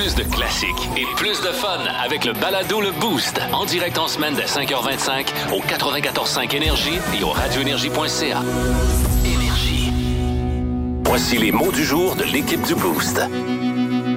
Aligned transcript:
Plus 0.00 0.14
de 0.14 0.22
classiques 0.22 0.88
et 0.96 1.04
plus 1.16 1.42
de 1.42 1.52
fun 1.52 1.78
avec 2.02 2.24
le 2.24 2.32
balado 2.32 2.80
Le 2.80 2.90
Boost. 2.90 3.38
En 3.52 3.66
direct 3.66 3.98
en 3.98 4.08
semaine 4.08 4.32
dès 4.34 4.46
5h25 4.46 5.26
au 5.52 5.60
94.5 5.60 6.56
Énergie 6.56 6.98
et 7.18 7.22
au 7.22 7.28
radioénergie.ca. 7.28 8.42
Énergie. 9.26 9.92
Voici 11.04 11.36
les 11.36 11.52
mots 11.52 11.70
du 11.70 11.84
jour 11.84 12.16
de 12.16 12.24
l'équipe 12.24 12.62
du 12.66 12.74
Boost. 12.76 13.20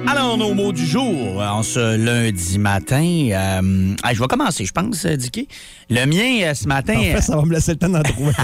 Alors, 0.06 0.38
nos 0.38 0.54
mots 0.54 0.72
du 0.72 0.86
jour 0.86 1.42
en 1.42 1.62
ce 1.62 1.96
lundi 1.96 2.58
matin. 2.58 3.04
euh, 3.04 3.94
je 4.10 4.20
vais 4.20 4.26
commencer, 4.26 4.64
je 4.64 4.72
pense, 4.72 5.04
euh, 5.04 5.16
Dicky. 5.16 5.48
Le 5.90 6.06
mien, 6.06 6.46
euh, 6.48 6.54
ce 6.54 6.66
matin. 6.66 6.96
En 6.96 7.02
fait, 7.02 7.20
ça 7.20 7.36
va 7.36 7.42
me 7.42 7.52
laisser 7.52 7.72
le 7.72 7.78
temps 7.78 7.90
d'en 7.90 8.02
trouver. 8.02 8.32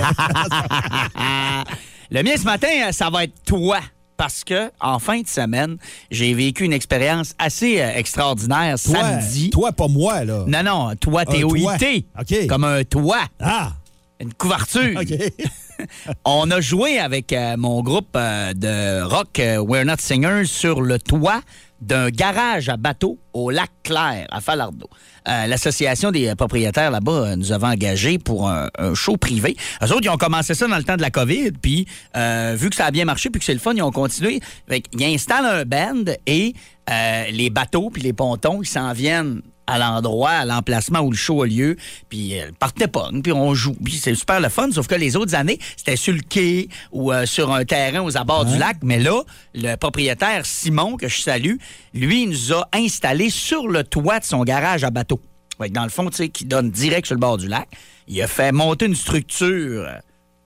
Le 2.13 2.23
mien 2.23 2.33
ce 2.37 2.45
matin, 2.45 2.69
euh, 2.89 2.93
ça 2.93 3.09
va 3.09 3.25
être 3.25 3.33
toi. 3.47 3.79
Parce 4.21 4.45
que, 4.45 4.71
en 4.82 4.98
fin 4.98 5.23
de 5.23 5.27
semaine, 5.27 5.79
j'ai 6.11 6.34
vécu 6.34 6.64
une 6.64 6.75
expérience 6.75 7.32
assez 7.39 7.80
euh, 7.80 7.91
extraordinaire 7.95 8.77
toi, 8.78 9.01
samedi. 9.01 9.48
toi, 9.48 9.73
pas 9.73 9.88
moi, 9.88 10.24
là. 10.24 10.45
Non, 10.47 10.62
non, 10.62 10.95
toi, 10.97 11.24
toit. 11.24 11.77
OK. 12.20 12.47
Comme 12.47 12.64
un 12.64 12.84
toit, 12.84 13.25
Ah! 13.41 13.73
une 14.20 14.34
couverture. 14.34 15.01
OK. 15.01 15.14
On 16.27 16.51
a 16.51 16.61
joué 16.61 16.98
avec 16.98 17.33
euh, 17.33 17.56
mon 17.56 17.83
groupe 17.83 18.14
euh, 18.14 18.52
de 18.52 19.02
rock 19.02 19.38
euh, 19.38 19.59
We're 19.59 19.84
Not 19.84 19.95
Singers 19.98 20.45
sur 20.45 20.83
le 20.83 20.98
toit 20.98 21.41
d'un 21.80 22.11
garage 22.11 22.69
à 22.69 22.77
bateau 22.77 23.19
au 23.33 23.50
lac 23.50 23.70
Clair, 23.83 24.27
à 24.30 24.41
Falardeau. 24.42 24.89
Euh, 25.29 25.47
L'association 25.47 26.10
des 26.10 26.34
propriétaires 26.34 26.91
là-bas 26.91 27.12
euh, 27.12 27.37
nous 27.37 27.52
avait 27.52 27.66
engagés 27.66 28.19
pour 28.19 28.48
un, 28.48 28.69
show 28.95 29.16
privé. 29.16 29.56
Eux 29.83 29.92
autres, 29.92 30.02
ils 30.05 30.11
ont 30.11 30.16
commencé 30.16 30.55
ça 30.55 30.66
dans 30.66 30.77
le 30.77 30.84
temps 30.84 30.97
de 30.97 31.02
la 31.02 31.11
COVID, 31.11 31.52
puis 31.52 31.87
euh, 32.16 32.56
vu 32.59 32.70
que 32.70 32.77
ça 32.77 32.87
a 32.87 32.91
bien 32.91 33.05
marché, 33.05 33.30
puis 33.30 33.38
que 33.38 33.45
c'est 33.45 33.55
le 33.55 33.61
fun, 33.61 33.73
ils 33.75 33.83
ont 33.83 33.92
continué. 33.92 34.41
Fait 34.69 34.80
qu'ils 34.80 35.05
installent 35.05 35.47
un 35.47 35.64
band 35.64 36.12
et 36.27 36.55
euh, 36.91 37.25
les 37.30 37.51
bateaux 37.51 37.91
puis 37.91 38.02
les 38.02 38.12
pontons, 38.12 38.62
ils 38.62 38.66
s'en 38.66 38.92
viennent 38.92 39.42
à 39.70 39.79
l'endroit, 39.79 40.31
à 40.31 40.45
l'emplacement 40.45 41.00
où 41.00 41.11
le 41.11 41.17
show 41.17 41.42
a 41.42 41.47
lieu, 41.47 41.77
puis 42.08 42.39
euh, 42.39 42.50
partez 42.58 42.89
pas, 42.89 43.08
puis 43.22 43.33
on 43.33 43.55
joue. 43.55 43.75
Puis 43.84 43.95
c'est 43.95 44.14
super 44.14 44.41
le 44.41 44.48
fun, 44.48 44.70
sauf 44.72 44.86
que 44.86 44.95
les 44.95 45.17
autres 45.17 45.34
années, 45.34 45.58
c'était 45.77 45.97
sur 45.97 46.12
le 46.12 46.20
quai 46.20 46.69
ou 46.92 47.12
euh, 47.12 47.27
sur 47.27 47.53
un 47.53 47.64
terrain 47.64 48.03
aux 48.03 48.17
abords 48.17 48.45
du 48.45 48.58
lac. 48.58 48.78
Mais 48.83 48.98
là, 48.98 49.22
le 49.55 49.77
propriétaire 49.77 50.45
Simon, 50.45 50.97
que 50.97 51.08
je 51.08 51.20
salue, 51.20 51.56
lui, 51.95 52.25
il 52.25 52.30
nous 52.30 52.53
a 52.53 52.69
installés 52.72 53.30
sur 53.30 53.69
le 53.69 53.84
toit 53.84 54.19
de 54.19 54.25
son 54.25 54.42
garage 54.42 54.84
à 54.84 54.91
bateau. 54.91 55.20
Dans 55.70 55.84
le 55.84 55.91
fond, 55.91 56.08
tu 56.08 56.17
sais, 56.17 56.28
qui 56.30 56.47
donne 56.47 56.70
direct 56.70 57.06
sur 57.06 57.14
le 57.14 57.20
bord 57.20 57.36
du 57.36 57.47
lac. 57.47 57.69
Il 58.08 58.20
a 58.23 58.27
fait 58.27 58.50
monter 58.50 58.86
une 58.86 58.97
structure 58.97 59.86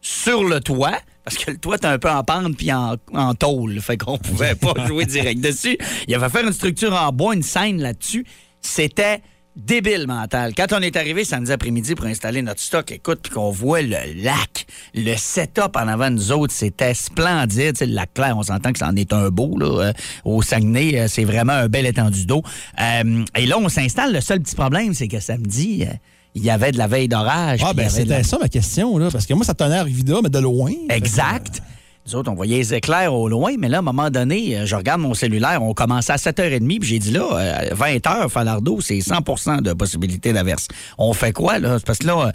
sur 0.01 0.45
le 0.45 0.61
toit. 0.61 0.99
Parce 1.25 1.39
que 1.39 1.53
le 1.53 1.57
toit 1.57 1.77
est 1.77 1.87
un 1.87 1.99
peu 1.99 2.11
en 2.11 2.23
pente 2.23 2.57
puis 2.57 2.71
en, 2.71 2.97
en 3.15 3.35
tôle. 3.35 3.81
Fait 3.81 3.97
qu'on 3.97 4.19
pouvait 4.19 4.55
pas 4.55 4.75
jouer 4.87 5.07
direct 5.07 5.41
dessus. 5.41 5.79
Il 6.07 6.15
a 6.15 6.21
fait 6.21 6.29
faire 6.29 6.47
une 6.47 6.53
structure 6.53 6.93
en 6.93 7.11
bois, 7.13 7.35
une 7.35 7.43
scène 7.43 7.81
là-dessus. 7.81 8.27
C'était 8.67 9.21
débile 9.57 10.07
mental. 10.09 10.53
Quand 10.57 10.73
on 10.73 10.81
est 10.81 10.97
arrivé 10.97 11.25
samedi 11.25 11.53
après-midi 11.53 11.95
pour 11.95 12.07
installer 12.07 12.43
notre 12.43 12.61
stock, 12.61 12.91
écoute, 12.91 13.21
puis 13.23 13.31
qu'on 13.33 13.51
voit 13.53 13.83
le 13.83 13.97
lac, 14.23 14.67
le 14.95 15.15
setup 15.17 15.77
en 15.77 15.87
avant 15.87 16.11
de 16.11 16.17
nous 16.17 16.33
autres, 16.33 16.53
c'était 16.53 16.93
splendide. 16.95 17.75
Tu 17.75 17.79
sais, 17.81 17.87
le 17.87 17.95
lac 17.95 18.13
clair, 18.15 18.37
on 18.37 18.43
s'entend 18.43 18.73
que 18.73 18.79
c'en 18.81 18.97
est 18.97 19.13
un 19.13 19.29
beau. 19.29 19.57
Là, 19.59 19.67
euh, 19.89 19.93
au 20.25 20.43
Saguenay, 20.43 20.99
euh, 20.99 21.07
c'est 21.09 21.23
vraiment 21.25 21.53
un 21.53 21.69
bel 21.69 21.87
étendue 21.87 22.27
d'eau. 22.27 22.43
Euh, 22.81 23.25
et 23.37 23.47
là, 23.47 23.59
on 23.59 23.69
s'installe. 23.69 24.13
Le 24.13 24.21
seul 24.21 24.41
petit 24.41 24.57
problème, 24.57 24.93
c'est 24.93 25.07
que 25.09 25.21
samedi, 25.21 25.87
il 26.35 26.43
y 26.43 26.51
avait 26.51 26.73
de 26.73 26.79
la 26.79 26.89
veille 26.89 27.07
d'orage. 27.07 27.61
Ah, 27.63 27.73
ben, 27.75 27.85
la- 27.85 27.91
c'était 27.91 28.23
ça 28.25 28.39
ma 28.41 28.49
question, 28.49 28.99
là. 28.99 29.09
Parce 29.13 29.27
que 29.27 29.35
moi, 29.35 29.45
ça 29.45 29.55
tenait 29.55 29.77
à 29.79 29.85
Rivida, 29.85 30.17
mais 30.21 30.31
de 30.31 30.39
loin. 30.41 30.73
Exact. 30.91 31.63
Nous 32.07 32.17
autres, 32.17 32.31
on 32.31 32.35
voyait 32.35 32.59
les 32.59 32.75
éclairs 32.75 33.15
au 33.15 33.29
loin, 33.29 33.55
mais 33.59 33.69
là, 33.69 33.79
à 33.79 33.81
un 33.81 33.83
moment 33.83 34.11
donné, 34.11 34.59
euh, 34.59 34.67
je 34.67 34.77
regarde 34.77 35.01
mon 35.01 35.15
cellulaire, 35.15 35.63
on 35.63 35.73
commençait 35.73 36.13
à 36.13 36.17
7h30, 36.17 36.79
puis 36.79 36.89
j'ai 36.89 36.99
dit 36.99 37.11
là, 37.11 37.25
euh, 37.33 37.75
20h, 37.75 38.29
Falardeau, 38.29 38.81
c'est 38.83 38.99
100% 38.99 39.63
de 39.63 39.73
possibilité 39.73 40.33
d'averse. 40.35 40.69
On 40.99 41.15
fait 41.15 41.33
quoi, 41.33 41.59
là? 41.59 41.79
Parce 41.85 41.99
que 41.99 42.07
là, 42.07 42.27
euh, 42.27 42.33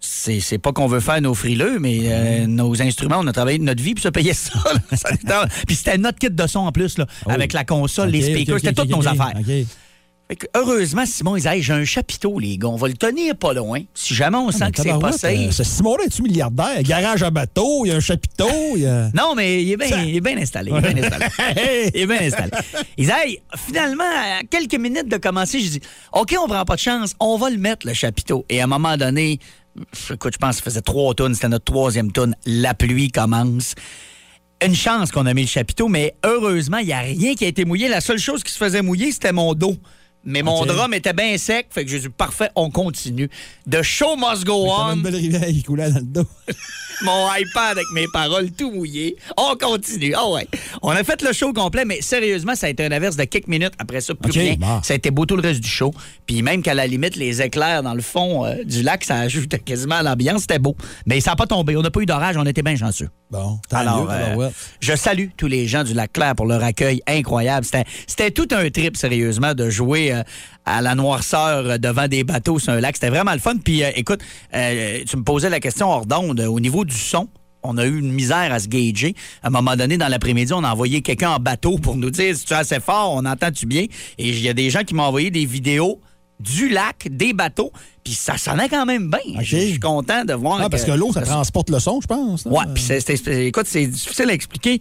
c'est 0.00 0.58
pas 0.58 0.72
qu'on 0.72 0.86
veut 0.86 1.00
faire 1.00 1.20
nos 1.20 1.34
frileux, 1.34 1.78
mais 1.78 2.00
euh, 2.04 2.46
nos 2.46 2.80
instruments, 2.80 3.18
on 3.20 3.26
a 3.26 3.32
travaillé 3.32 3.58
de 3.58 3.64
notre 3.64 3.82
vie 3.82 3.94
pour 3.94 4.02
se 4.02 4.08
payer 4.08 4.32
ça. 4.34 4.58
puis 5.66 5.76
c'était 5.76 5.98
notre 5.98 6.18
kit 6.18 6.30
de 6.30 6.46
son 6.46 6.60
en 6.60 6.72
plus, 6.72 6.96
là, 6.98 7.06
avec 7.28 7.52
la 7.52 7.64
console, 7.64 8.08
les 8.08 8.22
speakers, 8.22 8.58
c'était 8.60 8.72
toutes 8.72 8.90
nos 8.90 9.06
affaires. 9.06 9.34
Heureusement, 10.54 11.04
Simon, 11.06 11.36
il 11.36 11.42
dit 11.42 11.48
Hey, 11.48 11.62
j'ai 11.62 11.72
un 11.72 11.84
chapiteau, 11.84 12.38
les 12.38 12.56
gars, 12.56 12.68
on 12.68 12.76
va 12.76 12.88
le 12.88 12.94
tenir 12.94 13.34
pas 13.36 13.52
loin. 13.52 13.80
Si 13.94 14.14
jamais 14.14 14.36
on 14.36 14.50
sent 14.50 14.64
Mais 14.66 14.70
que 14.70 14.82
c'est 14.82 14.98
pas 15.00 15.12
safe. 15.12 15.38
euh, 15.48 15.50
Ce 15.50 15.64
Simon-là, 15.64 16.04
es-tu 16.06 16.22
milliardaire? 16.22 16.82
Garage 16.82 17.22
à 17.22 17.30
bateau, 17.30 17.84
il 17.84 17.88
y 17.88 17.92
a 17.92 17.96
un 17.96 18.00
chapiteau, 18.00 18.48
il 18.76 18.82
y 18.82 18.86
a. 18.86 19.10
Non, 19.14 19.34
mais 19.34 19.62
il 19.62 19.72
est 19.72 19.76
bien 19.76 19.86
installé. 19.88 20.10
Il 20.10 20.16
est 20.16 20.20
bien 20.20 20.38
installé. 20.38 20.70
il 21.94 22.00
est 22.00 22.06
bien 22.06 22.20
installé. 22.20 22.50
Il 22.96 23.06
dit, 23.06 23.12
hey, 23.12 23.40
finalement, 23.56 24.04
à 24.04 24.42
quelques 24.48 24.74
minutes 24.78 25.08
de 25.08 25.16
commencer, 25.16 25.60
je 25.60 25.68
dis, 25.70 25.80
OK, 26.12 26.34
on 26.40 26.46
prend 26.46 26.64
pas 26.64 26.76
de 26.76 26.80
chance, 26.80 27.14
on 27.18 27.36
va 27.36 27.50
le 27.50 27.58
mettre, 27.58 27.86
le 27.86 27.94
chapiteau. 27.94 28.44
Et 28.48 28.60
à 28.60 28.64
un 28.64 28.68
moment 28.68 28.96
donné, 28.96 29.40
écoute, 30.10 30.34
je 30.34 30.38
pense 30.38 30.56
que 30.56 30.62
ça 30.62 30.70
faisait 30.70 30.80
trois 30.82 31.12
tonnes, 31.14 31.34
c'était 31.34 31.48
notre 31.48 31.64
troisième 31.64 32.12
tonne. 32.12 32.36
La 32.46 32.74
pluie 32.74 33.10
commence. 33.10 33.74
Une 34.64 34.74
chance 34.74 35.10
qu'on 35.10 35.24
a 35.24 35.32
mis 35.32 35.42
le 35.42 35.48
chapiteau, 35.48 35.88
mais 35.88 36.14
heureusement, 36.24 36.78
il 36.78 36.86
n'y 36.86 36.92
a 36.92 36.98
rien 37.00 37.34
qui 37.34 37.46
a 37.46 37.48
été 37.48 37.64
mouillé. 37.64 37.88
La 37.88 38.02
seule 38.02 38.18
chose 38.18 38.42
qui 38.44 38.52
se 38.52 38.58
faisait 38.58 38.82
mouiller, 38.82 39.10
c'était 39.10 39.32
mon 39.32 39.54
dos. 39.54 39.74
Mais 40.24 40.42
mon 40.42 40.60
OK. 40.60 40.68
drum 40.68 40.94
était 40.94 41.12
bien 41.12 41.36
sec, 41.38 41.68
fait 41.70 41.84
que 41.84 41.90
j'ai 41.90 41.98
dit, 41.98 42.08
parfait, 42.08 42.50
on 42.54 42.70
continue. 42.70 43.30
The 43.70 43.82
show 43.82 44.16
must 44.16 44.44
go 44.44 44.66
on 44.68 44.94
une 44.94 45.02
belle 45.02 45.16
rivière 45.16 45.46
qui 45.46 45.62
coulait 45.62 45.90
dans 45.90 45.98
le 45.98 46.04
dos. 46.04 46.26
mon 47.02 47.28
iPad 47.34 47.72
avec 47.72 47.86
mes 47.94 48.06
paroles 48.12 48.50
tout 48.50 48.70
mouillé. 48.70 49.16
On 49.36 49.56
continue. 49.56 50.14
Ah 50.16 50.28
ouais. 50.28 50.46
On 50.82 50.90
a 50.90 51.02
fait 51.04 51.22
le 51.22 51.32
show 51.32 51.52
complet, 51.52 51.84
mais 51.84 52.00
sérieusement, 52.02 52.54
ça 52.54 52.66
a 52.66 52.70
été 52.70 52.84
un 52.84 52.92
averse 52.92 53.16
de 53.16 53.24
quelques 53.24 53.48
minutes. 53.48 53.72
Après 53.78 54.00
ça, 54.00 54.14
plus 54.14 54.30
OK, 54.30 54.36
rien. 54.36 54.56
Ça 54.82 54.92
a 54.92 54.96
été 54.96 55.10
beau 55.10 55.26
tout 55.26 55.36
le 55.36 55.42
reste 55.42 55.60
du 55.60 55.68
show. 55.68 55.92
Puis 56.26 56.42
même 56.42 56.62
qu'à 56.62 56.74
la 56.74 56.86
limite, 56.86 57.16
les 57.16 57.42
éclairs 57.42 57.82
dans 57.82 57.94
le 57.94 58.02
fond 58.02 58.44
euh, 58.44 58.64
du 58.64 58.82
lac, 58.82 59.04
ça 59.04 59.16
ajoute 59.16 59.56
quasiment 59.64 59.96
à 59.96 60.02
l'ambiance. 60.02 60.42
C'était 60.42 60.58
beau. 60.58 60.76
Mais 61.06 61.20
ça 61.20 61.30
n'a 61.30 61.36
pas 61.36 61.46
tombé. 61.46 61.76
On 61.76 61.82
n'a 61.82 61.90
pas 61.90 62.00
eu 62.00 62.06
d'orage. 62.06 62.36
On 62.36 62.46
était 62.46 62.62
bien 62.62 62.76
chanceux. 62.76 63.08
Bon, 63.30 63.60
Alors, 63.70 64.08
euh, 64.10 64.50
je 64.80 64.96
salue 64.96 65.28
tous 65.36 65.46
les 65.46 65.68
gens 65.68 65.84
du 65.84 65.94
Lac 65.94 66.12
Clair 66.12 66.34
pour 66.34 66.46
leur 66.46 66.64
accueil 66.64 67.00
incroyable. 67.06 67.64
C'était 68.06 68.32
tout 68.32 68.48
un 68.50 68.68
trip, 68.70 68.96
sérieusement, 68.96 69.54
de 69.54 69.70
jouer 69.70 70.09
euh, 70.12 70.22
à 70.64 70.82
la 70.82 70.94
noirceur 70.94 71.66
euh, 71.66 71.78
devant 71.78 72.08
des 72.08 72.24
bateaux 72.24 72.58
sur 72.58 72.72
un 72.72 72.80
lac. 72.80 72.96
C'était 72.96 73.10
vraiment 73.10 73.32
le 73.32 73.38
fun. 73.38 73.56
Puis, 73.62 73.82
euh, 73.82 73.90
écoute, 73.94 74.20
tu 74.52 75.16
me 75.16 75.22
posais 75.22 75.50
la 75.50 75.60
question 75.60 75.88
hors 75.88 76.06
d'onde. 76.06 76.40
Au 76.40 76.60
niveau 76.60 76.84
du 76.84 76.96
son, 76.96 77.28
on 77.62 77.76
a 77.78 77.84
eu 77.86 77.98
une 77.98 78.12
misère 78.12 78.52
à 78.52 78.58
se 78.58 78.68
gager. 78.68 79.14
À 79.42 79.48
un 79.48 79.50
moment 79.50 79.76
donné, 79.76 79.98
dans 79.98 80.08
l'après-midi, 80.08 80.52
on 80.52 80.64
a 80.64 80.70
envoyé 80.70 81.02
quelqu'un 81.02 81.30
en 81.30 81.38
bateau 81.38 81.78
pour 81.78 81.96
nous 81.96 82.10
dire 82.10 82.36
si 82.36 82.44
tu 82.44 82.52
es 82.52 82.56
assez 82.56 82.80
fort, 82.80 83.12
on 83.14 83.24
entend-tu 83.24 83.66
bien? 83.66 83.82
Et 84.18 84.28
il 84.28 84.40
y 84.40 84.48
a 84.48 84.54
des 84.54 84.70
gens 84.70 84.82
qui 84.82 84.94
m'ont 84.94 85.04
envoyé 85.04 85.30
des 85.30 85.44
vidéos 85.44 86.00
du 86.38 86.70
lac, 86.70 87.06
des 87.10 87.34
bateaux, 87.34 87.70
puis 88.02 88.14
ça 88.14 88.38
sonnait 88.38 88.68
quand 88.68 88.86
même 88.86 89.10
bien. 89.10 89.40
Je 89.42 89.58
suis 89.58 89.78
content 89.78 90.24
de 90.24 90.32
voir 90.32 90.58
Ah, 90.62 90.70
parce 90.70 90.84
que 90.84 90.92
l'eau, 90.92 91.12
ça 91.12 91.20
transporte 91.20 91.68
le 91.68 91.78
son, 91.78 92.00
je 92.00 92.06
pense. 92.06 92.46
Ouais, 92.46 92.64
puis 92.74 93.46
écoute, 93.46 93.66
c'est 93.66 93.86
difficile 93.86 94.30
à 94.30 94.32
expliquer. 94.32 94.78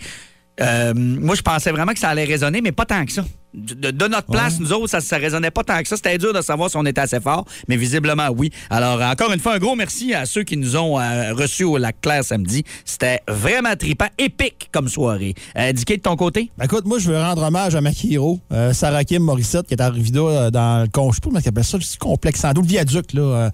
Euh, 0.62 0.94
moi, 0.95 1.35
je 1.35 1.41
pensais 1.41 1.72
vraiment 1.72 1.94
que 1.94 2.00
ça 2.00 2.09
allait 2.09 2.25
résonner, 2.25 2.62
mais 2.62 2.72
pas 2.72 2.85
tant 2.85 3.06
que 3.06 3.12
ça. 3.12 3.25
De, 3.54 3.90
de 3.90 4.08
notre 4.08 4.28
place, 4.28 4.60
nous 4.60 4.72
autres, 4.74 4.90
ça, 4.90 5.02
ça 5.02 5.18
résonnait 5.18 5.50
pas 5.50 5.64
tant 5.64 5.82
que 5.82 5.88
ça. 5.88 5.96
C'était 5.96 6.18
dur 6.20 6.34
de 6.34 6.42
savoir 6.42 6.70
si 6.70 6.78
on 6.78 6.86
était 6.86 7.02
assez 7.02 7.20
fort, 7.20 7.46
mais 7.68 7.78
visiblement, 7.78 8.28
oui. 8.30 8.52
Alors, 8.70 9.02
encore 9.02 9.32
une 9.34 9.40
fois, 9.40 9.56
un 9.56 9.58
gros 9.58 9.76
merci 9.76 10.14
à 10.14 10.28
ceux 10.28 10.44
qui 10.44 10.56
nous 10.56 10.76
ont 10.78 11.00
euh, 11.00 11.34
reçus 11.34 11.64
au 11.64 11.78
Lac 11.78 12.00
Clair 12.00 12.24
samedi. 12.24 12.64
C'était 12.86 13.22
vraiment 13.28 13.76
trippant, 13.76 14.08
épique 14.20 14.70
comme 14.72 14.88
soirée. 14.88 15.34
Euh, 15.58 15.72
Dicky, 15.72 15.98
de 15.98 16.02
ton 16.04 16.16
côté? 16.16 16.52
Ben, 16.60 16.66
écoute, 16.66 16.86
moi, 16.86 17.00
je 17.00 17.10
veux 17.10 17.18
rendre 17.18 17.42
hommage 17.42 17.74
à 17.74 17.82
Makiro, 17.82 18.40
euh, 18.52 18.72
Sarah 18.74 19.04
Kim 19.04 19.24
Morissette, 19.24 19.66
qui 19.68 19.74
est 19.74 19.81
à 19.81 19.90
Rivida 19.90 20.20
euh, 20.20 20.52
dans 20.52 20.84
le 20.84 20.88
con, 20.88 21.10
je 21.12 21.16
sais 21.16 21.22
pas 21.22 21.30
comment 21.30 21.40
ils 21.44 21.50
appellent 21.50 21.64
ça, 21.64 21.78
le 21.78 21.98
complexe 22.00 22.46
en 22.46 22.52
le 22.52 22.62
viaduc, 22.62 23.14
là. 23.14 23.22
euh, 23.22 23.50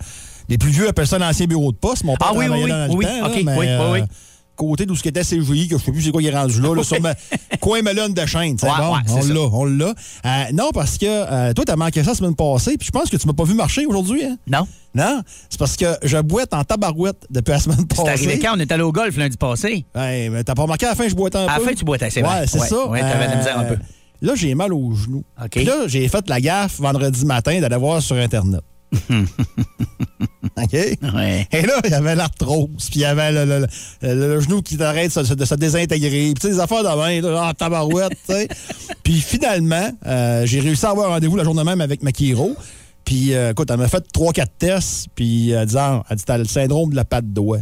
les 0.49 0.57
plus 0.57 0.71
vieux 0.71 0.87
appellent 0.89 1.07
ça 1.07 1.17
l'ancien 1.17 1.45
bureau 1.47 1.71
de 1.71 1.77
poste. 1.77 2.03
Mon 2.03 2.15
père 2.17 2.31
Ah 2.31 2.35
oui, 2.35 2.47
oui, 2.49 2.69
là 2.69 2.87
dans 2.87 2.93
oui, 2.95 3.05
le 3.05 3.11
oui, 3.11 3.19
temps, 3.21 3.27
OK, 3.27 3.35
là, 3.35 3.41
mais, 3.45 3.57
oui, 3.57 3.65
oui, 3.67 3.99
oui. 4.01 4.07
Côté 4.55 4.85
d'où 4.85 4.95
ce 4.95 5.03
qu'était 5.03 5.23
CGI, 5.23 5.67
que 5.67 5.77
je 5.77 5.83
sais 5.83 5.91
plus 5.91 6.01
c'est 6.01 6.11
quoi 6.11 6.21
qui 6.21 6.27
est 6.27 6.35
rendu 6.35 6.61
là, 6.61 6.73
là 6.73 6.83
sur 6.83 6.99
ma 7.01 7.13
coin 7.59 7.81
melon 7.81 8.09
de 8.09 8.25
chaîne, 8.25 8.57
c'est 8.57 8.65
Ouais, 8.67 8.71
bon, 8.77 8.93
ouais, 8.93 8.99
c'est 9.05 9.31
on 9.31 9.33
l'a, 9.33 9.39
on 9.51 9.65
l'a. 9.65 9.93
Euh, 10.25 10.43
non, 10.53 10.69
parce 10.73 10.97
que 10.97 11.05
euh, 11.05 11.53
toi, 11.53 11.65
t'as 11.65 11.75
manqué 11.75 12.03
ça 12.03 12.11
la 12.11 12.15
semaine 12.15 12.35
passée, 12.35 12.77
puis 12.77 12.85
je 12.87 12.91
pense 12.91 13.09
que 13.09 13.17
tu 13.17 13.27
m'as 13.27 13.33
pas 13.33 13.43
vu 13.43 13.53
marcher 13.53 13.85
aujourd'hui, 13.85 14.23
hein? 14.23 14.37
Non? 14.47 14.67
Non, 14.93 15.21
c'est 15.49 15.59
parce 15.59 15.75
que 15.75 15.85
je 16.03 16.17
boite 16.19 16.53
en 16.53 16.63
tabarouette 16.63 17.25
depuis 17.29 17.51
la 17.51 17.59
semaine 17.59 17.79
C'est 17.79 17.97
passée. 17.97 18.09
arrivé 18.09 18.39
quand? 18.39 18.53
On 18.55 18.59
est 18.59 18.71
allé 18.71 18.83
au 18.83 18.93
golf 18.93 19.17
lundi 19.17 19.35
passé? 19.35 19.85
Ouais, 19.93 20.29
mais 20.29 20.43
t'as 20.45 20.55
pas 20.55 20.61
remarqué 20.61 20.85
à 20.85 20.89
la 20.89 20.95
fin, 20.95 21.07
je 21.09 21.15
boitais 21.15 21.37
un 21.37 21.47
À 21.47 21.53
la 21.53 21.55
peu. 21.59 21.65
fin, 21.65 21.73
tu 21.73 21.83
boitais, 21.83 22.09
c'est 22.09 22.21
vrai. 22.21 22.39
Ouais, 22.41 22.47
c'est 22.47 22.61
Ouais, 22.61 22.67
ça. 22.67 22.87
ouais, 22.87 23.01
t'avais 23.01 23.25
de 23.25 23.31
la 23.31 23.37
misère 23.37 23.59
un 23.59 23.63
peu. 23.65 23.77
Là, 24.21 24.33
j'ai 24.35 24.55
mal 24.55 24.73
aux 24.73 24.93
genoux. 24.93 25.23
Puis 25.51 25.65
là, 25.65 25.87
j'ai 25.87 26.07
fait 26.07 26.29
la 26.29 26.39
gaffe 26.39 26.79
vendredi 26.79 27.25
matin 27.25 27.59
d'aller 27.59 27.75
voir 27.75 28.01
sur 28.01 28.15
Internet. 28.15 28.61
OK? 30.57 30.73
Ouais. 31.13 31.47
Et 31.51 31.61
là, 31.63 31.79
il 31.83 31.91
y 31.91 31.93
avait 31.93 32.15
l'arthrose, 32.15 32.69
puis 32.89 32.95
il 32.95 33.01
y 33.01 33.05
avait 33.05 33.31
le, 33.31 33.45
le- 33.45 33.67
le- 34.01 34.27
le 34.35 34.39
genou 34.39 34.61
qui 34.61 34.77
t'arrête 34.77 35.15
de, 35.17 35.23
se- 35.23 35.33
de 35.33 35.45
se 35.45 35.55
désintégrer, 35.55 36.31
puis 36.33 36.33
tu 36.35 36.41
sais, 36.47 36.53
des 36.53 36.59
affaires 36.59 36.83
de 36.83 36.87
main, 36.97 37.21
là, 37.21 37.53
tabarouette, 37.53 38.13
tu 38.27 38.33
sais. 38.33 38.47
Puis 39.03 39.19
finalement, 39.21 39.89
euh, 40.07 40.45
j'ai 40.45 40.59
réussi 40.59 40.85
à 40.85 40.89
avoir 40.91 41.09
rendez-vous 41.09 41.35
la 41.35 41.43
journée 41.43 41.63
même 41.63 41.81
avec 41.81 42.01
Makiro. 42.01 42.55
Puis, 43.03 43.33
euh, 43.35 43.51
écoute, 43.51 43.69
elle 43.69 43.77
m'a 43.77 43.87
fait 43.87 44.03
3-4 44.13 44.45
tests, 44.57 45.07
puis 45.13 45.51
elle 45.51 45.67
dit, 45.67 45.75
ah, 45.77 46.03
elle 46.09 46.17
dit, 46.17 46.23
t'as 46.25 46.37
le 46.39 46.45
syndrome 46.45 46.89
de 46.89 46.95
la 46.95 47.05
patte 47.05 47.31
doigt. 47.31 47.59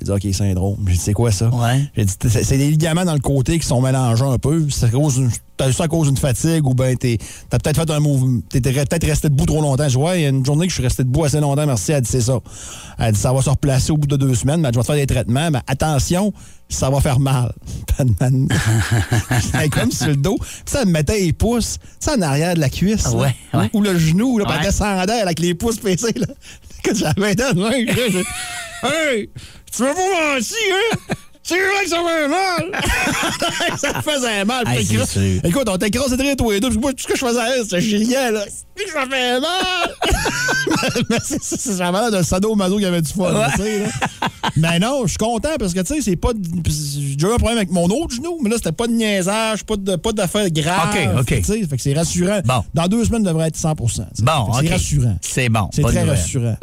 J'ai 0.00 0.06
dit, 0.06 0.10
OK, 0.28 0.34
syndrome. 0.34 0.76
J'ai 0.88 0.92
dit, 0.94 0.98
c'est 0.98 1.12
quoi 1.12 1.30
ça? 1.30 1.48
Ouais. 1.50 1.84
J'ai 1.96 2.04
dit, 2.04 2.14
c'est 2.28 2.58
des 2.58 2.70
ligaments 2.70 3.04
dans 3.04 3.14
le 3.14 3.20
côté 3.20 3.58
qui 3.60 3.66
sont 3.66 3.80
mélangés 3.80 4.24
un 4.24 4.38
peu. 4.38 4.66
C'est 4.70 4.86
à 4.86 4.88
cause 4.88 5.14
d'une- 5.16 5.30
T'as 5.56 5.68
eu 5.68 5.72
ça 5.72 5.84
à 5.84 5.88
cause 5.88 6.08
d'une 6.08 6.16
fatigue 6.16 6.66
ou 6.66 6.74
ben 6.74 6.96
t'es- 6.96 7.16
t'as 7.48 7.60
peut-être 7.60 7.76
fait 7.76 7.90
un 7.92 8.00
mouvement. 8.00 8.40
T'es 8.50 8.60
peut-être 8.60 9.06
resté 9.06 9.28
debout 9.28 9.46
trop 9.46 9.62
longtemps. 9.62 9.88
Je 9.88 9.96
ouais, 9.96 10.18
il 10.18 10.22
y 10.24 10.26
a 10.26 10.30
une 10.30 10.44
journée 10.44 10.66
que 10.66 10.70
je 10.70 10.74
suis 10.74 10.82
resté 10.82 11.04
debout 11.04 11.22
assez 11.24 11.38
longtemps, 11.38 11.64
merci. 11.64 11.92
Elle 11.92 12.00
dit, 12.02 12.10
c'est 12.10 12.22
ça. 12.22 12.40
Elle 12.98 13.12
dit, 13.12 13.20
ça 13.20 13.32
va 13.32 13.40
se 13.40 13.50
replacer 13.50 13.92
au 13.92 13.96
bout 13.96 14.08
de 14.08 14.16
deux 14.16 14.34
semaines, 14.34 14.60
mais 14.60 14.70
je 14.72 14.78
vais 14.78 14.80
te 14.82 14.86
faire 14.86 14.96
des 14.96 15.06
traitements, 15.06 15.52
mais 15.52 15.60
attention, 15.68 16.32
ça 16.68 16.90
va 16.90 17.00
faire 17.00 17.20
mal. 17.20 17.52
Comme 19.70 19.92
sur 19.92 20.08
le 20.08 20.16
dos. 20.16 20.38
Puis 20.40 20.48
ça 20.66 20.84
me 20.84 20.90
mettait 20.90 21.20
les 21.20 21.32
pouces, 21.32 21.78
sais, 22.00 22.10
en 22.18 22.22
arrière 22.22 22.54
de 22.54 22.60
la 22.60 22.68
cuisse. 22.68 23.04
là. 23.04 23.12
Ouais, 23.14 23.34
ouais. 23.54 23.70
Ou 23.72 23.80
le 23.80 23.96
genou, 23.96 24.38
là, 24.38 24.46
Ouais. 24.48 24.60
descendait 24.64 25.12
avec 25.20 25.38
les 25.38 25.54
pouces 25.54 25.80
baissés, 25.80 26.14
là. 26.16 26.26
Quand 26.84 26.94
j'avais 26.96 27.34
dans 27.36 27.52
le 27.54 27.86
Hey! 28.86 29.30
Tu 29.76 29.82
m'as 29.82 29.94
pas 29.94 30.34
menti, 30.34 30.54
hein? 30.72 30.98
C'est 31.46 31.56
vrai 31.58 31.84
que 31.84 31.90
ça 31.90 31.98
fait 31.98 32.26
mal! 32.28 32.80
ça 33.78 34.00
faisait 34.00 34.44
mal. 34.46 34.64
Hey, 34.66 34.86
c'est. 35.06 35.46
Écoute, 35.46 35.68
on 35.68 35.76
t'écrasait 35.76 36.16
très 36.16 36.34
tous 36.36 36.50
les 36.52 36.58
deux. 36.58 36.70
Puis 36.70 36.78
moi, 36.78 36.92
tout 36.94 37.02
ce 37.02 37.06
que 37.06 37.14
je 37.18 37.22
faisais, 37.26 37.62
c'était 37.64 37.82
Julien, 37.82 38.30
là. 38.30 38.44
C'est 38.74 38.84
que 38.86 38.90
ça 38.90 39.02
fait 39.02 39.40
mal! 39.40 39.94
Mais 41.10 41.18
c'est- 41.22 41.42
c'est- 41.42 41.60
c'est- 41.60 41.78
l'air 41.78 42.10
d'un 42.10 42.22
sadomaso 42.22 42.78
qui 42.78 42.86
avait 42.86 43.02
du 43.02 43.12
fun, 43.12 43.30
tu 43.56 43.62
sais, 43.62 43.78
là. 43.80 43.88
Mais 44.56 44.78
non, 44.78 45.02
je 45.02 45.08
suis 45.08 45.18
content 45.18 45.50
parce 45.58 45.74
que, 45.74 45.80
tu 45.80 45.94
sais, 45.96 46.00
c'est 46.00 46.16
pas. 46.16 46.30
J'ai 46.66 47.26
eu 47.26 47.30
un 47.30 47.36
problème 47.36 47.58
avec 47.58 47.70
mon 47.70 47.88
autre 47.90 48.14
genou, 48.14 48.38
mais 48.42 48.48
là, 48.48 48.56
c'était 48.56 48.72
pas 48.72 48.86
de 48.86 48.92
niaisage, 48.92 49.64
pas 49.64 49.76
de- 49.76 49.96
pas 49.96 50.12
d'affaires 50.12 50.50
graves. 50.50 50.94
OK, 50.94 51.20
OK. 51.20 51.26
Tu 51.26 51.44
sais, 51.44 51.66
fait 51.66 51.76
que 51.76 51.82
c'est 51.82 51.92
rassurant. 51.94 52.40
Bon. 52.42 52.64
Dans 52.72 52.86
deux 52.88 53.04
semaines, 53.04 53.22
ça 53.24 53.32
devrait 53.32 53.48
être 53.48 53.56
100 53.58 53.74
tu 53.74 53.94
sais. 53.96 54.02
Bon. 54.22 54.50
C'est 54.62 54.68
rassurant. 54.70 55.16
C'est 55.20 55.48
bon. 55.50 55.68
C'est 55.74 55.82
très 55.82 56.04
rassurant. 56.04 56.56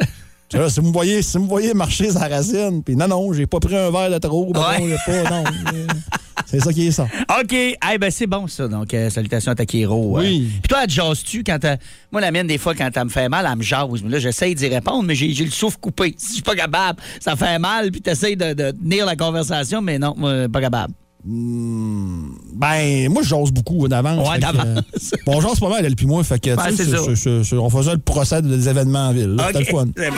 Tu 0.52 0.58
là, 0.58 0.68
si 0.68 0.80
vous 0.80 0.88
me 0.88 0.92
voyez, 0.92 1.22
si 1.22 1.38
vous 1.38 1.44
me 1.44 1.48
voyez 1.48 1.72
marcher 1.72 2.10
sa 2.10 2.28
racine, 2.28 2.82
puis 2.84 2.94
non, 2.94 3.08
non, 3.08 3.32
j'ai 3.32 3.46
pas 3.46 3.58
pris 3.58 3.74
un 3.74 3.90
verre 3.90 4.10
de 4.10 4.18
trop, 4.18 4.52
ben 4.52 4.60
Ouais. 4.60 4.80
non, 4.80 4.86
j'ai 4.86 5.22
pas, 5.24 5.30
non. 5.30 5.44
euh, 5.74 5.86
C'est 6.44 6.60
ça 6.60 6.72
qui 6.74 6.88
est 6.88 6.90
ça. 6.90 7.04
OK. 7.40 7.52
Eh 7.54 7.98
ben, 7.98 8.10
c'est 8.10 8.26
bon, 8.26 8.46
ça. 8.46 8.68
Donc, 8.68 8.92
euh, 8.92 9.08
salutations 9.08 9.52
à 9.52 9.54
Takiro. 9.54 10.18
Oui. 10.18 10.50
Puis 10.62 10.68
toi, 10.68 10.80
elle 10.82 10.88
te 10.88 10.92
jases-tu 10.92 11.42
quand 11.42 11.58
t'as- 11.58 11.78
Moi, 12.10 12.20
la 12.20 12.30
mienne, 12.30 12.46
des 12.46 12.58
fois, 12.58 12.74
quand 12.74 12.90
elle 12.94 13.04
me 13.04 13.08
fait 13.08 13.30
mal, 13.30 13.48
elle 13.50 13.56
me 13.56 13.62
jase. 13.62 14.02
Mais 14.04 14.10
là, 14.10 14.18
j'essaye 14.18 14.54
d'y 14.54 14.68
répondre, 14.68 15.04
mais 15.04 15.14
j'ai 15.14 15.32
j'ai 15.32 15.46
le 15.46 15.50
souffle 15.50 15.78
coupé. 15.80 16.14
Si 16.18 16.26
je 16.28 16.32
suis 16.34 16.42
pas 16.42 16.54
capable, 16.54 17.00
ça 17.20 17.34
fait 17.34 17.58
mal, 17.58 17.90
puis 17.90 18.02
t'essayes 18.02 18.36
de, 18.36 18.52
de 18.52 18.72
tenir 18.72 19.06
la 19.06 19.16
conversation, 19.16 19.80
mais 19.80 19.98
non, 19.98 20.12
moi, 20.18 20.48
pas 20.52 20.60
capable. 20.60 20.92
Ben, 21.24 23.08
moi, 23.10 23.22
j'ose 23.22 23.52
beaucoup 23.52 23.86
d'avance. 23.88 24.28
Ouais, 24.28 24.38
d'avance. 24.38 24.66
euh, 24.66 24.80
bon, 25.26 25.40
j'ose 25.40 25.60
pas 25.60 25.68
mal, 25.68 25.84
elle 25.84 25.94
puis 25.94 26.06
moi. 26.06 26.24
Fait 26.24 26.38
que, 26.40 26.54
Ben, 26.56 26.62
on 27.58 27.70
faisait 27.70 27.92
le 27.92 27.98
procès 27.98 28.42
des 28.42 28.68
événements 28.68 29.08
en 29.08 29.12
ville. 29.12 29.36
C'était 29.46 29.58
le 29.60 29.64
fun. 29.66 29.86
C'est 29.96 30.10
bon. 30.10 30.16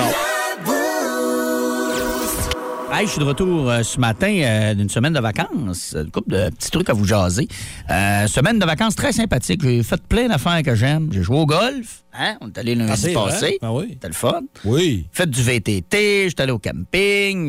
Hey, 2.97 3.07
je 3.07 3.11
suis 3.13 3.19
de 3.21 3.25
retour 3.25 3.69
euh, 3.69 3.83
ce 3.83 3.99
matin 3.99 4.29
euh, 4.29 4.73
d'une 4.75 4.89
semaine 4.89 5.13
de 5.13 5.19
vacances. 5.19 5.97
Une 5.99 6.13
couple 6.13 6.31
de 6.31 6.51
petits 6.51 6.71
trucs 6.71 6.89
à 6.89 6.93
vous 6.93 7.05
jaser. 7.05 7.49
Euh, 7.91 8.29
semaine 8.29 8.61
de 8.61 8.65
vacances 8.65 8.95
très 8.95 9.11
sympathique. 9.13 9.63
J'ai 9.65 9.83
fait 9.83 10.01
plein 10.07 10.29
d'affaires 10.29 10.63
que 10.63 10.77
j'aime. 10.77 11.09
J'ai 11.11 11.25
joué 11.25 11.39
au 11.39 11.45
golf. 11.47 12.05
Hein? 12.17 12.37
On 12.41 12.47
est 12.49 12.59
allé 12.59 12.77
lundi 12.77 12.93
Ah, 13.17 13.25
passé. 13.25 13.59
Ah 13.63 13.73
oui. 13.73 13.89
C'était 13.95 14.07
le 14.07 14.15
fun. 14.15 14.43
Oui. 14.65 15.09
Fait 15.11 15.29
du 15.29 15.43
VTT, 15.43 16.29
j'étais 16.29 16.43
allé 16.43 16.53
au 16.53 16.61
camping, 16.61 17.49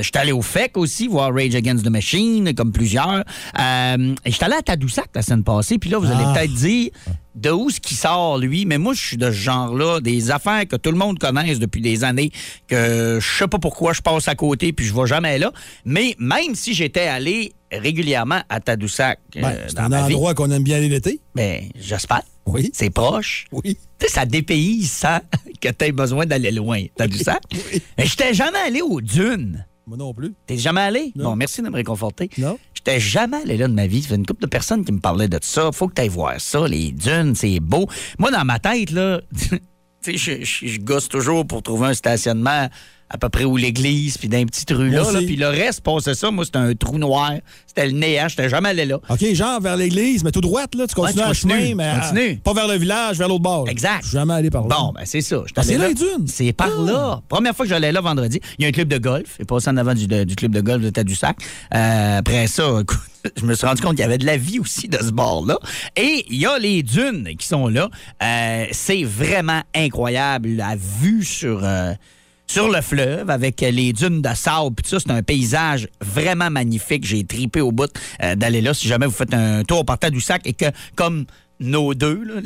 j'étais 0.00 0.18
allé 0.18 0.32
au 0.32 0.40
FEC 0.40 0.78
aussi, 0.78 1.06
voir 1.08 1.34
Rage 1.34 1.54
Against 1.54 1.84
the 1.84 1.90
Machine, 1.90 2.54
comme 2.54 2.72
plusieurs. 2.72 3.24
J'étais 3.54 4.44
allé 4.44 4.54
à 4.54 4.62
Tadoussac 4.62 5.10
la 5.14 5.20
semaine 5.20 5.44
passée, 5.44 5.76
puis 5.76 5.90
là, 5.90 5.98
vous 5.98 6.06
allez 6.10 6.24
Ah. 6.26 6.32
peut-être 6.34 6.54
dire 6.54 6.88
de 7.34 7.50
où 7.50 7.70
ce 7.70 7.80
qui 7.80 7.94
sort, 7.94 8.38
lui, 8.38 8.66
mais 8.66 8.78
moi, 8.78 8.94
je 8.94 9.00
suis 9.00 9.16
de 9.16 9.26
ce 9.26 9.36
genre-là, 9.36 10.00
des 10.00 10.30
affaires 10.30 10.66
que 10.68 10.76
tout 10.76 10.90
le 10.90 10.98
monde 10.98 11.18
connaisse 11.18 11.58
depuis 11.58 11.80
des 11.80 12.04
années, 12.04 12.30
que 12.68 13.18
je 13.20 13.38
sais 13.38 13.48
pas 13.48 13.58
pourquoi 13.58 13.92
je 13.92 14.02
passe 14.02 14.28
à 14.28 14.34
côté, 14.34 14.72
puis 14.72 14.84
je 14.86 14.94
vais 14.94 15.06
jamais 15.06 15.38
là. 15.38 15.52
Mais 15.84 16.14
même 16.18 16.54
si 16.54 16.74
j'étais 16.74 17.06
allé 17.06 17.52
régulièrement 17.70 18.42
à 18.48 18.60
Tadoussac 18.60 19.18
Ben, 19.34 19.44
euh, 19.46 19.64
c'est 19.66 19.76
dans 19.76 19.84
un 19.84 20.04
endroit 20.04 20.34
qu'on 20.34 20.50
aime 20.50 20.62
bien 20.62 20.76
aller 20.76 20.88
l'été. 20.88 21.20
ben, 21.34 21.62
j'espère. 21.80 22.22
Oui. 22.44 22.70
C'est 22.74 22.90
proche. 22.90 23.46
Oui. 23.52 23.78
Tu 23.98 24.06
sais, 24.06 24.12
ça 24.12 24.26
dépayse 24.26 24.90
sans 24.90 25.20
que 25.60 25.68
tu 25.68 25.84
aies 25.84 25.92
besoin 25.92 26.26
d'aller 26.26 26.50
loin. 26.50 26.82
Vu 27.00 27.18
ça? 27.18 27.38
Mais 27.98 28.04
j'étais 28.04 28.34
jamais 28.34 28.58
allé 28.58 28.82
aux 28.82 29.00
dunes. 29.00 29.64
Moi 29.86 29.96
non 29.96 30.12
plus. 30.12 30.32
T'es 30.46 30.58
jamais 30.58 30.80
allé? 30.80 31.12
Non. 31.16 31.30
Bon, 31.30 31.36
merci 31.36 31.62
de 31.62 31.68
me 31.68 31.74
réconforter. 31.74 32.30
Non. 32.38 32.58
J'étais 32.84 32.98
jamais 32.98 33.36
allé 33.42 33.56
là 33.56 33.68
de 33.68 33.74
ma 33.74 33.86
vie. 33.86 34.00
Il 34.00 34.10
y 34.10 34.14
une 34.14 34.26
couple 34.26 34.42
de 34.42 34.48
personnes 34.48 34.84
qui 34.84 34.90
me 34.90 34.98
parlaient 34.98 35.28
de 35.28 35.38
ça. 35.40 35.70
Faut 35.70 35.86
que 35.86 35.94
tu 35.94 36.02
ailles 36.02 36.08
voir 36.08 36.40
ça, 36.40 36.66
les 36.66 36.90
dunes, 36.90 37.36
c'est 37.36 37.60
beau. 37.60 37.86
Moi, 38.18 38.32
dans 38.32 38.44
ma 38.44 38.58
tête, 38.58 38.90
là, 38.90 39.20
je 40.04 40.80
gosse 40.80 41.08
toujours 41.08 41.46
pour 41.46 41.62
trouver 41.62 41.86
un 41.88 41.94
stationnement 41.94 42.68
à 43.12 43.18
peu 43.18 43.28
près 43.28 43.44
où 43.44 43.56
l'église, 43.56 44.16
puis 44.16 44.28
d'un 44.28 44.44
petit 44.46 44.64
rue 44.72 44.90
là, 44.90 45.10
là, 45.12 45.18
puis 45.20 45.36
le 45.36 45.48
reste, 45.48 45.82
passait 45.82 46.14
ça. 46.14 46.30
Moi, 46.30 46.44
c'était 46.46 46.58
un 46.58 46.74
trou 46.74 46.98
noir. 46.98 47.32
C'était 47.66 47.86
le 47.86 47.92
néant. 47.92 48.26
J'étais 48.28 48.48
jamais 48.48 48.70
allé 48.70 48.84
là. 48.86 48.98
OK, 49.08 49.24
genre 49.34 49.60
vers 49.60 49.76
l'église, 49.76 50.24
mais 50.24 50.30
tout 50.32 50.40
droite, 50.40 50.74
là, 50.74 50.86
tu 50.86 50.94
continues 50.94 51.18
tu 51.18 51.22
en 51.22 51.28
continues, 51.28 51.52
chemin, 51.52 51.74
mais 51.74 52.00
continue. 52.00 52.36
pas 52.38 52.52
vers 52.54 52.68
le 52.68 52.76
village, 52.76 53.18
vers 53.18 53.28
l'autre 53.28 53.42
bord. 53.42 53.66
là. 53.66 53.72
Exact. 53.72 54.00
Je 54.02 54.08
suis 54.08 54.18
jamais 54.18 54.34
allé 54.34 54.50
par 54.50 54.66
là. 54.66 54.76
Bon, 54.78 54.92
ben 54.94 55.02
c'est 55.04 55.20
ça. 55.20 55.42
Ah, 55.56 55.62
c'est 55.62 55.78
là, 55.78 55.88
les 55.88 55.94
dunes? 55.94 56.26
C'est 56.26 56.52
par 56.52 56.70
Ah. 56.70 56.84
là. 56.90 57.20
Première 57.28 57.54
fois 57.54 57.64
que 57.66 57.70
j'allais 57.70 57.92
là 57.92 58.00
vendredi, 58.00 58.40
il 58.58 58.62
y 58.62 58.64
a 58.64 58.68
un 58.68 58.72
club 58.72 58.88
de 58.88 58.98
golf. 58.98 59.36
J'ai 59.38 59.44
passé 59.44 59.68
en 59.70 59.76
avant 59.76 59.94
du, 59.94 60.06
de- 60.06 60.24
du 60.24 60.34
club 60.34 60.52
de 60.52 60.60
golf 60.60 60.82
de 60.82 60.90
Tadoussac. 60.90 61.36
Euh, 61.74 62.18
après 62.18 62.46
ça, 62.46 62.64
écoute, 62.80 62.98
je 63.38 63.44
me 63.44 63.54
suis 63.54 63.66
rendu 63.66 63.82
compte 63.82 63.92
qu'il 63.92 64.00
y 64.00 64.04
avait 64.04 64.18
de 64.18 64.26
la 64.26 64.36
vie 64.36 64.58
aussi 64.58 64.88
de 64.88 64.98
ce 64.98 65.10
bord-là. 65.10 65.58
Et 65.96 66.24
il 66.30 66.36
y 66.38 66.46
a 66.46 66.58
les 66.58 66.82
dunes 66.82 67.28
qui 67.38 67.46
sont 67.46 67.68
là. 67.68 67.88
Euh, 68.22 68.64
c'est 68.72 69.04
vraiment 69.04 69.60
incroyable. 69.74 70.50
La 70.56 70.76
vue 70.76 71.24
sur... 71.24 71.60
euh, 71.62 71.92
sur 72.46 72.68
le 72.68 72.80
fleuve 72.80 73.30
avec 73.30 73.60
les 73.60 73.92
dunes 73.92 74.22
de 74.22 74.34
sable. 74.34 74.74
Puis 74.76 74.88
ça, 74.88 75.00
c'est 75.00 75.10
un 75.10 75.22
paysage 75.22 75.88
vraiment 76.00 76.50
magnifique. 76.50 77.04
J'ai 77.04 77.24
tripé 77.24 77.60
au 77.60 77.72
bout 77.72 77.90
euh, 78.22 78.34
d'aller 78.34 78.60
là. 78.60 78.74
Si 78.74 78.88
jamais 78.88 79.06
vous 79.06 79.12
faites 79.12 79.34
un 79.34 79.64
tour 79.64 79.84
par 79.84 79.98
Tadoussac 79.98 80.46
et 80.46 80.52
que, 80.52 80.66
comme 80.94 81.24
nos 81.60 81.94
deux, 81.94 82.42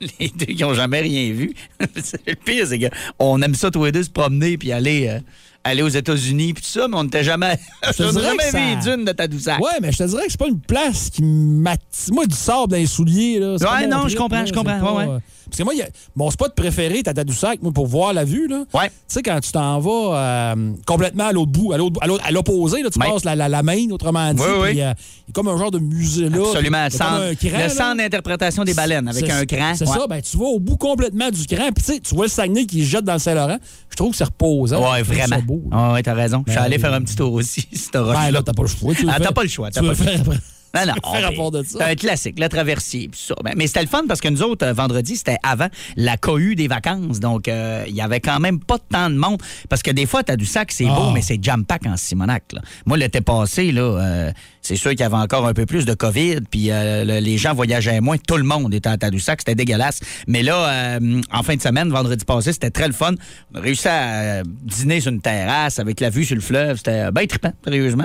les 0.20 0.28
deux 0.28 0.46
qui 0.46 0.62
n'ont 0.62 0.74
jamais 0.74 1.00
rien 1.00 1.32
vu, 1.32 1.54
le 1.80 2.34
pire, 2.34 2.66
c'est 2.66 2.90
qu'on 3.18 3.42
aime 3.42 3.54
ça 3.54 3.70
tous 3.70 3.84
les 3.84 3.92
deux 3.92 4.04
se 4.04 4.10
promener 4.10 4.56
puis 4.56 4.72
aller, 4.72 5.08
euh, 5.08 5.20
aller 5.64 5.82
aux 5.82 5.88
États-Unis 5.88 6.52
puis 6.52 6.62
tout 6.62 6.68
ça, 6.68 6.86
mais 6.88 6.96
on 6.96 7.04
n'était 7.04 7.24
jamais, 7.24 7.56
te 7.82 8.02
n'a 8.02 8.10
dirais 8.12 8.24
jamais 8.24 8.44
vu 8.44 8.50
ça- 8.50 8.58
les 8.90 8.96
dunes 8.96 9.04
de 9.06 9.12
Tadoussac. 9.12 9.58
Ouais, 9.60 9.70
mais 9.80 9.90
je 9.92 9.98
te 9.98 10.02
dirais 10.04 10.26
que 10.26 10.30
c'est 10.30 10.38
pas 10.40 10.48
une 10.48 10.60
place 10.60 11.10
qui 11.10 11.22
m'attire. 11.22 11.82
Moi, 12.12 12.26
du 12.26 12.34
sable 12.36 12.68
dans 12.70 12.76
les 12.76 12.86
souliers, 12.86 13.38
là. 13.38 13.56
Ouais, 13.56 13.86
non, 13.86 14.06
je 14.08 14.16
comprends, 14.16 14.44
je 14.44 14.52
comprends, 14.52 14.78
pas, 14.78 14.92
ouais, 14.92 15.04
ouais. 15.06 15.12
euh, 15.14 15.18
Parce 15.46 15.58
que 15.58 15.62
moi, 15.62 15.74
y 15.74 15.82
a- 15.82 15.88
mon 16.16 16.30
spot 16.30 16.54
préféré, 16.54 17.02
t'as 17.02 17.14
Tadoussac, 17.14 17.62
moi, 17.62 17.72
pour 17.72 17.86
voir 17.86 18.12
la 18.12 18.24
vue, 18.24 18.46
là. 18.48 18.64
Ouais. 18.74 18.88
Tu 18.88 18.92
sais, 19.08 19.22
quand 19.22 19.38
tu 19.40 19.52
t'en 19.52 19.78
vas 19.80 20.18
euh, 20.54 20.72
complètement 20.86 21.24
à 21.28 21.32
l'autre 21.32 21.52
bout, 21.52 21.72
à 21.72 22.30
l'opposé, 22.30 22.82
là, 22.82 22.90
tu 22.90 22.98
Ouais. 22.98 23.06
passes 23.10 23.24
la, 23.24 23.34
la, 23.36 23.48
la 23.48 23.62
main, 23.62 23.90
autrement 23.90 24.32
dit. 24.34 24.42
Oui, 24.42 24.48
oui. 24.62 24.68
euh, 24.68 24.72
il 24.72 24.78
y 24.78 24.82
a 24.82 24.94
comme 25.32 25.48
un 25.48 25.56
genre 25.56 25.70
de 25.70 25.78
musée 25.78 26.28
là. 26.28 26.38
Absolument. 26.46 26.90
Centre- 26.90 27.22
un 27.22 27.34
cran, 27.34 27.58
le 27.64 27.68
centre 27.70 27.96
d'interprétation 27.96 28.64
des 28.64 28.74
baleines 28.74 29.08
avec 29.08 29.28
un 29.30 29.44
cran. 29.46 29.72
C'est 29.74 29.88
Ouais. 29.88 29.98
ça, 29.98 30.06
ben 30.06 30.20
tu 30.20 30.36
vas 30.36 30.44
au 30.44 30.60
bout 30.60 30.76
complètement 30.76 31.30
du 31.30 31.46
cran, 31.46 31.70
puis 31.74 32.00
tu 32.00 32.14
vois 32.14 32.26
le 32.26 32.30
Saguenay 32.30 32.66
qui 32.66 32.84
se 32.84 32.90
jette 32.90 33.04
dans 33.04 33.14
le 33.14 33.18
Saint-Laurent. 33.18 33.58
Je 33.90 33.96
trouve 33.96 34.10
que 34.10 34.16
c'est 34.16 34.24
reposant. 34.24 34.80
Ouais, 34.92 34.98
Je 34.98 35.04
vraiment. 35.04 35.36
Beau. 35.56 35.68
Ah 35.72 35.92
ouais, 35.92 36.02
t'as 36.02 36.14
raison. 36.14 36.42
Je 36.46 36.52
suis 36.52 36.58
Ben, 36.58 36.64
allé 36.64 36.76
oui. 36.76 36.82
faire 36.82 36.92
un 36.94 37.00
petit 37.02 37.16
tour 37.16 37.32
aussi, 37.32 37.66
cette 37.72 37.92
Ben 37.94 38.30
là, 38.30 38.42
t'as 38.42 38.52
pas 38.52 38.62
le 38.62 38.68
choix. 38.68 38.94
Tu 38.94 39.06
Ah, 39.08 39.18
t'as 39.20 39.32
pas 39.32 39.42
le 39.42 39.48
choix, 39.48 39.70
t'as 39.70 39.80
pas 39.80 39.88
le 39.88 39.92
après. 39.92 40.38
Non, 40.74 40.86
non. 40.86 40.94
Tu 40.94 41.10
fais 41.10 41.18
mais 41.18 41.24
rapport 41.26 41.50
de 41.50 41.62
ça. 41.62 41.78
C'est 41.78 41.84
un 41.84 41.94
classique, 41.94 42.34
puis 43.10 43.20
ça. 43.20 43.34
Ben, 43.44 43.52
mais 43.56 43.66
c'était 43.66 43.82
le 43.82 43.86
fun 43.88 44.02
parce 44.08 44.20
que 44.20 44.28
nous 44.28 44.42
autres, 44.42 44.66
euh, 44.66 44.72
vendredi, 44.72 45.16
c'était 45.16 45.36
avant 45.42 45.68
la 45.96 46.16
cohue 46.16 46.54
des 46.56 46.68
vacances. 46.68 47.20
Donc, 47.20 47.48
euh, 47.48 47.84
il 47.88 47.94
y 47.94 48.00
avait 48.00 48.20
quand 48.20 48.40
même 48.40 48.60
pas 48.60 48.78
tant 48.78 49.08
de 49.10 49.14
monde. 49.16 49.40
Parce 49.68 49.82
que 49.82 49.90
des 49.90 50.06
fois, 50.06 50.22
t'as 50.22 50.36
du 50.36 50.46
sac, 50.46 50.72
c'est 50.72 50.86
Ah. 50.88 50.94
beau, 50.94 51.10
mais 51.12 51.22
c'est 51.22 51.42
jam-pack 51.42 51.86
en 51.86 51.96
Simonac. 51.96 52.44
là. 52.52 52.60
Moi, 52.86 52.96
l'été 52.96 53.20
passé, 53.20 53.72
là, 53.72 53.82
euh, 53.82 54.32
c'est 54.62 54.76
sûr 54.76 54.90
qu'il 54.90 55.00
y 55.00 55.04
avait 55.04 55.14
encore 55.16 55.46
un 55.46 55.54
peu 55.54 55.66
plus 55.66 55.84
de 55.84 55.94
COVID. 55.94 56.40
Puis 56.50 56.70
euh, 56.70 57.04
le- 57.04 57.18
les 57.20 57.38
gens 57.38 57.54
voyageaient 57.54 58.00
moins. 58.00 58.16
Tout 58.18 58.36
le 58.36 58.44
monde 58.44 58.72
était 58.74 58.88
à 58.88 58.96
Tadoussac. 58.96 59.40
C'était 59.40 59.54
dégueulasse. 59.54 60.00
Mais 60.26 60.42
là, 60.42 60.68
euh, 60.98 61.20
en 61.32 61.42
fin 61.42 61.54
de 61.56 61.62
semaine, 61.62 61.88
vendredi 61.90 62.24
passé, 62.24 62.52
c'était 62.52 62.70
très 62.70 62.86
le 62.86 62.92
fun. 62.94 63.14
On 63.54 63.58
a 63.58 63.60
réussi 63.60 63.88
à 63.88 64.42
dîner 64.44 65.00
sur 65.00 65.12
une 65.12 65.20
terrasse 65.20 65.78
avec 65.78 66.00
la 66.00 66.10
vue 66.10 66.24
sur 66.24 66.34
le 66.36 66.42
fleuve. 66.42 66.76
C'était 66.78 67.10
bien 67.12 67.26
trippant, 67.26 67.52
sérieusement. 67.64 68.04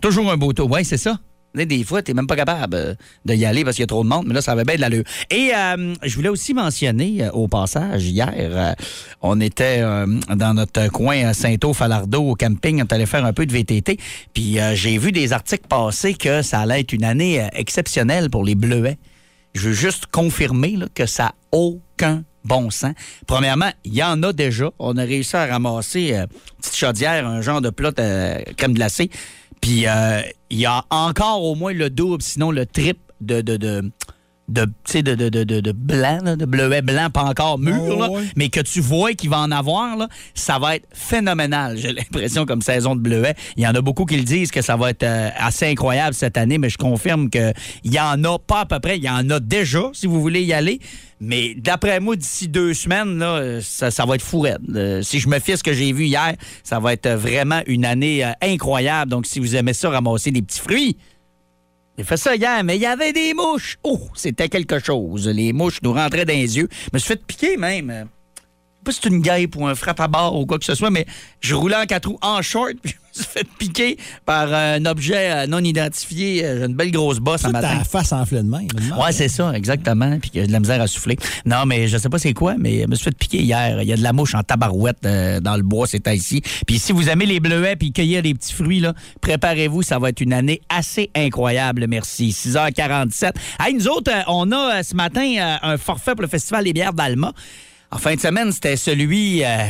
Toujours 0.00 0.30
un 0.32 0.36
beau 0.36 0.52
tour. 0.52 0.70
Oui, 0.70 0.84
c'est 0.84 0.96
ça. 0.96 1.18
Des- 1.54 1.84
fois, 1.84 2.02
tu 2.02 2.10
n'es 2.10 2.14
même 2.16 2.26
pas 2.26 2.36
capable 2.36 2.74
euh, 2.76 2.94
d'y 3.24 3.44
aller 3.44 3.64
parce 3.64 3.76
qu'il 3.76 3.82
y 3.82 3.84
a 3.84 3.88
trop 3.88 4.02
de 4.02 4.08
monde, 4.08 4.24
mais 4.26 4.34
là, 4.34 4.42
ça 4.42 4.52
avait 4.52 4.64
bien 4.64 4.76
de 4.76 4.80
l'allure. 4.80 5.04
Et 5.30 5.52
euh, 5.54 5.94
je 6.02 6.14
voulais 6.16 6.28
aussi 6.28 6.54
mentionner 6.54 7.22
euh, 7.24 7.30
au 7.30 7.48
passage, 7.48 8.04
hier, 8.04 8.74
on 9.20 9.40
était 9.40 9.80
dans 9.82 10.54
notre 10.54 10.88
coin 10.88 11.32
Saint-Au-Falardeau 11.32 12.30
au 12.30 12.34
camping, 12.34 12.82
on 12.82 12.94
allé 12.94 13.06
faire 13.06 13.24
un 13.24 13.32
peu 13.32 13.46
de 13.46 13.52
VTT, 13.52 13.98
puis 14.32 14.58
j'ai 14.74 14.98
vu 14.98 15.12
des 15.12 15.32
articles 15.32 15.66
passer 15.68 16.14
que 16.14 16.42
ça 16.42 16.60
allait 16.60 16.80
être 16.80 16.92
une 16.92 17.04
année 17.04 17.46
exceptionnelle 17.52 18.30
pour 18.30 18.44
les 18.44 18.54
Bleuets. 18.54 18.98
Je 19.54 19.68
veux 19.68 19.74
juste 19.74 20.06
confirmer 20.06 20.78
que 20.94 21.06
ça 21.06 21.24
n'a 21.24 21.34
aucun 21.52 22.24
bon 22.44 22.70
sens. 22.70 22.92
Premièrement, 23.26 23.70
il 23.84 23.94
y 23.94 24.02
en 24.02 24.22
a 24.22 24.32
déjà. 24.32 24.70
On 24.78 24.96
a 24.96 25.02
réussi 25.02 25.36
à 25.36 25.46
ramasser 25.46 26.12
une 26.12 26.26
petite 26.60 26.76
chaudière, 26.76 27.26
un 27.26 27.40
genre 27.40 27.60
de 27.60 27.70
plat 27.70 27.92
euh, 27.98 28.38
crème 28.56 28.74
glacée. 28.74 29.10
Puis 29.64 29.86
euh, 29.86 30.20
il 30.50 30.58
y 30.58 30.66
a 30.66 30.84
encore 30.90 31.42
au 31.42 31.54
moins 31.54 31.72
le 31.72 31.88
double, 31.88 32.20
sinon 32.20 32.50
le 32.50 32.66
triple 32.66 33.00
de, 33.22 33.40
de, 33.40 33.56
de, 33.56 33.90
de, 34.48 34.66
de, 34.94 35.00
de, 35.00 35.28
de, 35.30 35.44
de, 35.44 35.60
de 35.60 35.72
blanc, 35.72 36.18
là, 36.22 36.36
de 36.36 36.44
bleuet 36.44 36.82
blanc, 36.82 37.08
pas 37.10 37.24
encore 37.24 37.58
mûr, 37.58 37.74
Oh, 37.80 37.98
là, 37.98 38.10
ouais. 38.10 38.22
mais 38.36 38.48
que 38.50 38.60
tu 38.60 38.80
vois 38.80 39.14
qu'il 39.14 39.30
va 39.30 39.38
en 39.40 39.50
avoir, 39.50 39.96
là, 39.96 40.08
ça 40.34 40.58
va 40.58 40.76
être 40.76 40.86
phénoménal. 40.92 41.76
J'ai 41.78 41.92
l'impression 41.92 42.44
comme 42.44 42.60
saison 42.62 42.94
de 42.94 43.00
bleuet. 43.00 43.34
Il 43.56 43.62
y 43.62 43.66
en 43.66 43.74
a 43.74 43.80
beaucoup 43.80 44.04
qui 44.04 44.16
le 44.16 44.22
disent 44.22 44.50
que 44.50 44.60
ça 44.62 44.76
va 44.76 44.90
être 44.90 45.02
euh, 45.02 45.30
assez 45.38 45.66
incroyable 45.66 46.14
cette 46.14 46.36
année, 46.36 46.58
mais 46.58 46.68
je 46.68 46.76
confirme 46.78 47.30
qu'il 47.30 47.54
y 47.84 47.98
en 47.98 48.22
a 48.24 48.38
pas 48.38 48.60
à 48.60 48.66
peu 48.66 48.80
près. 48.80 48.98
Il 48.98 49.04
y 49.04 49.08
en 49.10 49.28
a 49.30 49.40
déjà, 49.40 49.90
si 49.94 50.06
vous 50.06 50.20
voulez 50.20 50.42
y 50.42 50.52
aller. 50.52 50.78
Mais 51.20 51.54
d'après 51.54 52.00
moi, 52.00 52.16
d'ici 52.16 52.48
deux 52.48 52.74
semaines, 52.74 53.18
là, 53.18 53.60
ça, 53.62 53.90
ça 53.90 54.04
va 54.04 54.16
être 54.16 54.22
fou 54.22 54.40
raide. 54.40 54.58
Euh, 54.74 55.00
si 55.00 55.20
je 55.20 55.28
me 55.28 55.38
fie 55.38 55.52
à 55.52 55.56
ce 55.56 55.62
que 55.62 55.72
j'ai 55.72 55.90
vu 55.92 56.04
hier, 56.04 56.34
ça 56.64 56.80
va 56.80 56.92
être 56.92 57.08
vraiment 57.08 57.62
une 57.66 57.86
année 57.86 58.22
euh, 58.24 58.32
incroyable. 58.42 59.10
Donc, 59.10 59.24
si 59.24 59.38
vous 59.40 59.56
aimez 59.56 59.72
ça, 59.72 59.88
ramasser 59.88 60.32
des 60.32 60.42
petits 60.42 60.60
fruits, 60.60 60.96
j'ai 61.96 62.04
fait 62.04 62.16
ça 62.16 62.34
hier, 62.34 62.64
mais 62.64 62.76
il 62.76 62.82
y 62.82 62.86
avait 62.86 63.12
des 63.12 63.34
mouches. 63.34 63.78
Oh, 63.84 64.00
c'était 64.14 64.48
quelque 64.48 64.80
chose. 64.80 65.28
Les 65.28 65.52
mouches 65.52 65.80
nous 65.82 65.92
rentraient 65.92 66.24
dans 66.24 66.32
les 66.32 66.56
yeux. 66.56 66.68
Je 66.70 66.90
me 66.92 66.98
suis 66.98 67.08
fait 67.08 67.24
piquer 67.24 67.56
même. 67.56 68.08
Pas 68.84 68.92
si 68.92 69.00
c'est 69.02 69.08
une 69.08 69.20
guêpe 69.22 69.56
ou 69.56 69.66
un 69.66 69.74
frappe 69.74 70.00
à 70.00 70.08
barre 70.08 70.34
ou 70.36 70.46
quoi 70.46 70.58
que 70.58 70.64
ce 70.64 70.74
soit, 70.74 70.90
mais 70.90 71.06
je 71.40 71.54
roulais 71.54 71.76
en 71.76 71.86
quatre 71.86 72.08
roues 72.08 72.18
en 72.22 72.42
short, 72.42 72.74
puis 72.82 72.94
je 73.14 73.20
me 73.20 73.24
suis 73.24 73.32
fait 73.32 73.46
piquer 73.58 73.96
par 74.26 74.52
un 74.52 74.84
objet 74.86 75.30
euh, 75.30 75.46
non 75.46 75.60
identifié. 75.60 76.44
Euh, 76.44 76.58
J'ai 76.58 76.64
une 76.66 76.74
belle 76.74 76.90
grosse 76.90 77.18
bosse 77.18 77.44
un 77.44 77.50
matin. 77.50 77.78
ta 77.78 77.84
face 77.84 78.12
enflée 78.12 78.42
de 78.42 78.48
même. 78.48 78.68
Ouais, 78.98 79.12
c'est 79.12 79.28
ça, 79.28 79.52
exactement. 79.54 80.18
Puis 80.18 80.30
de 80.46 80.50
la 80.52 80.60
misère 80.60 80.80
à 80.80 80.86
souffler. 80.86 81.16
Non, 81.46 81.64
mais 81.66 81.88
je 81.88 81.96
sais 81.96 82.08
pas 82.08 82.18
c'est 82.18 82.32
quoi, 82.34 82.54
mais 82.58 82.82
je 82.82 82.86
me 82.88 82.94
suis 82.94 83.04
fait 83.04 83.16
piquer 83.16 83.38
hier. 83.42 83.80
Il 83.82 83.88
y 83.88 83.92
a 83.92 83.96
de 83.96 84.02
la 84.02 84.12
mouche 84.12 84.34
en 84.34 84.42
tabarouette 84.42 84.98
euh, 85.06 85.40
dans 85.40 85.56
le 85.56 85.62
bois, 85.62 85.86
c'était 85.86 86.16
ici. 86.16 86.42
Puis 86.66 86.78
si 86.78 86.92
vous 86.92 87.08
aimez 87.08 87.26
les 87.26 87.40
bleuets 87.40 87.76
puis 87.76 87.92
cueillir 87.92 88.22
les 88.22 88.34
petits 88.34 88.52
fruits, 88.52 88.80
là, 88.80 88.94
préparez-vous, 89.20 89.82
ça 89.82 89.98
va 89.98 90.08
être 90.10 90.20
une 90.20 90.32
année 90.32 90.60
assez 90.68 91.10
incroyable. 91.14 91.86
Merci. 91.88 92.30
6h47. 92.30 93.32
Hey, 93.60 93.74
nous 93.74 93.88
autres, 93.88 94.10
on 94.26 94.50
a 94.52 94.82
ce 94.82 94.94
matin 94.94 95.58
un 95.62 95.78
forfait 95.78 96.12
pour 96.12 96.22
le 96.22 96.28
Festival 96.28 96.64
des 96.64 96.72
bières 96.72 96.92
d'Alma. 96.92 97.32
En 97.94 97.98
fin 97.98 98.14
de 98.16 98.20
semaine, 98.20 98.50
c'était 98.52 98.76
celui... 98.76 99.44
euh, 99.44 99.64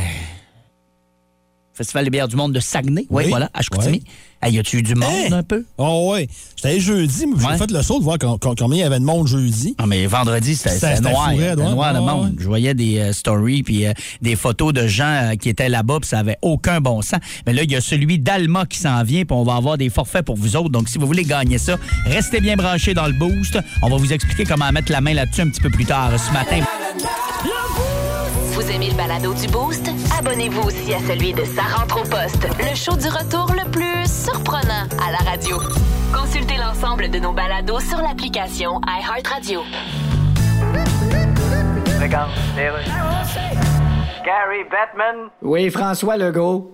Festival 1.74 2.04
des 2.04 2.10
bières 2.10 2.28
du 2.28 2.36
monde 2.36 2.52
de 2.52 2.60
Saguenay. 2.60 3.04
Oui, 3.10 3.24
Oui. 3.24 3.30
voilà, 3.30 3.50
à 3.52 3.60
Chicoutimi. 3.60 3.98
Ouais. 3.98 4.48
Hey, 4.48 4.54
y 4.54 4.58
a-tu 4.60 4.78
eu 4.78 4.82
du 4.82 4.94
monde 4.94 5.10
Hey! 5.12 5.32
un 5.32 5.42
peu? 5.42 5.64
Oh, 5.76 6.10
ouais. 6.12 6.28
J'étais 6.54 6.68
allé 6.68 6.78
jeudi, 6.80 7.26
mais 7.26 7.34
j'ai 7.40 7.46
Ouais. 7.48 7.58
fait 7.58 7.68
le 7.68 7.82
saut 7.82 7.98
de 7.98 8.04
voir 8.04 8.16
com- 8.16 8.38
com- 8.38 8.54
combien 8.56 8.76
il 8.78 8.80
y 8.82 8.84
avait 8.84 9.00
de 9.00 9.04
monde 9.04 9.26
jeudi. 9.26 9.74
Ah, 9.78 9.86
mais 9.86 10.06
vendredi, 10.06 10.54
c'était 10.54 11.00
noir. 11.00 11.30
C'était 11.32 11.56
noir, 11.56 11.92
le 11.94 11.98
Ouais, 11.98 12.06
monde. 12.06 12.26
ouais. 12.30 12.36
Je 12.38 12.46
voyais 12.46 12.74
des 12.74 12.98
euh, 13.00 13.12
stories 13.12 13.64
puis 13.64 13.86
euh, 13.86 13.92
des 14.22 14.36
photos 14.36 14.72
de 14.72 14.86
gens 14.86 15.04
euh, 15.32 15.34
qui 15.34 15.48
étaient 15.48 15.68
là-bas, 15.68 15.98
puis 16.00 16.08
ça 16.08 16.20
avait 16.20 16.38
aucun 16.42 16.80
bon 16.80 17.02
sens. 17.02 17.18
Mais 17.44 17.52
là, 17.52 17.64
il 17.64 17.72
y 17.72 17.74
a 17.76 17.80
celui 17.80 18.20
d'Alma 18.20 18.66
qui 18.66 18.78
s'en 18.78 19.02
vient, 19.02 19.24
puis 19.24 19.36
on 19.36 19.42
va 19.42 19.56
avoir 19.56 19.76
des 19.76 19.90
forfaits 19.90 20.24
pour 20.24 20.36
vous 20.36 20.54
autres. 20.54 20.70
Donc, 20.70 20.88
si 20.88 20.98
vous 20.98 21.06
voulez 21.08 21.24
gagner 21.24 21.58
ça, 21.58 21.76
restez 22.06 22.40
bien 22.40 22.54
branchés 22.54 22.94
dans 22.94 23.06
le 23.08 23.14
boost. 23.14 23.58
On 23.82 23.88
va 23.90 23.96
vous 23.96 24.12
expliquer 24.12 24.44
comment 24.44 24.70
mettre 24.70 24.92
la 24.92 25.00
main 25.00 25.14
là-dessus 25.14 25.40
un 25.40 25.48
petit 25.48 25.60
peu 25.60 25.70
plus 25.70 25.86
tard 25.86 26.12
ce 26.20 26.32
matin. 26.32 26.60
Vous 28.54 28.70
aimez 28.70 28.90
le 28.90 28.94
balado 28.96 29.34
du 29.34 29.46
Boost? 29.48 29.88
Abonnez-vous 30.18 30.62
aussi 30.68 30.94
à 30.94 30.98
celui 31.00 31.32
de 31.32 31.44
Sa 31.44 31.62
rentre 31.62 31.98
au 32.00 32.04
poste, 32.08 32.46
le 32.60 32.74
show 32.76 32.96
du 32.96 33.08
retour 33.08 33.52
le 33.52 33.68
plus 33.70 34.06
surprenant 34.06 34.86
à 35.04 35.10
la 35.10 35.30
radio. 35.30 35.56
Consultez 36.14 36.54
l'ensemble 36.56 37.10
de 37.10 37.18
nos 37.18 37.32
balados 37.32 37.80
sur 37.80 37.98
l'application 37.98 38.80
iHeartRadio. 38.86 39.62
Regarde. 42.00 42.30
Gary 44.24 44.64
Batman. 44.70 45.28
Oui, 45.42 45.70
François 45.70 46.16
Legault. 46.16 46.70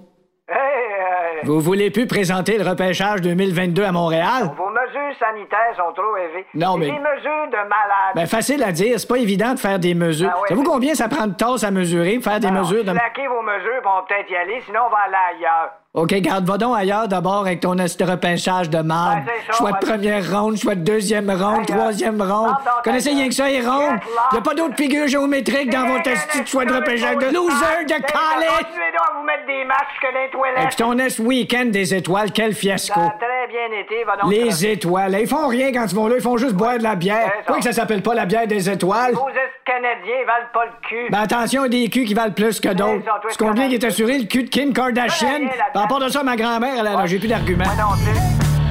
Hey, 0.49 1.45
Vous 1.45 1.61
voulez 1.61 1.91
plus 1.91 2.07
présenter 2.07 2.59
le 2.59 2.69
repêchage 2.69 3.21
2022 3.23 3.85
à 3.85 3.93
Montréal? 3.93 4.53
Mesures 4.91 5.19
sanitaires 5.19 5.75
sont 5.77 5.93
trop 5.93 6.17
élevées. 6.17 6.47
Non, 6.55 6.77
mais- 6.77 6.87
Des 6.87 6.93
mesures 6.99 7.47
de 7.49 7.57
malade. 7.69 8.15
Ben, 8.15 8.27
facile 8.27 8.63
à 8.63 8.73
dire, 8.73 8.99
c'est 8.99 9.09
pas 9.09 9.17
évident 9.19 9.55
de 9.55 9.59
faire 9.59 9.79
des 9.79 9.95
mesures. 9.95 10.31
Ah 10.33 10.41
ouais, 10.41 10.49
Savez-vous 10.49 10.65
combien 10.71 10.95
ça 10.95 11.09
prend 11.09 11.27
de 11.27 11.35
tasse 11.35 11.65
à 11.65 11.71
mesurer, 11.71 12.19
faire 12.21 12.41
des 12.41 12.49
Alors, 12.49 12.61
mesures 12.63 12.85
de. 12.85 12.91
Slaquez 12.91 13.27
vos 13.29 13.43
mesures, 13.43 13.81
on 13.85 14.07
peut-être 14.07 14.31
y 14.31 14.37
aller, 14.37 14.61
sinon 14.67 14.81
on 14.87 14.91
va 14.91 14.99
aller 15.07 15.37
ailleurs. 15.37 15.71
OK, 15.93 16.15
garde, 16.21 16.47
va 16.47 16.57
donc 16.57 16.77
ailleurs 16.79 17.09
d'abord 17.09 17.41
avec 17.41 17.59
ton 17.59 17.71
repêchage 17.73 18.71
de 18.71 18.79
marde. 18.79 19.25
Ça, 19.51 19.55
choix 19.59 19.73
de 19.73 19.79
première 19.85 20.31
ronde, 20.41 20.57
choix 20.57 20.77
de 20.77 20.85
deuxième 20.85 21.29
ronde, 21.29 21.67
troisième 21.67 22.23
ronde. 22.23 22.55
Connaissez 22.85 23.11
rien 23.11 23.27
que 23.29 23.35
ça, 23.35 23.49
les 23.49 23.61
rondes? 23.61 23.99
Y 24.33 24.37
a 24.37 24.41
pas 24.41 24.55
d'autres 24.55 24.77
figures 24.77 25.09
géométriques 25.09 25.69
dans 25.73 25.89
votre 25.89 26.09
esti 26.09 26.43
de 26.43 26.47
choix 26.47 26.65
de 26.65 26.73
repêchage 26.73 27.17
de 27.17 27.25
loser 27.35 27.85
de 27.87 27.95
college! 27.95 28.59
Continuez 28.59 28.93
donc 28.93 29.09
à 29.09 29.19
vous 29.19 29.25
mettre 29.25 29.47
des 29.49 29.65
masques 29.65 30.07
les 30.15 30.27
Et 30.27 30.31
toilettes. 30.31 30.67
puis 30.69 30.77
ton 30.77 30.97
est 30.97 31.19
week-end 31.19 31.65
des 31.67 31.93
étoiles, 31.93 32.31
quel 32.31 32.55
Ça 32.55 32.61
fiasco! 32.61 33.01
a 33.01 33.11
très 33.19 33.49
bien 33.49 33.81
été, 33.81 34.05
va 34.05 34.17
donc... 34.17 34.31
Les 34.31 34.65
étoiles, 34.67 35.19
ils 35.21 35.27
font 35.27 35.49
rien 35.49 35.73
quand 35.73 35.87
ils 35.91 35.97
vont 35.97 36.07
là, 36.07 36.15
ils 36.19 36.23
font 36.23 36.37
juste 36.37 36.55
boire 36.55 36.79
de 36.79 36.85
la 36.85 36.95
bière. 36.95 37.33
Pourquoi 37.39 37.57
que 37.57 37.65
ça 37.65 37.73
s'appelle 37.73 38.03
pas 38.03 38.15
la 38.15 38.27
bière 38.27 38.47
des 38.47 38.71
étoiles? 38.71 39.15
Vos 39.15 39.29
Est-Canadiens 39.29 40.25
valent 40.25 40.49
pas 40.55 40.65
le 40.67 40.89
cul. 40.89 41.09
Ben 41.11 41.19
attention, 41.23 41.65
il 41.65 41.75
y 41.75 41.81
a 41.81 41.83
des 41.87 41.91
culs 41.91 42.05
qui 42.05 42.15
valent 42.15 42.33
plus 42.33 42.61
que 42.61 42.69
d'autres. 42.69 43.03
toi, 43.05 43.21
C'est 43.29 43.39
combien 43.39 43.69
qui 43.69 43.75
est 43.75 43.85
assuré 43.85 44.19
le 44.19 44.27
cul 44.27 44.45
de 44.45 44.49
Kim 44.51 44.73
Kardashian? 44.73 45.41
Par 45.81 45.89
rapport 45.89 46.07
de 46.07 46.13
ça, 46.13 46.23
ma 46.23 46.37
grand-mère, 46.37 46.75
elle 46.79 46.87
a, 46.89 47.07
j'ai 47.07 47.19
plus 47.19 47.27
d'arguments. 47.27 47.65
Moi 47.65 47.75
non 47.75 47.97
plus. 48.05 48.21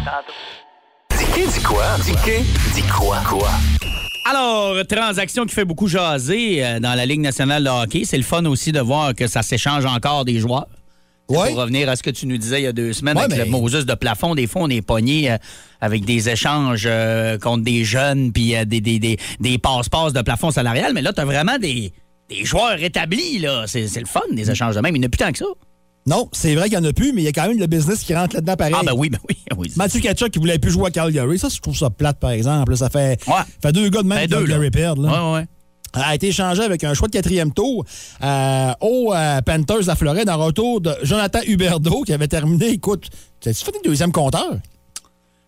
Tantôt. 0.05 1.51
Dis 1.51 1.63
quoi? 1.63 1.83
Dis 2.05 2.11
dis 2.75 2.83
quoi? 2.83 3.17
Quoi? 3.27 3.49
Alors, 4.29 4.75
transaction 4.87 5.47
qui 5.47 5.55
fait 5.55 5.65
beaucoup 5.65 5.87
jaser 5.87 6.63
euh, 6.63 6.79
dans 6.79 6.93
la 6.93 7.07
Ligue 7.07 7.21
nationale 7.21 7.63
de 7.63 7.69
hockey. 7.69 8.03
C'est 8.05 8.17
le 8.17 8.21
fun 8.23 8.45
aussi 8.45 8.71
de 8.71 8.79
voir 8.79 9.15
que 9.15 9.25
ça 9.25 9.41
s'échange 9.41 9.87
encore 9.87 10.23
des 10.23 10.37
joueurs. 10.39 10.67
Ouais. 11.29 11.47
Pour 11.49 11.57
revenir 11.57 11.89
à 11.89 11.95
ce 11.95 12.03
que 12.03 12.11
tu 12.11 12.27
nous 12.27 12.37
disais 12.37 12.61
il 12.61 12.65
y 12.65 12.67
a 12.67 12.73
deux 12.73 12.93
semaines 12.93 13.17
Ouais, 13.17 13.23
avec 13.23 13.39
mais- 13.39 13.45
le 13.45 13.49
Moses 13.49 13.87
de 13.87 13.93
plafond, 13.95 14.35
des 14.35 14.45
fois, 14.45 14.61
on 14.61 14.69
est 14.69 14.83
pogné 14.83 15.31
euh, 15.31 15.37
avec 15.81 16.05
des 16.05 16.29
échanges 16.29 16.83
euh, 16.85 17.39
contre 17.39 17.63
des 17.63 17.83
jeunes 17.85 18.31
puis 18.31 18.55
euh, 18.55 18.65
des, 18.65 18.81
des, 18.81 18.99
des, 18.99 19.17
des 19.39 19.57
passe-passe 19.57 20.13
de 20.13 20.21
plafond 20.21 20.51
salarial. 20.51 20.93
Mais 20.93 21.01
là, 21.01 21.11
tu 21.11 21.21
as 21.21 21.25
vraiment 21.25 21.57
des, 21.57 21.91
des 22.29 22.45
joueurs 22.45 22.79
établis. 22.83 23.39
là. 23.39 23.63
C'est 23.65 23.87
c'est 23.87 23.99
le 23.99 24.05
fun, 24.05 24.21
des 24.31 24.51
échanges 24.51 24.75
de 24.75 24.81
même. 24.81 24.95
Il 24.95 24.99
n'y 24.99 25.05
en 25.05 25.07
a 25.07 25.09
plus 25.09 25.17
tant 25.17 25.31
que 25.31 25.39
ça. 25.39 25.45
Non, 26.09 26.27
c'est 26.31 26.55
vrai 26.55 26.69
qu'il 26.69 26.79
n'y 26.79 26.85
en 26.85 26.89
a 26.89 26.93
plus, 26.93 27.13
mais 27.13 27.21
il 27.21 27.25
y 27.25 27.27
a 27.27 27.31
quand 27.31 27.47
même 27.47 27.59
le 27.59 27.67
business 27.67 27.99
qui 28.03 28.15
rentre 28.15 28.35
là-dedans 28.35 28.55
pareil. 28.55 28.73
Ah, 28.77 28.81
ben 28.83 28.93
oui, 28.97 29.09
ben 29.09 29.19
oui. 29.29 29.37
oui. 29.57 29.71
Mathieu 29.75 29.99
Kachuk 30.01 30.31
qui 30.31 30.39
voulait 30.39 30.57
plus 30.57 30.71
jouer 30.71 30.87
à 30.87 30.91
Calgary. 30.91 31.37
Ça, 31.37 31.49
je 31.49 31.59
trouve 31.59 31.77
ça 31.77 31.89
plate, 31.91 32.19
par 32.19 32.31
exemple. 32.31 32.75
Ça 32.75 32.89
fait, 32.89 33.19
Ouais. 33.27 33.33
fait 33.61 33.71
deux 33.71 33.89
gars 33.89 34.01
de 34.01 34.07
même 34.07 34.27
Ben, 34.27 34.29
Calgary 34.29 34.71
perdent. 34.71 35.03
là. 35.05 35.31
Ouais, 35.31 35.39
ouais. 35.39 35.45
a 35.93 36.15
été 36.15 36.27
échangé 36.27 36.63
avec 36.63 36.83
un 36.83 36.93
choix 36.95 37.07
de 37.07 37.13
quatrième 37.13 37.51
tour 37.53 37.85
euh, 38.23 38.71
au 38.81 39.13
euh, 39.13 39.41
Panthers 39.41 39.87
à 39.89 39.95
Floride 39.95 40.29
en 40.29 40.37
retour 40.37 40.81
de 40.81 40.95
Jonathan 41.03 41.39
Huberdeau 41.47 42.01
qui 42.01 42.13
avait 42.13 42.27
terminé, 42.27 42.69
écoute, 42.69 43.07
tu 43.39 43.53
fait 43.53 43.71
un 43.75 43.87
deuxième 43.87 44.11
compteur? 44.11 44.55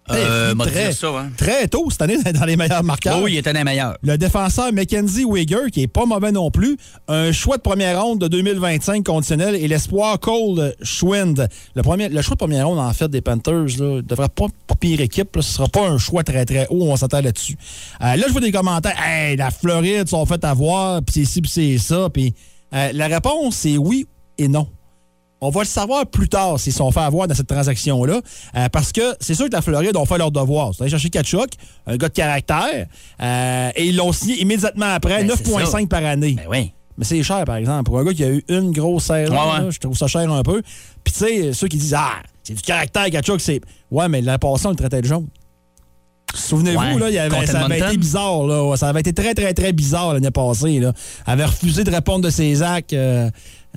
Euh, 0.10 0.54
Eh, 0.54 0.70
très, 0.70 0.92
ça, 0.94 1.08
hein. 1.10 1.30
très 1.38 1.68
tôt 1.68 1.90
cette 1.90 2.02
année 2.02 2.18
dans 2.34 2.46
les 2.46 2.58
meilleurs 2.58 2.84
marqueurs. 2.84 3.20
Oh, 3.20 3.26
oui, 3.26 3.34
il 3.34 3.38
était 3.38 3.56
un 3.56 3.64
meilleur. 3.64 3.98
Le 4.02 4.18
défenseur 4.18 4.74
Mackenzie 4.74 5.24
Wigger, 5.24 5.70
qui 5.72 5.84
est 5.84 5.88
pas 5.88 6.06
mauvais 6.06 6.32
non 6.32 6.50
plus, 6.52 6.78
un 7.08 7.32
choix 7.32 7.58
de 7.58 7.62
première 7.62 8.02
ronde 8.02 8.20
de 8.20 8.28
2025 8.28 9.06
conditionnel 9.06 9.56
et 9.56 9.68
l'espoir 9.68 10.20
Cole 10.20 10.74
Schwind. 10.82 11.48
Le, 11.76 11.84
premier, 11.84 12.10
le 12.10 12.22
choix 12.22 12.36
de 12.36 12.40
première 12.40 12.68
ronde, 12.68 12.80
en 12.80 12.94
fait, 12.94 13.10
des 13.10 13.22
Panthers, 13.22 13.80
là, 13.80 14.02
devrait 14.02 14.30
pas, 14.30 14.48
pas 14.68 14.76
pire 14.76 15.02
équipe. 15.02 15.36
Là, 15.36 15.42
ce 15.42 15.54
sera 15.54 15.68
pas 15.68 15.88
un 15.88 15.98
choix 15.98 16.24
très, 16.24 16.46
très 16.46 16.68
haut, 16.70 16.88
on 16.90 16.96
s'entend 16.96 17.22
là-dessus. 17.22 17.56
Euh, 18.02 18.16
là, 18.16 18.24
je 18.28 18.32
vois 18.32 18.42
des 18.42 18.52
commentaires. 18.52 18.96
Hey, 19.02 19.38
la 19.38 19.52
Floride 19.52 20.10
sont 20.10 20.26
fait 20.26 20.44
avoir, 20.44 21.02
puis 21.04 21.14
c'est 21.14 21.26
ci, 21.26 21.42
puis 21.42 21.52
c'est 21.52 21.78
ça. 21.78 22.08
Euh, 22.74 22.90
la 22.94 23.08
réponse, 23.08 23.56
c'est 23.56 23.78
oui 23.78 24.08
et 24.38 24.48
non. 24.48 24.68
On 25.44 25.50
va 25.50 25.62
le 25.62 25.66
savoir 25.68 26.06
plus 26.06 26.30
tard 26.30 26.60
s'ils 26.60 26.72
sont 26.74 26.92
fait 26.92 27.00
avoir 27.00 27.28
dans 27.28 27.34
cette 27.34 27.48
transaction-là. 27.48 28.22
euh, 28.56 28.70
parce 28.70 28.92
que 28.92 29.02
c'est 29.20 29.34
sûr 29.34 29.48
que 29.48 29.54
la 29.54 29.62
Floride 29.62 29.98
ont 29.98 30.06
fait 30.06 30.20
leur 30.20 30.32
devoir. 30.32 30.70
Ils 30.70 30.74
sont 30.76 30.82
allés 30.84 30.92
chercher 30.92 31.10
Kachuk, 31.10 31.50
un 31.88 31.98
gars 31.98 32.10
de 32.10 32.14
caractère, 32.14 32.86
euh, 33.22 33.70
et 33.76 33.88
ils 33.88 33.96
l'ont 33.96 34.12
signé 34.12 34.40
immédiatement 34.40 34.86
après, 34.94 35.24
Ben, 35.24 35.34
c'est 35.36 35.44
9,5 35.52 35.88
par 35.88 36.06
année. 36.06 36.36
Ben 36.38 36.44
oui. 36.50 36.72
Mais 36.98 37.06
c'est 37.06 37.24
cher, 37.24 37.44
par 37.46 37.56
exemple. 37.56 37.84
Pour 37.86 37.98
un 37.98 38.04
gars 38.04 38.14
qui 38.14 38.24
a 38.24 38.30
eu 38.30 38.44
une 38.50 38.72
grosse 38.72 39.06
saison, 39.06 39.34
Ouais, 39.34 39.66
ouais. 39.66 39.72
je 39.72 39.80
trouve 39.80 39.98
ça 39.98 40.06
cher 40.08 40.32
un 40.32 40.44
peu. 40.44 40.62
Puis, 41.04 41.14
tu 41.14 41.20
sais, 41.20 41.54
ceux 41.54 41.68
qui 41.68 41.78
disent 41.78 41.96
Ah, 41.98 42.18
c'est 42.44 42.54
du 42.54 42.62
caractère, 42.62 43.10
Kachuk, 43.10 43.42
c'est. 43.42 43.62
Ouais, 43.90 44.08
mais 44.10 44.22
l'an 44.22 44.38
passé, 44.38 44.68
on 44.68 44.72
le 44.72 44.76
traitait 44.76 45.02
de 45.02 45.08
jaune. 45.08 45.26
Souvenez-vous, 46.36 46.80
Ouais, 46.80 46.98
là, 47.00 47.10
il 47.10 47.16
y 47.16 47.18
avait- 47.18 47.36
contre 47.36 47.50
ça 47.52 47.66
avait 47.66 47.80
été 47.80 47.98
bizarre. 47.98 48.44
Là. 48.46 48.76
Ça 48.78 48.88
avait 48.90 49.02
été 49.02 49.12
très, 49.12 49.34
très, 49.34 49.54
très 49.54 49.74
bizarre 49.74 50.14
l'année 50.14 50.32
passée. 50.32 50.80
Là. 50.80 50.94
Elle 51.28 51.34
avait 51.34 51.46
refusé 51.46 51.84
de 51.84 51.92
répondre 51.92 52.24
de 52.24 52.30
ses 52.30 52.62
actes 52.62 52.94
euh, 52.94 53.30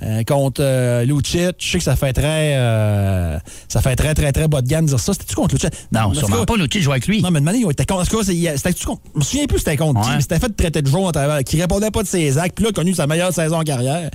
euh, 0.03 0.23
contre 0.23 0.61
euh, 0.63 1.03
Lucic. 1.05 1.55
Je 1.59 1.71
sais 1.71 1.77
que 1.77 1.83
ça 1.83 1.95
fait 1.95 2.13
très. 2.13 2.55
euh, 2.57 3.37
ça 3.67 3.81
fait 3.81 3.95
très, 3.95 4.13
très, 4.13 4.31
très 4.31 4.47
bas 4.47 4.61
de 4.61 4.67
gamme 4.67 4.85
de 4.85 4.89
dire 4.89 4.99
ça. 4.99 5.13
C'était-tu 5.13 5.35
contre 5.35 5.55
Lucic? 5.55 5.71
Non, 5.91 6.01
En 6.01 6.09
tout 6.09 6.15
sûrement 6.15 6.39
cas, 6.39 6.45
pas 6.45 6.57
de 6.57 6.79
jouer 6.79 6.91
avec 6.93 7.07
lui. 7.07 7.21
non, 7.21 7.31
mais 7.31 7.39
de 7.39 7.45
manière, 7.45 7.61
il 7.65 7.71
était 7.71 7.85
contre. 7.85 8.01
En 8.15 8.23
c'était-tu 8.23 8.85
contre? 8.85 9.01
Je 9.13 9.19
me 9.19 9.23
souviens 9.23 9.45
plus 9.47 9.59
c'était 9.59 9.77
contre 9.77 10.01
qui, 10.01 10.09
mais 10.09 10.21
c'était 10.21 10.39
fait 10.39 10.49
de 10.49 10.53
traiter 10.55 10.81
de 10.81 10.87
jaune 10.87 11.07
à 11.07 11.11
travers, 11.11 11.43
qui 11.43 11.59
répondait 11.61 11.91
pas 11.91 12.03
de 12.03 12.07
ses 12.07 12.37
actes. 12.37 12.55
Puis 12.55 12.63
là, 12.65 12.69
il 12.69 12.73
a 12.73 12.75
connu 12.75 12.93
sa 12.93 13.07
meilleure 13.07 13.33
saison 13.33 13.57
en 13.59 13.63
carrière. 13.63 14.09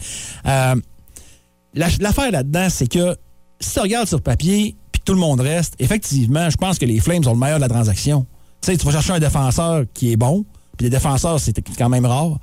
Euh, 0.47 0.75
la- 1.75 1.89
L'affaire 2.01 2.31
là-dedans, 2.31 2.69
c'est 2.71 2.87
que 2.89 3.17
si 3.61 3.75
tu 3.75 3.81
regardes 3.81 4.09
sur 4.09 4.21
papier, 4.21 4.77
puis 4.93 5.01
tout 5.05 5.13
le 5.15 5.19
monde 5.21 5.41
reste, 5.41 5.75
effectivement, 5.79 6.51
je 6.51 6.57
pense 6.57 6.79
que 6.79 6.85
les 6.87 6.99
Flames 7.01 7.23
sont 7.25 7.33
le 7.33 7.39
meilleur 7.39 7.57
de 7.59 7.63
la 7.63 7.69
transaction. 7.69 8.27
Tu 8.63 8.73
sais, 8.73 8.77
tu 8.77 8.85
vas 8.87 8.93
chercher 8.93 9.13
un 9.15 9.19
défenseur 9.19 9.85
qui 9.95 10.13
est 10.13 10.17
bon, 10.17 10.45
puis 10.77 10.85
les 10.85 10.91
défenseurs, 10.91 11.39
c'est 11.41 11.55
quand 11.79 11.89
même 11.89 12.05
rare. 12.07 12.39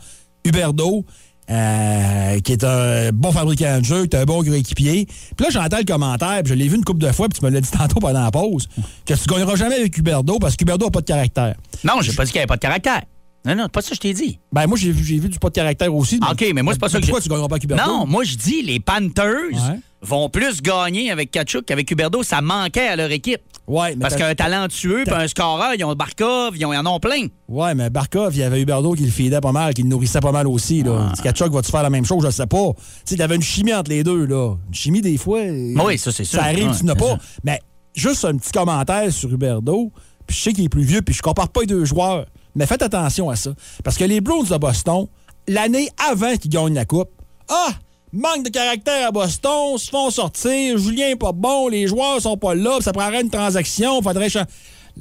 Huberdo, 0.46 1.06
euh, 1.50 2.40
qui 2.42 2.52
est 2.52 2.64
un 2.64 3.12
bon 3.12 3.32
fabricant 3.32 3.80
de 3.80 3.86
jeu, 3.86 4.06
qui 4.06 4.16
est 4.16 4.20
un 4.20 4.26
bon 4.26 4.44
gros 4.44 4.54
équipier. 4.54 5.06
Puis 5.06 5.46
là, 5.46 5.48
j'entends 5.50 5.78
le 5.78 5.86
commentaire, 5.86 6.42
puis 6.44 6.50
je 6.50 6.54
l'ai 6.54 6.68
vu 6.68 6.76
une 6.78 6.84
couple 6.84 7.06
de 7.06 7.12
fois, 7.12 7.28
puis 7.30 7.40
tu 7.40 7.46
me 7.46 7.50
l'as 7.52 7.62
dit 7.62 7.72
tantôt 7.78 8.00
pendant 8.00 8.24
la 8.24 8.32
pause, 8.32 8.68
que 9.06 9.14
tu 9.14 9.26
gagneras 9.28 9.56
jamais 9.56 9.76
avec 9.76 9.98
Huberdo 9.98 10.40
parce 10.40 10.56
qu'Huberdo 10.56 10.86
n'a 10.86 10.92
pas 10.92 11.02
de 11.02 11.06
caractère. 11.06 11.56
Non, 11.84 12.02
j'ai 12.02 12.14
pas 12.14 12.26
dit 12.26 12.32
qu'il 12.32 12.40
avait 12.40 12.48
pas 12.48 12.56
de 12.58 12.62
caractère. 12.62 13.02
Non, 13.46 13.56
non, 13.56 13.70
pas 13.70 13.82
ça 13.82 13.90
que 13.92 13.96
je 13.96 14.02
t'ai 14.02 14.14
dit. 14.14 14.40
Ben, 14.52 14.68
moi, 14.68 14.78
j'ai 14.78 14.92
vu, 14.92 15.06
j'ai 15.06 15.20
vu 15.20 15.30
du 15.30 15.40
pas 15.40 15.48
de 15.50 15.54
caractère 15.56 15.94
aussi. 15.96 16.20
OK, 16.30 16.46
mais 16.54 16.62
moi, 16.64 16.74
c'est 16.74 16.80
pas 16.80 16.90
ça 16.90 17.00
que 17.00 17.06
Pourquoi 17.06 17.22
tu 17.22 17.30
gagneras 17.30 17.48
pas 17.48 17.56
avec 17.56 17.64
Huberdeau? 17.64 17.84
Non, 17.90 18.06
moi, 18.06 18.26
je 18.26 18.36
dis 18.36 18.62
les 18.62 18.82
Panthers 18.82 19.52
Ouais. 19.54 19.80
vont 20.02 20.28
plus 20.30 20.62
gagner 20.62 21.12
avec 21.12 21.32
Kachuk 21.32 21.64
qu'avec 21.66 21.90
Huberdo. 21.90 22.24
Ça 22.24 22.42
manquait 22.42 22.88
à 22.90 22.98
leur 22.98 23.10
équipe. 23.12 23.40
Ouais, 23.68 23.90
mais 23.96 24.02
Parce 24.02 24.16
qu'un 24.16 24.34
talentueux 24.34 25.04
puis 25.06 25.14
un 25.14 25.28
scoreur, 25.28 25.74
ils 25.78 25.84
ont 25.84 25.94
Barkov, 25.94 26.56
ils, 26.56 26.66
ont- 26.66 26.72
ils 26.72 26.78
en 26.78 26.86
ont 26.86 27.00
plein. 27.02 27.28
Ouais, 27.50 27.76
mais 27.76 27.90
Barkov, 27.90 28.34
il 28.34 28.40
y 28.40 28.44
avait 28.44 28.62
Huberdeau 28.62 28.94
qui 28.94 29.04
le 29.04 29.12
feedait 29.12 29.42
pas 29.42 29.52
mal, 29.52 29.74
qui 29.74 29.84
le 29.84 29.90
nourrissait 29.90 30.22
pas 30.22 30.32
mal 30.32 30.48
aussi. 30.48 30.84
Là. 30.84 31.10
Ah. 31.12 31.22
Kachuk 31.22 31.52
va-tu 31.52 31.70
faire 31.72 31.84
la 31.84 31.90
même 31.90 32.06
chose? 32.06 32.24
Je 32.26 32.30
sais 32.32 32.48
pas. 32.48 32.72
Tu 33.06 33.16
sais, 33.16 33.22
avait 33.22 33.36
une 33.36 33.42
chimie 33.42 33.74
entre 33.74 33.90
les 33.90 34.04
deux. 34.06 34.26
là. 34.26 34.56
Une 34.70 34.74
chimie, 34.74 35.02
des 35.02 35.18
fois. 35.18 35.40
euh, 35.40 35.74
Oui, 35.86 35.98
ça, 35.98 36.12
c'est 36.14 36.24
sûr. 36.24 36.40
Ça 36.40 36.46
arrive, 36.46 36.70
Ouais, 36.70 36.78
tu 36.80 36.86
n'as 36.86 36.96
pas. 36.96 37.10
ça. 37.10 37.20
Mais 37.44 37.60
juste 37.94 38.24
un 38.24 38.38
petit 38.38 38.52
commentaire 38.52 39.12
sur 39.12 39.32
Huberdeau. 39.34 39.92
Puis 40.26 40.36
je 40.38 40.42
sais 40.44 40.54
qu'il 40.54 40.64
est 40.64 40.70
plus 40.70 40.84
vieux, 40.84 41.02
puis 41.02 41.14
je 41.14 41.22
compare 41.22 41.50
pas 41.50 41.62
les 41.62 41.68
deux 41.68 41.84
joueurs. 41.86 42.26
Mais 42.56 42.66
faites 42.66 42.82
attention 42.82 43.30
à 43.30 43.36
ça. 43.36 43.52
Parce 43.84 43.98
que 43.98 44.04
les 44.06 44.22
Browns 44.22 44.48
de 44.48 44.58
Boston, 44.58 45.08
l'année 45.48 45.90
avant 46.10 46.36
qu'ils 46.38 46.52
gagnent 46.52 46.74
la 46.74 46.86
Coupe, 46.86 47.10
ah! 47.50 47.70
Manque 48.14 48.46
de 48.46 48.50
caractère 48.50 49.08
à 49.08 49.12
Boston, 49.12 49.78
se 49.78 49.90
font 49.90 50.10
sortir, 50.10 50.78
Julien 50.78 51.10
est 51.10 51.18
pas 51.18 51.34
bon, 51.34 51.68
les 51.68 51.88
joueurs 51.88 52.22
sont 52.22 52.38
pas 52.38 52.56
là, 52.56 52.80
ça 52.80 52.94
prendrait 52.94 53.22
une 53.22 53.30
transaction, 53.30 54.02
faudrait 54.02 54.30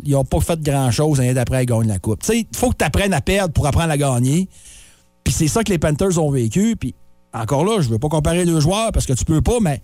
Ils 0.04 0.16
ont 0.16 0.24
pas 0.24 0.40
fait 0.40 0.60
grand-chose 0.60 1.18
l'année 1.18 1.34
d'après, 1.34 1.62
ils 1.62 1.66
gagnent 1.66 1.86
la 1.86 2.00
Coupe. 2.00 2.22
Il 2.28 2.46
faut 2.54 2.70
que 2.70 2.76
tu 2.78 2.84
apprennes 2.84 3.14
à 3.14 3.20
perdre 3.20 3.52
pour 3.54 3.66
apprendre 3.66 3.92
à 3.92 3.96
gagner. 3.96 4.48
Puis 5.22 5.32
c'est 5.32 5.48
ça 5.48 5.62
que 5.62 5.70
les 5.70 5.78
Panthers 5.78 6.18
ont 6.22 6.30
vécu. 6.30 6.76
Puis 6.76 6.94
encore 7.32 7.64
là, 7.64 7.80
je 7.80 7.88
veux 7.88 7.98
pas 7.98 8.08
comparer 8.08 8.44
deux 8.44 8.60
joueurs 8.60 8.90
parce 8.92 9.06
que 9.06 9.12
tu 9.12 9.24
peux 9.24 9.42
pas, 9.42 9.58
mais 9.60 9.80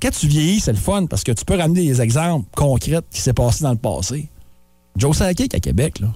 quand 0.00 0.10
tu 0.10 0.26
vieillis, 0.26 0.60
c'est 0.60 0.72
le 0.72 0.78
fun 0.78 1.06
parce 1.06 1.22
que 1.22 1.32
tu 1.32 1.44
peux 1.44 1.56
ramener 1.56 1.86
des 1.86 2.00
exemples 2.00 2.46
concrets 2.56 3.02
qui 3.10 3.20
s'est 3.20 3.32
passé 3.32 3.62
dans 3.62 3.72
le 3.72 3.78
passé. 3.78 4.28
Joe 4.96 5.16
Sakic 5.16 5.54
à 5.54 5.60
Québec, 5.60 6.00
là. 6.00 6.08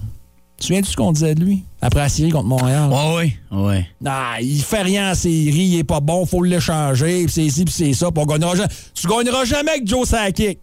Tu 0.59 0.67
souviens-tu 0.67 0.91
ce 0.91 0.95
qu'on 0.95 1.11
disait 1.11 1.35
de 1.35 1.43
lui? 1.43 1.63
Après 1.81 1.99
la 1.99 2.09
série 2.09 2.31
contre 2.31 2.47
Montréal? 2.47 2.89
Oui, 2.91 3.33
oui, 3.51 3.59
oui. 3.59 3.85
Ah, 4.05 4.37
il 4.41 4.61
fait 4.61 4.81
rien 4.81 5.11
en 5.11 5.15
série, 5.15 5.51
il 5.51 5.77
est 5.77 5.83
pas 5.83 5.99
bon, 5.99 6.25
faut 6.25 6.43
l'échanger, 6.43 7.25
puis 7.25 7.31
c'est 7.31 7.45
ici, 7.45 7.63
puis 7.63 7.73
c'est 7.73 7.93
ça, 7.93 8.11
puis 8.11 8.23
on 8.23 8.25
gagnera 8.25 8.55
jamais. 8.55 8.69
Tu 8.95 9.07
gagneras 9.07 9.45
jamais 9.45 9.71
avec 9.71 9.87
Joe 9.87 10.07
Sakic. 10.07 10.59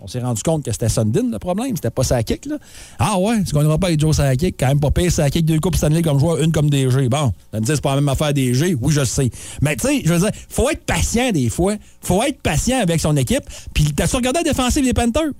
On 0.00 0.06
s'est 0.06 0.20
rendu 0.20 0.42
compte 0.42 0.64
que 0.64 0.70
c'était 0.72 0.88
Sundin 0.88 1.30
le 1.30 1.38
problème, 1.38 1.76
c'était 1.76 1.90
pas 1.90 2.02
Sakic, 2.02 2.46
là. 2.46 2.56
Ah 2.98 3.18
ouais, 3.18 3.42
tu 3.44 3.54
gagneras 3.54 3.78
pas 3.78 3.88
avec 3.88 4.00
Joe 4.00 4.16
Sakic, 4.16 4.56
quand 4.58 4.66
même 4.66 4.80
pas 4.80 4.90
pire, 4.90 5.12
Sakic, 5.12 5.44
deux 5.44 5.60
coupes 5.60 5.76
Stanley 5.76 6.02
comme 6.02 6.18
joueur, 6.18 6.40
une 6.42 6.50
comme 6.50 6.68
DG. 6.68 7.08
Bon, 7.08 7.32
ça 7.52 7.60
me 7.60 7.64
dit 7.64 7.72
c'est 7.72 7.80
pas 7.80 7.90
la 7.90 8.00
même 8.00 8.08
affaire 8.08 8.34
DG, 8.34 8.74
oui, 8.80 8.92
je 8.92 9.00
le 9.00 9.06
sais. 9.06 9.30
Mais 9.62 9.76
tu 9.76 9.86
sais, 9.86 10.02
je 10.04 10.12
veux 10.12 10.18
dire, 10.18 10.30
faut 10.48 10.68
être 10.70 10.84
patient 10.84 11.30
des 11.30 11.48
fois, 11.48 11.74
faut 12.00 12.20
être 12.24 12.40
patient 12.42 12.80
avec 12.80 13.00
son 13.00 13.16
équipe, 13.16 13.44
puis 13.74 13.84
t'as-tu 13.94 14.16
regardé 14.16 14.40
la 14.40 14.50
défensive 14.50 14.84
des 14.84 14.92
Panthers? 14.92 15.30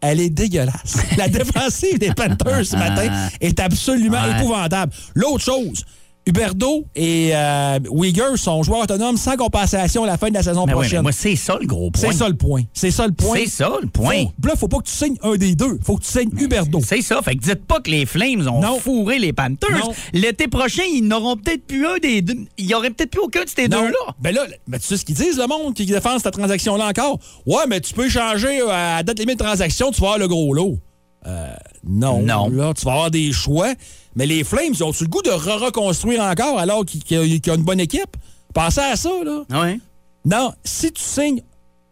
Elle 0.00 0.20
est 0.20 0.30
dégueulasse. 0.30 0.96
La 1.16 1.28
défensive 1.38 1.98
des 1.98 2.12
Panthers 2.14 2.64
ce 2.64 2.76
matin 2.76 3.28
est 3.40 3.60
absolument 3.60 4.22
Ouais. 4.22 4.36
épouvantable. 4.38 4.92
L'autre 5.14 5.44
chose, 5.44 5.84
Huberdo 6.30 6.84
et 6.94 7.30
euh, 7.34 7.78
Uyghur 7.92 8.38
sont 8.38 8.62
joueurs 8.62 8.82
autonomes 8.82 9.16
sans 9.16 9.36
compensation 9.36 10.04
à 10.04 10.06
la 10.06 10.16
fin 10.16 10.28
de 10.28 10.34
la 10.34 10.42
saison 10.42 10.64
Mais 10.66 10.72
oui, 10.74 10.80
mais 10.80 10.86
prochaine. 10.86 11.02
moi, 11.02 11.12
c'est 11.12 11.36
ça 11.36 11.56
le 11.60 11.66
gros 11.66 11.90
point. 11.90 12.10
c'est 12.12 12.16
ça 12.16 12.28
le 12.28 12.36
point. 12.36 12.62
C'est 12.72 12.90
ça 12.90 13.06
le 13.06 13.12
point. 13.12 13.36
C'est 13.38 13.46
ça 13.50 13.70
le 13.82 13.88
point. 13.88 14.24
Faut, 14.40 14.48
là, 14.48 14.54
faut 14.56 14.68
pas 14.68 14.78
que 14.78 14.84
tu 14.88 14.92
signes 14.94 15.16
un 15.22 15.34
des 15.36 15.54
deux. 15.54 15.78
Faut 15.82 15.96
que 15.96 16.02
tu 16.04 16.10
signes 16.10 16.30
Huberdo. 16.38 16.80
C'est 16.86 17.02
ça. 17.02 17.20
Fait 17.22 17.34
que 17.34 17.40
dites 17.40 17.64
pas 17.66 17.80
que 17.80 17.90
les 17.90 18.06
Flames 18.06 18.46
ont 18.48 18.60
Non. 18.60 18.78
fourré 18.78 19.18
les 19.18 19.32
Panthers. 19.32 19.88
L'été 20.12 20.48
prochain, 20.48 20.82
ils 20.92 21.02
n'auront 21.06 21.36
peut-être 21.36 21.66
plus 21.66 21.86
un 21.86 21.98
des 21.98 22.22
deux. 22.22 22.36
Il 22.58 22.66
y 22.66 22.74
aurait 22.74 22.90
peut-être 22.90 23.10
plus 23.10 23.20
aucun 23.22 23.44
de 23.44 23.48
ces 23.48 23.68
deux-là. 23.68 24.14
Ben 24.20 24.34
là, 24.34 24.42
ben 24.68 24.78
tu 24.78 24.86
sais 24.86 24.96
ce 24.96 25.04
qu'ils 25.04 25.16
disent, 25.16 25.36
le 25.38 25.46
monde 25.46 25.74
qui 25.74 25.84
défend 25.86 26.18
cette 26.18 26.32
transaction-là 26.32 26.86
encore? 26.88 27.18
Ouais, 27.46 27.64
mais 27.68 27.80
tu 27.80 27.92
peux 27.94 28.06
échanger 28.06 28.60
euh, 28.60 28.68
à 28.68 28.96
la 28.98 29.02
date 29.02 29.18
limite 29.18 29.38
de 29.38 29.44
transaction, 29.44 29.90
tu 29.90 30.00
vas 30.00 30.08
avoir 30.08 30.18
le 30.18 30.28
gros 30.28 30.54
lot. 30.54 30.78
Euh, 31.26 31.52
non. 31.84 32.22
Non. 32.22 32.48
Là, 32.48 32.72
tu 32.74 32.84
vas 32.84 32.92
avoir 32.92 33.10
des 33.10 33.32
choix. 33.32 33.72
Mais 34.16 34.26
les 34.26 34.44
Flames, 34.44 34.72
ils 34.74 34.82
ont-tu 34.82 35.04
le 35.04 35.08
goût 35.10 35.22
de 35.22 35.30
re-reconstruire 35.30 36.22
encore 36.22 36.58
alors 36.58 36.84
qu'ils 36.84 37.40
ont 37.50 37.54
une 37.54 37.62
bonne 37.62 37.80
équipe? 37.80 38.16
Pensez 38.52 38.80
à 38.80 38.96
ça, 38.96 39.10
là. 39.24 39.44
Oui. 39.50 39.80
Non, 40.24 40.52
si 40.64 40.92
tu 40.92 41.02
signes 41.02 41.42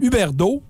Huberdo, 0.01 0.63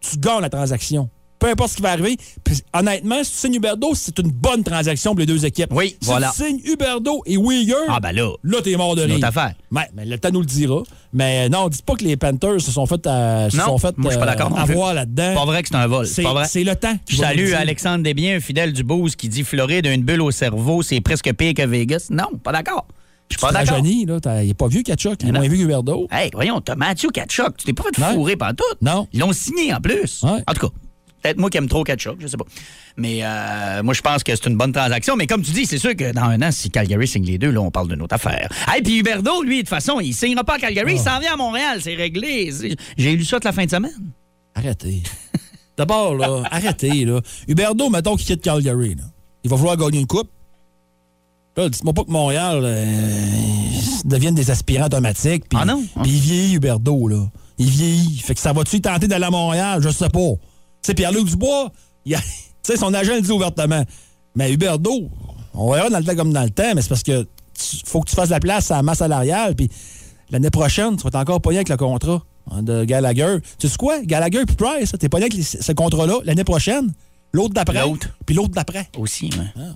tu 0.00 0.16
gagnes 0.18 0.42
la 0.42 0.50
transaction. 0.50 1.08
Peu 1.38 1.48
importe 1.48 1.70
ce 1.72 1.76
qui 1.76 1.82
va 1.82 1.90
arriver. 1.92 2.16
Puis, 2.44 2.62
honnêtement, 2.72 3.22
si 3.22 3.30
tu 3.32 3.36
signes 3.36 3.54
Huberdo, 3.56 3.90
c'est 3.94 4.18
une 4.18 4.30
bonne 4.30 4.64
transaction 4.64 5.10
pour 5.12 5.20
les 5.20 5.26
deux 5.26 5.44
équipes. 5.44 5.70
Oui, 5.70 5.96
si 6.00 6.08
voilà. 6.08 6.32
tu 6.34 6.42
signes 6.44 6.60
Huberdo 6.64 7.22
et 7.26 7.34
Uyghur, 7.36 7.76
Ah, 7.88 8.00
ben 8.00 8.12
là. 8.12 8.28
là, 8.42 8.58
t'es 8.62 8.74
mort 8.76 8.94
de 8.94 9.02
C'est 9.02 9.06
rire. 9.06 9.14
notre 9.16 9.26
affaire. 9.28 9.54
Ouais, 9.70 9.88
mais 9.94 10.06
le 10.06 10.18
temps 10.18 10.30
nous 10.32 10.40
le 10.40 10.46
dira. 10.46 10.82
Mais 11.12 11.48
non, 11.48 11.68
dites 11.68 11.82
pas 11.82 11.94
que 11.94 12.04
les 12.04 12.16
Panthers 12.16 12.60
se 12.60 12.70
sont 12.70 12.86
fait, 12.86 13.06
euh, 13.06 13.50
se 13.50 13.56
Non, 13.58 13.64
sont 13.64 13.78
fait 13.78 13.96
moi, 13.98 14.10
je 14.10 14.16
suis 14.16 14.18
pas 14.18 14.32
euh, 14.32 14.34
d'accord 14.36 14.58
avoir 14.58 14.94
là-dedans. 14.94 15.34
Pas 15.34 15.44
vrai 15.44 15.62
que 15.62 15.68
c'est 15.68 15.76
un 15.76 15.86
vol. 15.86 16.06
C'est 16.06 16.22
C'est 16.22 16.44
c'est 16.48 16.64
le 16.64 16.74
temps. 16.76 16.96
Je 17.08 17.16
salue. 17.16 17.52
Alexandre 17.52 18.02
Desbiens, 18.02 18.40
fidèle 18.40 18.72
du 18.72 18.82
Boost, 18.82 19.16
qui 19.16 19.28
dit 19.28 19.42
Floride 19.44 19.86
a 19.86 19.92
une 19.92 20.02
bulle 20.04 20.22
au 20.22 20.30
cerveau, 20.30 20.82
c'est 20.82 21.00
presque 21.00 21.32
pire 21.34 21.52
que 21.54 21.66
Vegas. 21.66 22.06
Non, 22.10 22.28
pas 22.42 22.52
d'accord. 22.52 22.86
Je 23.28 23.36
suis 23.36 23.40
pas 23.40 23.52
d'accord. 23.52 23.70
rajeunis, 23.76 24.06
là. 24.06 24.20
t'as- 24.20 24.42
Il 24.44 24.50
est 24.50 24.54
pas 24.54 24.68
vieux 24.68 24.82
Kachuk. 24.82 25.22
Il 25.22 25.28
est 25.28 25.32
moins 25.32 25.40
vieux 25.48 25.56
qu'Huberdo. 25.58 26.06
Hey, 26.12 26.30
voyons, 26.32 26.60
t'as 26.60 26.76
Mathieu 26.76 27.10
Kachuk. 27.10 27.56
Tu 27.58 27.64
t'es 27.66 27.72
pas 27.72 27.82
fait 27.94 28.00
fourrer 28.14 28.36
par 28.36 28.54
tout. 28.54 28.62
Non. 28.80 29.06
Ils 29.12 29.20
l'ont 29.20 29.32
signé 29.32 29.74
en 29.74 29.80
plus. 29.80 30.22
Ouais. 30.22 30.42
En 30.46 30.52
tout 30.54 30.68
cas, 30.68 30.72
peut-être 31.26 31.38
moi 31.38 31.50
qui 31.50 31.58
aime 31.58 31.68
trop 31.68 31.82
Kachuk, 31.82 32.16
je 32.20 32.26
sais 32.28 32.36
pas. 32.36 32.44
Mais 32.96 33.20
euh, 33.22 33.82
moi, 33.82 33.94
je 33.94 34.00
pense 34.00 34.22
que 34.22 34.34
c'est 34.34 34.46
une 34.46 34.56
bonne 34.56 34.72
transaction. 34.72 35.16
Mais 35.16 35.26
comme 35.26 35.42
tu 35.42 35.50
dis, 35.50 35.66
c'est 35.66 35.78
sûr 35.78 35.96
que 35.96 36.12
dans 36.12 36.22
un 36.22 36.40
an, 36.42 36.50
si 36.52 36.70
Calgary 36.70 37.08
signe 37.08 37.24
les 37.24 37.38
deux, 37.38 37.50
là, 37.50 37.60
on 37.60 37.70
parle 37.70 37.88
d'une 37.88 38.02
autre 38.02 38.14
affaire. 38.14 38.48
Hey, 38.68 38.82
puis 38.82 38.98
Huberdo, 38.98 39.42
lui, 39.42 39.56
de 39.56 39.60
toute 39.62 39.68
façon, 39.68 39.98
il 40.00 40.14
signera 40.14 40.44
pas 40.44 40.54
à 40.54 40.58
Calgary, 40.58 40.94
il 40.94 41.00
s'en 41.00 41.18
vient 41.18 41.34
à 41.34 41.36
Montréal, 41.36 41.80
c'est 41.82 41.94
réglé. 41.94 42.52
J'ai 42.96 43.16
lu 43.16 43.24
ça 43.24 43.36
toute 43.36 43.44
la 43.44 43.52
fin 43.52 43.64
de 43.64 43.70
semaine. 43.70 44.12
Arrêtez. 44.54 45.02
D'abord, 45.76 46.14
là, 46.14 46.42
arrêtez, 46.50 47.04
là. 47.04 47.20
Huberdo, 47.48 47.90
mettons 47.90 48.16
qu'il 48.16 48.26
quitte 48.26 48.42
Calgary, 48.42 48.94
là. 48.94 49.04
Il 49.42 49.50
va 49.50 49.56
vouloir 49.56 49.76
gagner 49.76 50.00
une 50.00 50.06
coupe. 50.06 50.30
Là, 51.56 51.68
dites-moi 51.68 51.94
pas 51.94 52.04
que 52.04 52.10
Montréal 52.10 52.60
euh, 52.62 53.26
devienne 54.04 54.34
des 54.34 54.50
aspirants 54.50 54.86
automatiques. 54.86 55.44
Ah 55.54 55.64
non? 55.64 55.82
Puis 56.02 56.12
il 56.12 56.20
vieillit, 56.20 56.54
Huberdo, 56.54 57.08
là. 57.08 57.26
Il 57.58 57.70
vieillit. 57.70 58.18
Fait 58.18 58.34
que 58.34 58.40
ça 58.40 58.52
va-tu 58.52 58.80
tenter 58.80 59.08
d'aller 59.08 59.24
à 59.24 59.30
Montréal? 59.30 59.80
Je 59.82 59.88
sais 59.88 60.10
pas. 60.10 60.34
Sais, 60.86 60.94
Pierre-Luc 60.94 61.24
Dubois, 61.28 61.72
il 62.04 62.14
a- 62.14 62.18
tu 62.20 62.24
sais, 62.62 62.76
son 62.76 62.94
agent 62.94 63.14
le 63.14 63.20
dit 63.20 63.30
ouvertement. 63.32 63.82
Mais 64.36 64.52
Huberdo, 64.52 65.10
on 65.54 65.72
verra 65.72 65.90
dans 65.90 65.98
le 65.98 66.04
temps 66.04 66.14
comme 66.14 66.32
dans 66.32 66.44
le 66.44 66.50
temps, 66.50 66.74
mais 66.74 66.82
c'est 66.82 66.88
parce 66.88 67.02
que 67.02 67.22
tu- 67.22 67.76
faut 67.84 68.00
que 68.02 68.10
tu 68.10 68.14
fasses 68.14 68.28
la 68.30 68.38
place 68.40 68.70
à 68.70 68.76
la 68.76 68.82
masse 68.82 68.98
salariale. 68.98 69.56
Puis 69.56 69.68
l'année 70.30 70.50
prochaine, 70.50 70.96
tu 70.96 71.02
vas 71.02 71.08
être 71.08 71.14
encore 71.16 71.40
pogné 71.40 71.58
avec 71.58 71.68
le 71.70 71.76
contrat 71.76 72.22
hein, 72.50 72.62
de 72.62 72.84
Gallagher. 72.84 73.38
Tu 73.58 73.68
sais 73.68 73.76
quoi? 73.76 74.00
Gallagher 74.02 74.44
puis 74.46 74.54
Price, 74.56 74.92
t'es 74.98 75.08
pogné 75.08 75.24
avec 75.24 75.34
les- 75.34 75.42
ce 75.42 75.72
contrat-là 75.72 76.18
l'année 76.24 76.44
prochaine. 76.44 76.92
L'autre 77.32 77.54
d'après. 77.54 77.80
L'autre. 77.82 78.08
Puis 78.24 78.34
l'autre 78.36 78.50
d'après. 78.54 78.88
Aussi, 78.96 79.26
ouais. 79.38 79.46
Ah. 79.56 79.74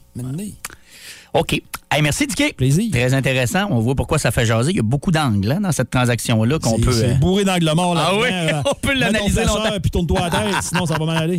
OK. 1.35 1.63
Hey, 1.93 2.03
merci, 2.03 2.25
Dicky. 2.29 2.53
Plaisir. 2.53 2.89
Très 2.93 3.15
intéressant. 3.15 3.67
On 3.71 3.81
voit 3.81 3.97
pourquoi 3.97 4.17
ça 4.21 4.31
fait 4.31 4.47
jaser. 4.47 4.71
Il 4.71 4.77
y 4.77 4.81
a 4.81 4.83
beaucoup 4.85 5.11
d'angles 5.11 5.51
hein, 5.51 5.61
dans 5.61 5.73
cette 5.73 5.91
transaction-là 5.91 6.61
qu'on 6.61 6.79
peut. 6.79 6.93
C'est 6.93 7.11
euh, 7.11 7.15
bourré 7.15 7.45
d'angle 7.45 7.73
mort 7.75 7.97
là 7.97 8.11
Ah 8.11 8.15
oui, 8.15 8.29
on 8.65 8.75
peut 8.75 8.95
l'analyser 8.95 9.45
longtemps. 9.45 9.81
Puis 9.83 9.91
tourne-toi 9.91 10.21
à 10.25 10.31
terre, 10.31 10.63
sinon 10.63 10.87
ça 10.87 10.97
va 10.97 11.05
mal 11.05 11.17
aller. 11.19 11.39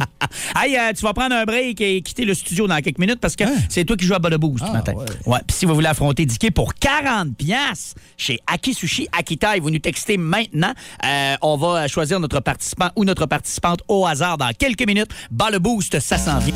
Hey, 0.58 0.76
euh, 0.78 0.92
tu 0.94 1.04
vas 1.04 1.14
prendre 1.14 1.36
un 1.36 1.46
break 1.46 1.80
et 1.80 2.02
quitter 2.02 2.26
le 2.26 2.34
studio 2.34 2.68
dans 2.68 2.76
quelques 2.82 2.98
minutes 3.00 3.22
parce 3.22 3.38
que 3.38 3.46
Hein? 3.46 3.54
c'est 3.70 3.86
toi 3.86 3.96
qui 3.96 4.06
joues 4.06 4.14
à 4.16 4.20
Bas 4.20 4.38
Boost 4.38 4.66
ce 4.66 4.70
Ah, 4.70 4.74
matin. 4.74 4.94
ouais. 4.94 5.06
Ouais. 5.26 5.40
Puis 5.48 5.56
si 5.56 5.66
vous 5.66 5.74
voulez 5.74 5.88
affronter 5.88 6.26
Dicky 6.26 6.52
pour 6.52 6.74
40 6.76 7.34
pièces 7.38 7.96
chez 8.18 8.38
Aki 8.46 8.74
Sushi 8.74 9.08
Akita, 9.18 9.58
vous 9.62 9.70
nous 9.70 9.80
textez 9.80 10.18
maintenant. 10.18 10.74
Euh, 11.06 11.36
on 11.42 11.56
va 11.56 11.88
choisir 11.88 12.20
notre 12.20 12.42
participant 12.42 12.90
ou 12.98 13.06
notre 13.06 13.26
participante 13.26 13.80
au 13.88 14.06
hasard 14.06 14.38
dans 14.38 14.52
quelques 14.52 14.86
minutes. 14.86 15.12
Le 15.50 15.60
Boost, 15.60 15.98
ça 16.02 16.18
s'en 16.18 16.40
vient. 16.40 16.54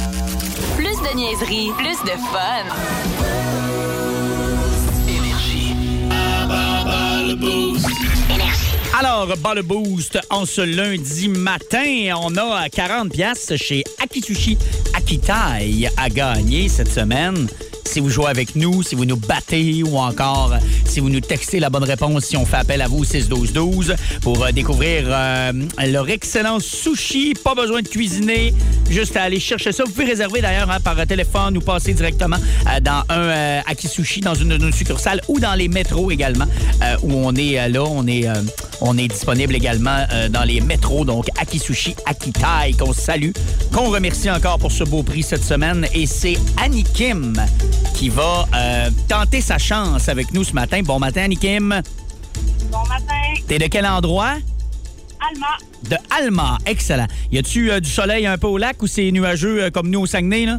Plus 0.76 0.84
de 0.86 1.16
niaiserie, 1.16 1.70
plus 1.78 1.98
de 2.04 2.18
fun. 2.18 3.25
Alors, 8.98 9.28
bas 9.38 9.62
boost 9.62 10.20
en 10.30 10.46
ce 10.46 10.62
lundi 10.62 11.28
matin, 11.28 12.14
on 12.18 12.36
a 12.38 12.70
40 12.70 13.12
pièces 13.12 13.54
chez 13.58 13.84
Akitsushi 14.02 14.58
Akitai 14.94 15.90
à 15.98 16.10
gagner 16.10 16.70
cette 16.70 16.92
semaine. 16.92 17.48
Si 17.86 18.00
vous 18.00 18.10
jouez 18.10 18.28
avec 18.28 18.56
nous, 18.56 18.84
si 18.84 18.96
vous 18.96 19.06
nous 19.06 19.16
battez 19.16 19.84
ou 19.84 19.98
encore 19.98 20.54
si 20.86 21.00
vous 21.00 21.10
nous 21.10 21.20
textez 21.20 21.60
la 21.60 21.70
bonne 21.70 21.84
réponse, 21.84 22.26
si 22.26 22.38
on 22.38 22.46
fait 22.46 22.58
appel 22.58 22.82
à 22.82 22.88
vous 22.88 23.04
6-12-12 23.04 23.96
pour 24.22 24.44
euh, 24.44 24.52
découvrir 24.52 25.04
euh, 25.08 25.52
leur 25.88 26.10
excellent 26.10 26.60
sushi. 26.60 27.34
Pas 27.44 27.54
besoin 27.54 27.82
de 27.82 27.88
cuisiner, 27.88 28.54
juste 28.90 29.18
aller 29.18 29.40
chercher 29.40 29.72
ça. 29.72 29.84
Vous 29.84 29.92
pouvez 29.92 30.06
réserver 30.06 30.42
d'ailleurs 30.42 30.70
hein, 30.72 30.80
par 30.84 30.96
téléphone 31.06 31.58
ou 31.58 31.62
passer 31.62 31.94
directement 31.94 32.38
euh, 32.38 32.80
dans 32.80 33.04
un 33.10 33.20
euh, 33.20 33.62
Akisushi, 33.66 34.22
dans 34.22 34.36
une 34.36 34.50
de 34.50 34.58
nos 34.58 34.72
succursales 34.72 35.22
ou 35.28 35.40
dans 35.40 35.56
les 35.56 35.68
métros 35.68 36.12
également, 36.12 36.46
euh, 36.82 36.96
où 37.04 37.14
on 37.14 37.36
est 37.36 37.60
euh, 37.60 37.68
là. 37.68 37.84
On 37.84 38.08
est, 38.08 38.28
euh, 38.28 38.34
on 38.82 38.98
est 38.98 39.08
disponible 39.08 39.56
également 39.56 40.06
euh, 40.12 40.30
dans 40.30 40.44
les 40.44 40.62
métros, 40.62 41.06
donc 41.06 41.28
Akisushi 41.40 41.96
Akitai, 42.06 42.74
qu'on 42.78 42.94
salue, 42.94 43.32
qu'on 43.74 43.90
remercie 43.90 44.30
encore 44.30 44.60
pour 44.60 44.72
ce 44.72 44.84
beau 44.84 45.04
prix 45.04 45.24
cette 45.24 45.44
semaine. 45.44 45.88
Et 45.94 46.06
c'est 46.06 46.38
Annie 46.62 46.84
Kim 46.84 47.36
qui 47.94 48.10
va 48.10 48.46
euh, 48.56 48.90
tenter 49.08 49.42
sa 49.42 49.58
chance 49.58 50.10
avec 50.10 50.34
nous 50.34 50.44
ce 50.44 50.54
matin. 50.54 50.82
Bon 50.84 51.00
matin, 51.00 51.24
Annie 51.24 51.38
Kim. 51.38 51.82
Bon 52.72 52.84
matin, 52.90 53.42
T'es 53.48 53.58
de 53.60 53.68
quel 53.68 53.86
endroit? 53.86 54.36
Alma. 55.32 55.48
De 55.90 55.98
Alma. 56.18 56.58
Excellent. 56.66 57.08
Y 57.32 57.40
a-tu 57.40 57.72
euh, 57.72 57.80
du 57.80 57.90
soleil 57.90 58.28
un 58.28 58.38
peu 58.38 58.48
au 58.48 58.58
lac 58.58 58.82
ou 58.82 58.88
c'est 58.88 59.10
nuageux 59.12 59.64
euh, 59.64 59.70
comme 59.70 59.90
nous 59.90 60.02
au 60.02 60.06
Saguenay, 60.06 60.46
là? 60.46 60.58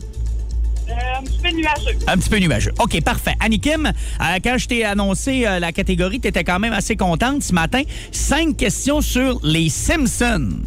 Euh, 0.88 0.92
un 1.18 1.22
petit 1.22 1.38
peu 1.42 1.50
nuageux. 1.50 1.98
Un 2.06 2.18
petit 2.18 2.30
peu 2.30 2.38
nuageux. 2.38 2.72
OK, 2.78 3.00
parfait. 3.02 3.34
Annie 3.40 3.58
Kim, 3.58 3.86
euh, 3.86 4.24
quand 4.42 4.56
je 4.58 4.68
t'ai 4.68 4.84
annoncé 4.84 5.44
euh, 5.46 5.58
la 5.58 5.72
catégorie, 5.72 6.20
tu 6.20 6.28
étais 6.28 6.44
quand 6.44 6.58
même 6.58 6.72
assez 6.72 6.96
contente 6.96 7.42
ce 7.42 7.52
matin. 7.52 7.82
Cinq 8.12 8.56
questions 8.56 9.00
sur 9.00 9.40
les 9.42 9.68
Simpsons. 9.68 10.60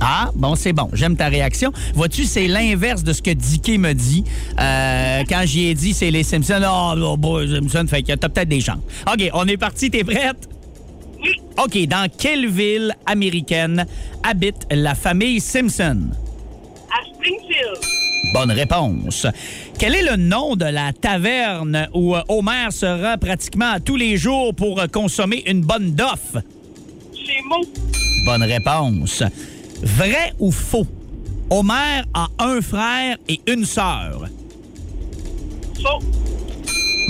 Ah, 0.00 0.30
bon, 0.34 0.54
c'est 0.54 0.72
bon. 0.72 0.88
J'aime 0.92 1.16
ta 1.16 1.28
réaction. 1.28 1.72
Vois-tu, 1.94 2.24
c'est 2.24 2.46
l'inverse 2.46 3.02
de 3.02 3.12
ce 3.12 3.22
que 3.22 3.30
Dicky 3.30 3.78
me 3.78 3.92
dit. 3.92 4.24
Euh, 4.60 5.22
quand 5.28 5.42
j'y 5.44 5.66
ai 5.66 5.74
dit, 5.74 5.94
c'est 5.94 6.10
les 6.10 6.22
Simpsons. 6.22 6.62
Oh, 6.64 6.94
oh, 6.96 7.16
bon, 7.16 7.38
les 7.38 7.56
Simpsons, 7.56 7.86
fait 7.88 8.02
que 8.02 8.12
t'as 8.12 8.28
peut-être 8.28 8.48
des 8.48 8.60
chances. 8.60 8.78
OK, 9.10 9.30
on 9.32 9.48
est 9.48 9.56
parti. 9.56 9.90
T'es 9.90 10.04
prête? 10.04 10.48
Oui. 11.20 11.40
OK, 11.58 11.88
dans 11.88 12.08
quelle 12.16 12.48
ville 12.48 12.94
américaine 13.06 13.86
habite 14.22 14.66
la 14.70 14.94
famille 14.94 15.40
Simpson? 15.40 16.10
À 16.92 17.04
Springfield. 17.14 18.05
Bonne 18.32 18.50
réponse. 18.50 19.26
Quel 19.78 19.94
est 19.94 20.02
le 20.02 20.16
nom 20.16 20.56
de 20.56 20.64
la 20.64 20.92
taverne 20.92 21.88
où 21.94 22.14
euh, 22.16 22.22
Homer 22.28 22.68
se 22.70 22.86
rend 22.86 23.16
pratiquement 23.18 23.78
tous 23.84 23.96
les 23.96 24.16
jours 24.16 24.54
pour 24.54 24.80
euh, 24.80 24.86
consommer 24.86 25.42
une 25.46 25.62
bonne 25.62 25.92
doffe? 25.92 26.36
Chez 27.14 27.42
Mo. 27.48 27.64
Bonne 28.24 28.42
réponse. 28.42 29.22
Vrai 29.82 30.32
ou 30.38 30.50
faux? 30.50 30.86
Homer 31.50 32.02
a 32.12 32.28
un 32.38 32.60
frère 32.60 33.16
et 33.28 33.40
une 33.46 33.64
sœur. 33.64 34.28
Faux. 35.76 36.04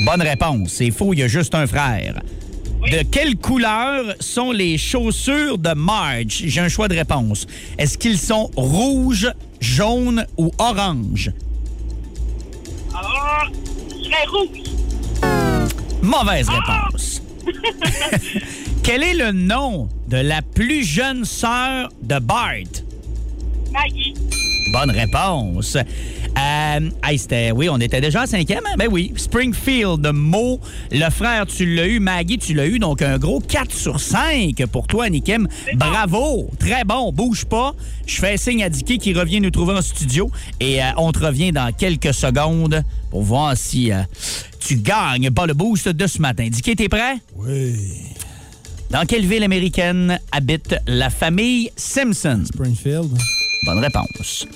Bonne 0.05 0.22
réponse. 0.22 0.70
C'est 0.72 0.90
faux, 0.90 1.14
il 1.14 1.20
y 1.20 1.22
a 1.22 1.29
juste 1.29 1.55
un 1.55 1.66
frère. 1.66 2.20
Oui. 2.83 2.90
De 2.90 3.02
quelle 3.11 3.37
couleur 3.37 4.14
sont 4.20 4.52
les 4.52 4.76
chaussures 4.76 5.57
de 5.57 5.72
Marge? 5.74 6.42
J'ai 6.44 6.61
un 6.61 6.68
choix 6.68 6.88
de 6.88 6.94
réponse. 6.94 7.46
Est-ce 7.79 7.96
qu'ils 7.96 8.18
sont 8.18 8.50
rouges, 8.55 9.31
jaunes 9.60 10.26
ou 10.36 10.50
oranges? 10.58 11.30
Ah, 12.94 13.44
rouge. 14.28 14.62
Mauvaise 16.02 16.48
réponse. 16.48 17.22
Quel 18.82 19.02
est 19.02 19.14
le 19.14 19.32
nom 19.32 19.88
de 20.08 20.16
la 20.18 20.42
plus 20.42 20.84
jeune 20.84 21.24
sœur 21.24 21.88
de 22.02 22.18
Bart? 22.18 22.82
Maggie. 23.72 24.14
Bonne 24.72 24.90
réponse. 24.90 25.76
Euh, 26.38 26.90
hey, 27.03 27.18
c'était, 27.18 27.51
oui, 27.51 27.68
on 27.70 27.79
était 27.79 28.01
déjà 28.01 28.22
à 28.22 28.27
cinquième. 28.27 28.61
hein? 28.66 28.75
Ben 28.77 28.88
oui. 28.90 29.12
Springfield, 29.16 30.07
Mo, 30.12 30.61
le 30.92 31.09
frère, 31.11 31.46
tu 31.46 31.75
l'as 31.75 31.87
eu. 31.87 31.99
Maggie, 31.99 32.38
tu 32.38 32.53
l'as 32.53 32.66
eu. 32.66 32.79
Donc, 32.79 33.01
un 33.01 33.16
gros 33.18 33.40
4 33.40 33.72
sur 33.72 33.99
5 34.01 34.55
pour 34.66 34.87
toi, 34.87 35.09
Nikim. 35.09 35.49
Bravo. 35.75 36.51
Très 36.59 36.85
bon. 36.85 37.11
Bouge 37.12 37.46
pas. 37.46 37.75
Je 38.07 38.16
fais 38.16 38.37
signe 38.37 38.62
à 38.62 38.68
Dicky 38.68 38.99
qui 38.99 39.14
revient 39.14 39.40
nous 39.40 39.51
trouver 39.51 39.75
en 39.75 39.83
studio. 39.83 40.31
Et 40.61 40.83
euh, 40.83 40.87
on 40.99 41.11
te 41.12 41.20
revient 41.20 41.53
dans 41.53 41.72
quelques 41.72 42.12
secondes 42.12 42.83
pour 43.11 43.22
voir 43.22 43.57
si 43.57 43.90
euh, 43.90 44.03
tu 44.61 44.77
gagnes 44.77 45.31
pas 45.31 45.46
le 45.46 45.55
boost 45.55 45.88
de 45.88 46.07
ce 46.07 46.20
matin. 46.20 46.49
Dicky, 46.51 46.77
t'es 46.77 46.88
prêt? 46.88 47.16
Oui. 47.35 47.75
Dans 48.90 49.07
quelle 49.07 49.25
ville 49.27 49.42
américaine 49.42 50.20
habite 50.33 50.77
la 50.87 51.09
famille 51.09 51.70
Simpson? 51.77 52.42
Springfield. 52.46 53.11
Bonne 53.64 53.79
réponse. 53.79 54.46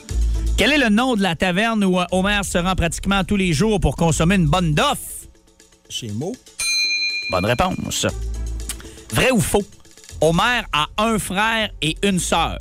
Quel 0.61 0.73
est 0.73 0.79
le 0.79 0.90
nom 0.90 1.16
de 1.16 1.23
la 1.23 1.37
taverne 1.37 1.83
où 1.87 1.99
Homer 2.12 2.40
se 2.44 2.59
rend 2.59 2.75
pratiquement 2.75 3.25
tous 3.25 3.37
les 3.37 3.55
jours 3.55 3.81
pour 3.81 3.96
consommer 3.96 4.35
une 4.35 4.44
bonne 4.46 4.75
doffe? 4.75 5.27
Chez 5.88 6.09
Mo. 6.12 6.37
Bonne 7.31 7.46
réponse. 7.46 8.07
Vrai 9.14 9.31
ou 9.31 9.40
faux? 9.40 9.64
Homer 10.20 10.61
a 10.75 10.85
un 10.99 11.18
frère 11.18 11.70
et 11.81 11.96
une 12.03 12.18
sœur. 12.20 12.59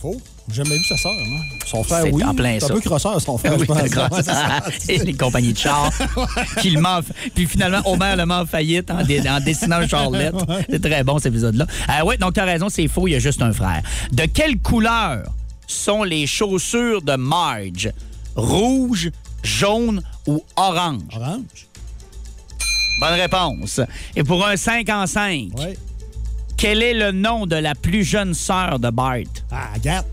Faux? 0.00 0.20
J'ai 0.48 0.64
jamais 0.64 0.76
vu 0.78 0.82
sa 0.84 0.96
sœur, 0.96 1.12
moi. 1.28 1.38
Son 1.64 1.84
frère, 1.84 2.04
oui. 2.12 2.24
en 2.24 2.34
plein 2.34 2.54
C'est 2.54 2.66
ça. 2.66 2.72
un 2.72 2.74
peu 2.74 2.80
crosseur, 2.80 3.20
son 3.20 3.38
frère, 3.38 3.54
Oui, 3.60 3.66
je 3.68 4.08
pense. 4.08 4.20
ça. 4.22 4.62
et 4.88 4.98
les 4.98 5.14
compagnies 5.14 5.52
de 5.52 5.58
chars 5.58 5.92
qui 6.60 6.70
le 6.70 6.80
mentent. 6.80 7.06
Puis 7.36 7.46
finalement, 7.46 7.82
Homer 7.84 8.14
le 8.16 8.26
met 8.26 8.34
en 8.34 8.46
faillite 8.46 8.90
en, 8.90 9.04
dé- 9.04 9.22
en 9.28 9.38
dessinant 9.38 9.76
un 9.76 9.86
charlette. 9.86 10.34
C'est 10.68 10.82
très 10.82 11.04
bon, 11.04 11.18
cet 11.20 11.26
épisode-là. 11.32 11.66
Euh, 11.88 12.04
oui, 12.04 12.18
donc 12.18 12.34
tu 12.34 12.40
as 12.40 12.44
raison, 12.44 12.68
c'est 12.68 12.88
faux, 12.88 13.06
il 13.06 13.12
y 13.12 13.14
a 13.14 13.20
juste 13.20 13.42
un 13.42 13.52
frère. 13.52 13.82
De 14.10 14.24
quelle 14.24 14.58
couleur 14.58 15.22
sont 15.66 16.02
les 16.04 16.26
chaussures 16.26 17.02
de 17.02 17.16
Marge? 17.16 17.90
Rouge, 18.34 19.10
jaune 19.42 20.02
ou 20.26 20.42
orange? 20.56 21.16
Orange. 21.16 21.66
Bonne 23.00 23.14
réponse. 23.20 23.80
Et 24.14 24.24
pour 24.24 24.46
un 24.46 24.56
5 24.56 24.88
en 24.88 25.06
5, 25.06 25.48
Oui. 25.58 25.74
quel 26.56 26.82
est 26.82 26.94
le 26.94 27.12
nom 27.12 27.46
de 27.46 27.56
la 27.56 27.74
plus 27.74 28.04
jeune 28.04 28.32
sœur 28.34 28.78
de 28.78 28.90
Bart? 28.90 29.18
Ah, 29.50 29.68
Agathe. 29.74 30.06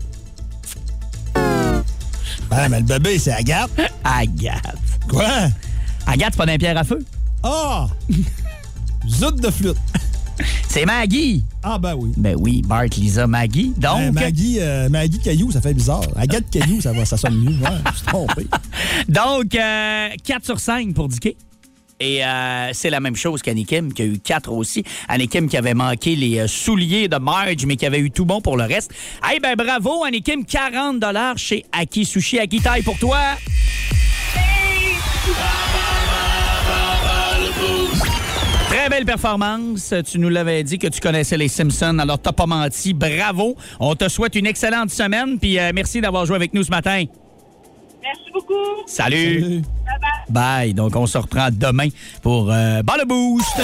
Ben, 2.50 2.68
mais 2.68 2.80
le 2.80 2.84
bébé, 2.84 3.18
c'est 3.18 3.32
Agathe. 3.32 3.70
Agathe. 4.04 4.76
Quoi? 5.08 5.48
Agathe, 6.06 6.36
pas 6.36 6.46
d'un 6.46 6.58
pierre 6.58 6.76
à 6.76 6.84
feu? 6.84 7.04
Ah! 7.42 7.86
Zout 9.08 9.32
de 9.32 9.50
flûte. 9.50 9.76
C'est 10.68 10.84
Maggie. 10.84 11.44
Ah, 11.66 11.78
ben 11.78 11.94
oui. 11.94 12.12
Ben 12.18 12.36
oui, 12.38 12.62
Bart, 12.62 12.84
Lisa, 12.98 13.26
Maggie. 13.26 13.72
Donc, 13.78 13.98
Ben, 13.98 14.12
Maggie, 14.12 14.58
euh, 14.60 14.90
Maggie 14.90 15.18
Caillou, 15.18 15.50
ça 15.50 15.62
fait 15.62 15.72
bizarre. 15.72 16.04
Agathe 16.14 16.50
Caillou, 16.52 16.82
ça, 16.82 16.92
va, 16.92 17.06
ça 17.06 17.16
sonne 17.16 17.36
mieux. 17.38 17.56
Ouais, 17.58 17.78
je 17.90 17.96
suis 17.96 18.06
trompé. 18.06 18.46
donc 19.08 19.54
euh, 19.54 20.08
4 20.22 20.44
sur 20.44 20.60
5 20.60 20.92
pour 20.92 21.08
Dicky. 21.08 21.36
Et 22.00 22.22
euh, 22.22 22.70
c'est 22.74 22.90
la 22.90 23.00
même 23.00 23.16
chose 23.16 23.40
qu'Anikim, 23.40 23.92
qui 23.94 24.02
a 24.02 24.04
eu 24.04 24.18
4 24.18 24.52
aussi. 24.52 24.84
Anikim 25.08 25.48
qui 25.48 25.56
avait 25.56 25.72
manqué 25.72 26.16
les 26.16 26.40
euh, 26.40 26.48
souliers 26.48 27.08
de 27.08 27.16
Marge, 27.16 27.64
mais 27.66 27.76
qui 27.76 27.86
avait 27.86 28.00
eu 28.00 28.10
tout 28.10 28.26
bon 28.26 28.42
pour 28.42 28.58
le 28.58 28.64
reste. 28.64 28.92
Eh 29.34 29.40
ben 29.40 29.54
bravo, 29.56 30.04
Anikim, 30.04 30.44
40 30.44 31.02
chez 31.38 31.64
Aki 31.72 32.04
Sushi. 32.04 32.38
Aki 32.40 32.60
taille 32.60 32.82
pour 32.82 32.98
toi. 32.98 33.18
Très 38.84 38.90
belle 38.90 39.06
performance. 39.06 39.94
Tu 40.04 40.18
nous 40.18 40.28
l'avais 40.28 40.62
dit 40.62 40.78
que 40.78 40.88
tu 40.88 41.00
connaissais 41.00 41.38
les 41.38 41.48
Simpsons, 41.48 41.98
alors 42.00 42.18
t'as 42.18 42.32
pas 42.32 42.44
menti. 42.44 42.92
Bravo. 42.92 43.56
On 43.80 43.94
te 43.94 44.10
souhaite 44.10 44.34
une 44.34 44.44
excellente 44.44 44.90
semaine, 44.90 45.38
puis 45.38 45.58
euh, 45.58 45.72
merci 45.74 46.02
d'avoir 46.02 46.26
joué 46.26 46.36
avec 46.36 46.52
nous 46.52 46.64
ce 46.64 46.68
matin. 46.68 47.04
Merci 48.02 48.30
beaucoup. 48.30 48.52
Salut. 48.84 49.40
Salut. 49.40 49.62
Bye 49.62 49.64
bye. 50.28 50.64
Bye. 50.66 50.74
Donc, 50.74 50.96
on 50.96 51.06
se 51.06 51.16
reprend 51.16 51.48
demain 51.50 51.88
pour 52.20 52.52
euh, 52.52 52.82
Boost. 53.06 53.62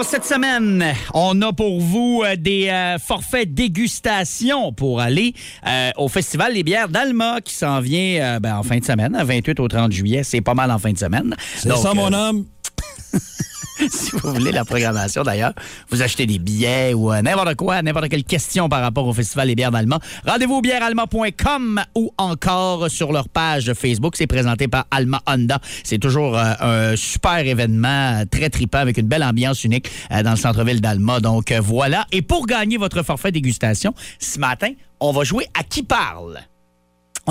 Alors, 0.00 0.08
cette 0.08 0.24
semaine, 0.24 0.94
on 1.12 1.42
a 1.42 1.52
pour 1.52 1.78
vous 1.78 2.22
euh, 2.24 2.34
des 2.34 2.68
euh, 2.70 2.96
forfaits 2.98 3.52
dégustation 3.52 4.72
pour 4.72 4.98
aller 4.98 5.34
euh, 5.66 5.90
au 5.98 6.08
Festival 6.08 6.54
des 6.54 6.62
bières 6.62 6.88
d'Alma 6.88 7.42
qui 7.44 7.52
s'en 7.52 7.80
vient 7.80 8.40
ben, 8.40 8.56
en 8.56 8.62
fin 8.62 8.78
de 8.78 8.84
semaine, 8.84 9.14
à 9.14 9.24
28 9.24 9.60
au 9.60 9.68
30 9.68 9.92
juillet. 9.92 10.22
C'est 10.24 10.40
pas 10.40 10.54
mal 10.54 10.70
en 10.70 10.78
fin 10.78 10.92
de 10.92 10.96
semaine. 10.96 11.36
C'est 11.54 11.76
ça, 11.76 11.92
mon 11.92 12.14
homme. 12.14 12.46
si 13.90 14.10
vous 14.12 14.34
voulez 14.34 14.52
la 14.52 14.64
programmation 14.64 15.22
d'ailleurs, 15.22 15.52
vous 15.88 16.02
achetez 16.02 16.26
des 16.26 16.38
billets 16.38 16.94
ou 16.94 17.12
euh, 17.12 17.22
n'importe 17.22 17.54
quoi, 17.54 17.82
n'importe 17.82 18.08
quelle 18.08 18.24
question 18.24 18.68
par 18.68 18.82
rapport 18.82 19.06
au 19.06 19.12
Festival 19.12 19.48
des 19.48 19.54
bières 19.54 19.70
d'Alma, 19.70 19.98
rendez-vous 20.26 20.56
au 20.56 20.60
bièrealma.com 20.60 21.80
ou 21.94 22.12
encore 22.18 22.90
sur 22.90 23.12
leur 23.12 23.28
page 23.28 23.72
Facebook. 23.74 24.14
C'est 24.16 24.26
présenté 24.26 24.68
par 24.68 24.86
Alma 24.90 25.20
Honda. 25.26 25.60
C'est 25.84 25.98
toujours 25.98 26.36
euh, 26.36 26.52
un 26.60 26.96
super 26.96 27.38
événement 27.38 28.20
euh, 28.20 28.24
très 28.30 28.50
trippant 28.50 28.78
avec 28.78 28.98
une 28.98 29.06
belle 29.06 29.24
ambiance 29.24 29.64
unique 29.64 29.90
dans 30.10 30.32
le 30.32 30.36
centre-ville 30.36 30.80
d'Alma. 30.80 31.20
Donc 31.20 31.52
voilà. 31.52 32.06
Et 32.12 32.22
pour 32.22 32.46
gagner 32.46 32.76
votre 32.76 33.02
forfait 33.02 33.32
dégustation, 33.32 33.94
ce 34.18 34.38
matin, 34.38 34.72
on 35.00 35.12
va 35.12 35.24
jouer 35.24 35.46
à 35.58 35.62
qui 35.62 35.82
parle? 35.82 36.38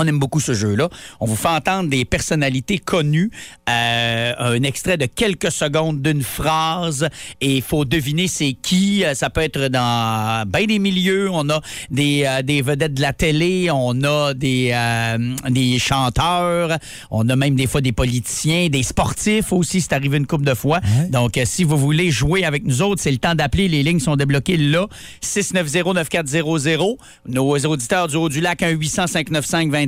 On 0.02 0.06
aime 0.06 0.18
beaucoup 0.18 0.40
ce 0.40 0.54
jeu-là. 0.54 0.88
On 1.20 1.26
vous 1.26 1.36
fait 1.36 1.48
entendre 1.48 1.90
des 1.90 2.06
personnalités 2.06 2.78
connues, 2.78 3.30
euh, 3.68 4.32
un 4.38 4.62
extrait 4.62 4.96
de 4.96 5.04
quelques 5.04 5.52
secondes 5.52 6.00
d'une 6.00 6.22
phrase, 6.22 7.06
et 7.42 7.56
il 7.56 7.62
faut 7.62 7.84
deviner 7.84 8.26
c'est 8.28 8.54
qui. 8.54 9.04
Euh, 9.04 9.12
Ça 9.14 9.28
peut 9.28 9.42
être 9.42 9.68
dans 9.68 10.44
bien 10.48 10.64
des 10.64 10.78
milieux. 10.78 11.28
On 11.30 11.50
a 11.50 11.60
des, 11.90 12.24
euh, 12.26 12.40
des 12.40 12.62
vedettes 12.62 12.94
de 12.94 13.02
la 13.02 13.12
télé, 13.12 13.70
on 13.70 14.02
a 14.04 14.32
des, 14.32 14.70
euh, 14.72 15.18
des 15.50 15.78
chanteurs, 15.78 16.78
on 17.10 17.28
a 17.28 17.36
même 17.36 17.54
des 17.56 17.66
fois 17.66 17.82
des 17.82 17.92
politiciens, 17.92 18.68
des 18.70 18.82
sportifs 18.82 19.52
aussi. 19.52 19.82
C'est 19.82 19.92
arrivé 19.92 20.16
une 20.16 20.26
couple 20.26 20.44
de 20.46 20.54
fois. 20.54 20.80
Donc, 21.10 21.38
si 21.44 21.64
vous 21.64 21.76
voulez 21.76 22.10
jouer 22.10 22.44
avec 22.44 22.64
nous 22.64 22.80
autres, 22.80 23.02
c'est 23.02 23.10
le 23.10 23.18
temps 23.18 23.34
d'appeler. 23.34 23.68
Les 23.68 23.82
lignes 23.82 24.00
sont 24.00 24.16
débloquées 24.16 24.56
là. 24.56 24.86
690-9400. 25.22 26.96
Nos 27.26 27.56
auditeurs 27.66 28.08
du 28.08 28.16
Haut-du-Lac, 28.16 28.62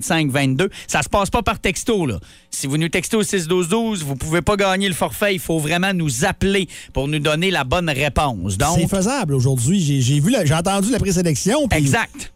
1-800-595-2522. 0.02 0.68
Ça 0.86 1.02
se 1.02 1.08
passe 1.08 1.30
pas 1.30 1.42
par 1.42 1.58
texto, 1.58 2.06
là. 2.06 2.18
Si 2.50 2.66
vous 2.66 2.76
nous 2.76 2.88
textez 2.88 3.16
au 3.16 3.22
612-12, 3.22 4.02
vous 4.04 4.16
pouvez 4.16 4.42
pas 4.42 4.56
gagner 4.56 4.88
le 4.88 4.94
forfait. 4.94 5.34
Il 5.34 5.40
faut 5.40 5.58
vraiment 5.58 5.92
nous 5.94 6.24
appeler 6.24 6.68
pour 6.92 7.08
nous 7.08 7.18
donner 7.18 7.50
la 7.50 7.64
bonne 7.64 7.88
réponse. 7.90 8.56
Donc, 8.58 8.78
C'est 8.80 8.88
faisable 8.88 9.34
aujourd'hui. 9.34 9.80
J'ai- 9.80 10.00
J'ai 10.00 10.20
vu, 10.20 10.30
la- 10.30 10.44
j'ai 10.44 10.54
entendu 10.54 10.90
la 10.90 10.98
présélection. 10.98 11.68
exact. 11.70 12.32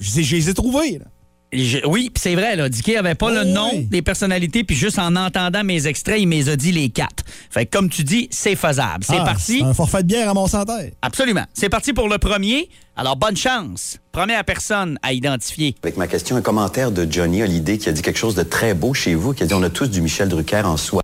Je 0.00 0.16
les- 0.16 0.22
je 0.24 0.36
les 0.36 0.48
ai 0.50 0.54
trouvés. 0.54 0.98
là. 0.98 1.04
Je- 1.52 1.84
oui, 1.84 2.12
c'est 2.16 2.36
vrai, 2.36 2.54
là. 2.54 2.68
Dicky 2.68 2.96
avait 2.96 3.16
pas 3.16 3.30
le 3.32 3.42
nom 3.42 3.70
oui. 3.74 3.84
des 3.86 4.02
personnalités, 4.02 4.62
puis 4.62 4.76
juste 4.76 5.00
en 5.00 5.16
entendant 5.16 5.64
mes 5.64 5.88
extraits, 5.88 6.20
il 6.20 6.28
m'a 6.28 6.54
dit 6.56 6.70
les 6.70 6.90
quatre. 6.90 7.24
Fait 7.50 7.66
que 7.66 7.76
comme 7.76 7.88
tu 7.90 8.04
dis, 8.04 8.28
c'est 8.30 8.54
faisable. 8.54 9.02
C'est 9.02 9.16
Ah, 9.18 9.24
parti. 9.24 9.60
Un 9.64 9.74
forfait 9.74 10.02
de 10.04 10.06
bière 10.08 10.28
à 10.30 10.34
mon 10.34 10.46
santé. 10.46 10.94
Absolument. 11.02 11.44
C'est 11.52 11.68
parti 11.68 11.92
pour 11.92 12.08
le 12.08 12.18
premier. 12.18 12.68
Alors, 12.94 13.16
bonne 13.16 13.36
chance. 13.36 13.98
Première 14.12 14.44
personne 14.44 14.96
à 15.02 15.12
identifier. 15.12 15.74
Avec 15.82 15.96
ma 15.96 16.06
question, 16.06 16.36
un 16.36 16.42
commentaire 16.42 16.92
de 16.92 17.10
Johnny 17.10 17.42
Hallyday 17.42 17.78
qui 17.78 17.88
a 17.88 17.92
dit 17.92 18.02
quelque 18.02 18.18
chose 18.18 18.36
de 18.36 18.42
très 18.44 18.72
beau 18.74 18.94
chez 18.94 19.16
vous, 19.16 19.32
qui 19.32 19.42
a 19.42 19.46
dit 19.46 19.54
on 19.54 19.62
a 19.64 19.70
tous 19.70 19.88
du 19.90 20.00
Michel 20.02 20.28
Drucker 20.28 20.62
en 20.64 20.76
soi. 20.76 21.02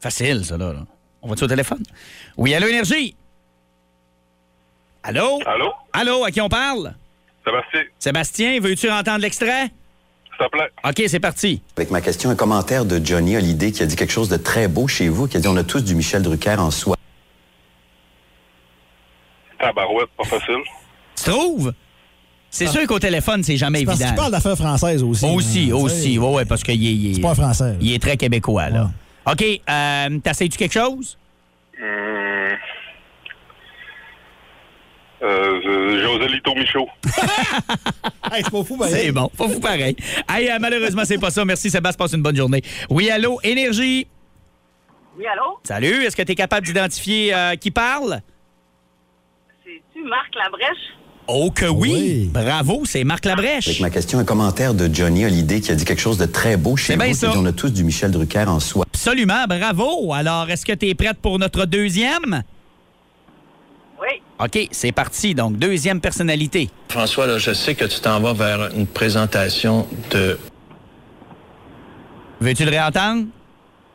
Facile, 0.00 0.42
ça, 0.44 0.56
là. 0.56 0.72
là. 0.72 0.86
On 1.20 1.28
va-tu 1.28 1.44
au 1.44 1.48
téléphone? 1.48 1.82
Oui, 2.38 2.54
allô, 2.54 2.66
Énergie? 2.68 3.14
Allô? 5.02 5.40
Allô? 5.44 5.72
Allô, 5.92 6.24
à 6.24 6.30
qui 6.30 6.40
on 6.40 6.48
parle? 6.48 6.94
Sébastien, 7.48 7.80
Sébastien, 7.98 8.60
veux-tu 8.60 8.90
entendre 8.90 9.20
l'extrait? 9.20 9.70
s'il 10.38 10.46
te 10.46 10.50
plaît. 10.52 10.70
OK, 10.84 11.02
c'est 11.08 11.18
parti. 11.20 11.62
Avec 11.76 11.90
ma 11.90 12.00
question, 12.00 12.30
un 12.30 12.36
commentaire 12.36 12.84
de 12.84 13.04
Johnny 13.04 13.34
Hallyday 13.36 13.72
qui 13.72 13.82
a 13.82 13.86
dit 13.86 13.96
quelque 13.96 14.12
chose 14.12 14.28
de 14.28 14.36
très 14.36 14.68
beau 14.68 14.86
chez 14.86 15.08
vous, 15.08 15.26
qui 15.26 15.36
a 15.36 15.40
dit 15.40 15.48
on 15.48 15.56
a 15.56 15.64
tous 15.64 15.82
du 15.82 15.94
Michel 15.96 16.22
Drucker 16.22 16.56
en 16.58 16.70
soi. 16.70 16.94
Tabarouette, 19.58 20.08
pas 20.16 20.24
facile. 20.24 20.62
Tu 21.16 21.24
trouves? 21.30 21.72
C'est 22.50 22.66
sûr 22.68 22.86
qu'au 22.86 22.98
téléphone, 22.98 23.42
c'est 23.42 23.56
jamais 23.56 23.80
Ah. 23.82 23.86
Parce 23.86 23.98
évident. 24.00 24.08
qu'il 24.14 24.16
parle 24.20 24.32
d'affaires 24.32 24.56
françaises 24.56 25.02
aussi. 25.02 25.26
Aussi, 25.26 25.68
hein, 25.70 25.74
aussi. 25.74 26.02
tu 26.08 26.12
sais. 26.14 26.18
Oui, 26.18 26.34
ouais, 26.34 26.44
parce 26.44 26.62
qu'il 26.62 26.74
est, 26.86 26.92
il 26.94 27.10
est- 27.10 27.14
C'est 27.14 27.20
pas 27.20 27.34
français. 27.34 27.76
il 27.80 27.92
est 27.92 27.98
très 28.00 28.16
québécois, 28.16 28.68
là. 28.70 28.90
OK, 29.30 29.42
euh, 29.68 30.18
t'essayes-tu 30.20 30.56
quelque 30.56 30.72
chose? 30.72 31.18
Hum. 31.82 32.27
Euh, 35.22 36.02
Joselito 36.02 36.54
Michaud. 36.54 36.88
Hey, 38.30 38.42
c'est 38.44 38.50
pas 38.50 38.62
fou, 38.62 38.76
ben, 38.76 38.86
C'est 38.88 39.10
bon, 39.10 39.30
pas 39.36 39.48
fou 39.48 39.58
pareil. 39.58 39.96
Hey, 40.28 40.50
euh, 40.50 40.58
malheureusement, 40.60 41.02
c'est 41.06 41.16
pas 41.18 41.30
ça. 41.30 41.44
Merci, 41.46 41.70
Sébastien. 41.70 41.96
Passe 42.04 42.12
une 42.12 42.22
bonne 42.22 42.36
journée. 42.36 42.62
Oui, 42.90 43.08
allô, 43.10 43.40
Énergie. 43.42 44.06
Oui, 45.18 45.24
allô? 45.26 45.58
Salut, 45.64 46.04
est-ce 46.04 46.14
que 46.14 46.22
tu 46.22 46.32
es 46.32 46.34
capable 46.34 46.66
d'identifier 46.66 47.34
euh, 47.34 47.56
qui 47.56 47.70
parle? 47.70 48.20
C'est-tu 49.64 50.02
Marc 50.04 50.34
Labrèche? 50.36 50.94
Oh 51.26 51.50
que 51.50 51.64
oui! 51.66 51.90
Oui. 51.92 52.30
Bravo, 52.32 52.82
c'est 52.84 53.02
Marc 53.04 53.24
Avec 53.26 53.38
Labrèche. 53.44 53.80
ma 53.80 53.90
question, 53.90 54.18
un 54.18 54.24
commentaire 54.24 54.74
de 54.74 54.88
Johnny 54.94 55.24
Hallyday 55.24 55.60
qui 55.60 55.72
a 55.72 55.74
dit 55.74 55.84
quelque 55.86 56.00
chose 56.00 56.18
de 56.18 56.26
très 56.26 56.56
beau 56.58 56.76
chez 56.76 56.88
C'est 56.88 56.92
vous, 56.94 57.00
bien 57.00 57.08
qui 57.12 57.14
ça. 57.18 57.32
on 57.34 57.44
a 57.46 57.52
tous 57.52 57.70
du 57.72 57.82
Michel 57.82 58.10
Drucker 58.10 58.44
en 58.46 58.60
soi. 58.60 58.84
Absolument, 58.92 59.44
bravo. 59.48 60.12
Alors, 60.12 60.48
est-ce 60.50 60.64
que 60.66 60.72
tu 60.72 60.86
es 60.88 60.94
prête 60.94 61.18
pour 61.18 61.38
notre 61.38 61.64
deuxième? 61.64 62.42
Oui. 64.00 64.22
OK, 64.38 64.68
c'est 64.70 64.92
parti. 64.92 65.34
Donc, 65.34 65.56
deuxième 65.56 66.00
personnalité. 66.00 66.70
François, 66.88 67.26
là, 67.26 67.38
je 67.38 67.52
sais 67.52 67.74
que 67.74 67.84
tu 67.84 68.00
t'en 68.00 68.20
vas 68.20 68.32
vers 68.32 68.74
une 68.74 68.86
présentation 68.86 69.86
de... 70.10 70.38
Veux-tu 72.40 72.64
le 72.64 72.70
réentendre? 72.70 73.26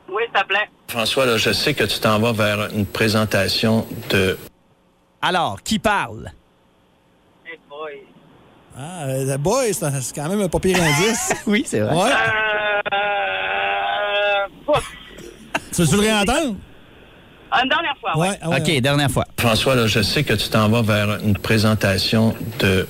Oui, 0.10 0.24
s'il 0.26 0.42
te 0.42 0.48
plaît. 0.48 0.70
François, 0.90 1.26
là, 1.26 1.38
je 1.38 1.52
sais 1.52 1.74
que 1.74 1.86
tu 1.86 2.00
t'en 2.00 2.20
vas 2.20 2.34
vers 2.34 2.70
une 2.74 2.86
présentation 2.86 3.88
de... 4.10 4.38
Alors, 5.22 5.64
qui 5.64 5.80
parle? 5.80 6.32
Hey 7.46 7.58
boy. 7.70 8.02
Ah, 8.78 9.06
euh, 9.06 9.38
boy, 9.38 9.74
c'est 9.74 10.14
quand 10.14 10.28
même 10.28 10.42
un 10.42 10.50
pas 10.50 10.60
pire 10.60 10.78
indice. 10.82 11.32
oui, 11.48 11.64
c'est 11.66 11.80
vrai. 11.80 11.96
Ouais. 11.96 12.12
Euh. 12.12 13.14
Tu 15.74 15.82
veux-tu 15.82 15.96
le 15.96 16.02
réentendre? 16.02 16.56
Une 17.62 17.70
dernière 17.70 17.96
fois, 18.00 18.18
ouais. 18.18 18.30
Ouais. 18.30 18.38
ah 18.42 18.50
ouais, 18.50 18.62
OK, 18.62 18.82
dernière 18.82 19.12
fois. 19.12 19.26
François, 19.40 19.76
là, 19.76 19.88
je 19.88 20.02
sais 20.02 20.24
que 20.24 20.34
tu 20.34 20.50
t'en 20.50 20.70
vas 20.70 20.82
vers 20.82 21.20
une 21.24 21.38
présentation 21.38 22.36
de... 22.60 22.88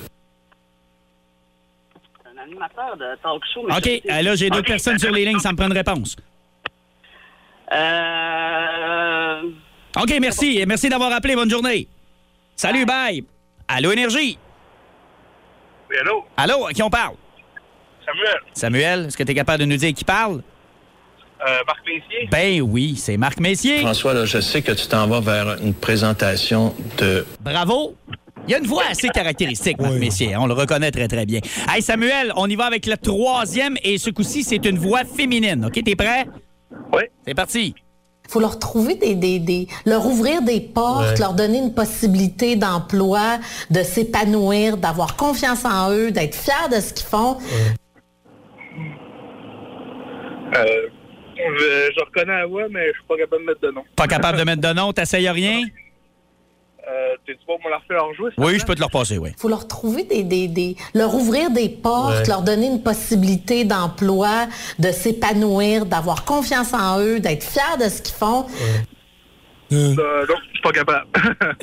Un 2.26 2.42
animateur 2.42 2.96
de 2.98 3.16
talk 3.22 3.44
show. 3.54 3.66
mais 3.68 3.76
OK, 3.76 4.02
je 4.06 4.24
là, 4.24 4.36
j'ai 4.36 4.50
d'autres 4.50 4.62
OK. 4.62 4.68
personnes 4.68 5.00
sur 5.00 5.12
les 5.12 5.26
lignes, 5.26 5.40
ça 5.40 5.52
me 5.52 5.58
prend 5.58 5.68
une 5.68 5.74
réponse. 5.74 6.16
Euh. 7.74 9.42
OK, 10.02 10.14
merci. 10.22 10.64
Merci 10.68 10.90
d'avoir 10.90 11.12
appelé. 11.12 11.36
Bonne 11.36 11.50
journée. 11.50 11.88
Salut, 12.56 12.86
bye. 12.86 13.24
Allô, 13.68 13.92
Énergie. 13.92 14.38
Oui, 15.90 15.98
allô? 16.00 16.26
Allô, 16.38 16.68
à 16.68 16.74
qui 16.74 16.84
on 16.84 16.90
parle? 16.90 17.16
Samuel. 18.06 18.40
Samuel, 18.54 19.06
est-ce 19.08 19.18
que 19.18 19.24
tu 19.24 19.32
es 19.32 19.36
capable 19.36 19.60
de 19.60 19.66
nous 19.66 19.78
dire 19.78 19.94
qui 19.94 20.04
parle? 20.04 20.42
Euh, 21.46 21.60
Marc 21.68 21.80
Messier? 21.86 22.28
Ben 22.32 22.62
oui, 22.62 22.96
c'est 22.98 23.18
Marc 23.18 23.40
Messier. 23.40 23.80
François, 23.80 24.14
là, 24.14 24.26
je 24.26 24.40
sais 24.40 24.62
que 24.62 24.72
tu 24.72 24.88
t'en 24.88 25.08
vas 25.08 25.20
vers 25.20 25.58
une 25.62 25.74
présentation 25.74 26.74
de... 26.98 27.26
Bravo. 27.42 27.96
Il 28.48 28.52
y 28.52 28.56
a 28.56 28.60
une 28.60 28.66
voix 28.68 28.84
assez 28.90 29.08
caractéristique, 29.10 29.80
Marc 29.80 29.94
Oui. 29.94 30.00
Messier. 30.00 30.36
On 30.38 30.48
le 30.48 30.54
reconnaît 30.54 30.92
très, 30.92 31.08
très 31.08 31.26
bien. 31.26 31.40
Hey, 31.70 31.82
Samuel, 31.82 32.32
on 32.36 32.50
y 32.50 32.56
va 32.56 32.66
avec 32.66 32.86
le 32.86 32.98
troisième 32.98 33.76
et 33.84 33.98
ce 33.98 34.10
coup-ci, 34.10 34.44
c'est 34.44 34.66
une 34.66 34.78
voix 34.78 35.04
féminine. 35.06 35.66
OK, 35.66 35.82
t'es 35.84 35.96
prêt? 35.96 36.28
Oui. 36.94 37.04
C'est 37.26 37.34
parti. 37.34 37.74
faut 38.30 38.40
leur 38.42 38.58
trouver 38.60 38.96
des, 38.96 39.16
des, 39.16 39.40
des- 39.40 39.68
leur 39.86 40.06
ouvrir 40.06 40.42
des 40.42 40.60
portes, 40.62 41.20
leur 41.20 41.34
donner 41.34 41.60
une 41.60 41.74
possibilité 41.74 42.56
d'emploi, 42.56 43.40
de 43.70 43.82
s'épanouir, 43.84 44.76
d'avoir 44.78 45.16
confiance 45.16 45.64
en 45.66 45.92
eux, 45.92 46.12
d'être 46.12 46.36
fiers 46.36 46.70
de 46.70 46.80
ce 46.82 46.94
qu'ils 46.94 47.08
font. 47.08 47.38
Euh, 50.56 50.66
je, 51.38 51.92
je 51.96 52.04
reconnais 52.06 52.38
la 52.40 52.46
voix, 52.46 52.64
mais 52.70 52.88
je 52.88 52.94
suis 52.94 53.08
pas 53.08 53.18
capable 53.18 53.42
de 53.44 53.48
mettre 53.48 53.62
de 53.62 53.72
nom. 53.72 53.84
Pas 53.96 54.08
capable 54.08 54.38
de 54.38 54.44
mettre 54.44 54.62
de 54.62 54.74
nom, 54.74 54.94
t'essayes 54.94 55.30
rien? 55.30 55.62
Euh, 56.86 57.16
T'es-tu 57.26 57.40
bon 57.48 57.58
pour 57.60 57.68
me 57.68 57.72
la 57.72 57.78
refaire 57.78 58.04
en 58.04 58.14
jouer? 58.14 58.32
Oui, 58.38 58.60
je 58.60 58.66
peux 58.66 58.76
te 58.76 58.80
le 58.80 58.86
repasser, 58.86 59.18
oui. 59.18 59.30
faut 59.38 59.48
leur 59.48 59.68
trouver 59.70 60.04
des, 60.04 60.24
des, 60.24 60.50
des 60.50 60.76
leur 60.94 61.16
ouvrir 61.16 61.50
des 61.50 61.70
portes, 61.70 62.28
leur 62.28 62.42
donner 62.42 62.68
une 62.68 62.84
possibilité 62.84 63.64
d'emploi, 63.64 64.48
de 64.80 64.92
s'épanouir, 64.92 65.86
d'avoir 65.86 66.26
confiance 66.26 66.74
en 66.74 67.00
eux, 67.00 67.20
d'être 67.22 67.44
fiers 67.44 67.78
de 67.80 67.88
ce 67.90 68.02
qu'ils 68.02 68.16
font. 68.16 68.46
Euh, 69.72 69.96
non, 69.96 70.36
je 70.48 70.50
suis 70.54 70.62
pas 70.62 70.72
capable. 70.72 71.08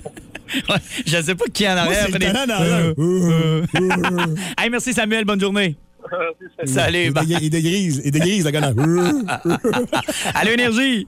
Ouais, 0.68 0.78
je 1.06 1.22
sais 1.22 1.36
pas 1.36 1.44
qui 1.54 1.64
en 1.68 1.74
Moi, 1.74 1.80
arrière. 1.82 2.06
c'est 2.10 2.18
le. 2.18 2.26
Euh, 2.26 2.94
euh, 2.98 3.62
euh. 3.76 4.34
Hey, 4.58 4.68
merci 4.68 4.92
Samuel, 4.92 5.24
bonne 5.24 5.40
journée. 5.40 5.76
Salut, 6.64 7.10
dégrise- 7.10 7.38
Il 7.42 7.50
dégrise, 7.50 8.02
il 8.04 8.10
dégrise, 8.10 8.44
le 8.44 8.50
gars. 8.50 8.72
Allô, 10.34 10.50
Énergie? 10.52 11.06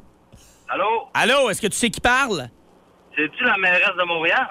Allô? 0.68 0.84
Allô, 1.14 1.50
est-ce 1.50 1.60
que 1.60 1.66
tu 1.66 1.76
sais 1.76 1.90
qui 1.90 2.00
parle? 2.00 2.48
C'est-tu 3.16 3.44
la 3.44 3.56
mairesse 3.58 3.96
de 3.98 4.06
Montréal? 4.06 4.46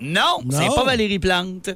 Non, 0.00 0.40
Non. 0.44 0.50
c'est 0.50 0.74
pas 0.74 0.84
Valérie 0.84 1.18
Plante. 1.18 1.70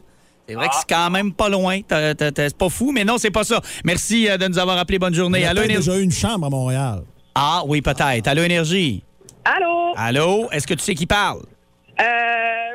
C'est 0.48 0.54
vrai 0.54 0.68
que 0.68 0.74
c'est 0.76 0.88
quand 0.88 1.10
même 1.10 1.32
pas 1.32 1.48
loin. 1.48 1.80
C'est 1.88 2.56
pas 2.56 2.68
fou, 2.68 2.90
mais 2.92 3.04
non, 3.04 3.18
c'est 3.18 3.30
pas 3.30 3.44
ça. 3.44 3.60
Merci 3.84 4.28
euh, 4.28 4.36
de 4.38 4.48
nous 4.48 4.58
avoir 4.58 4.78
appelé. 4.78 4.98
Bonne 4.98 5.14
journée. 5.14 5.44
Allô, 5.44 5.62
Énergie? 5.62 5.86
déjà 5.88 5.98
eu 5.98 6.02
une 6.02 6.10
chambre 6.10 6.46
à 6.46 6.50
Montréal. 6.50 7.02
Ah, 7.34 7.62
oui, 7.66 7.82
peut-être. 7.82 8.26
Allô, 8.26 8.42
Énergie? 8.42 9.04
Allô? 9.44 9.92
Allô, 9.96 10.48
est-ce 10.50 10.66
que 10.66 10.74
tu 10.74 10.82
sais 10.82 10.94
qui 10.94 11.06
parle? 11.06 11.42
Euh. 12.00 12.04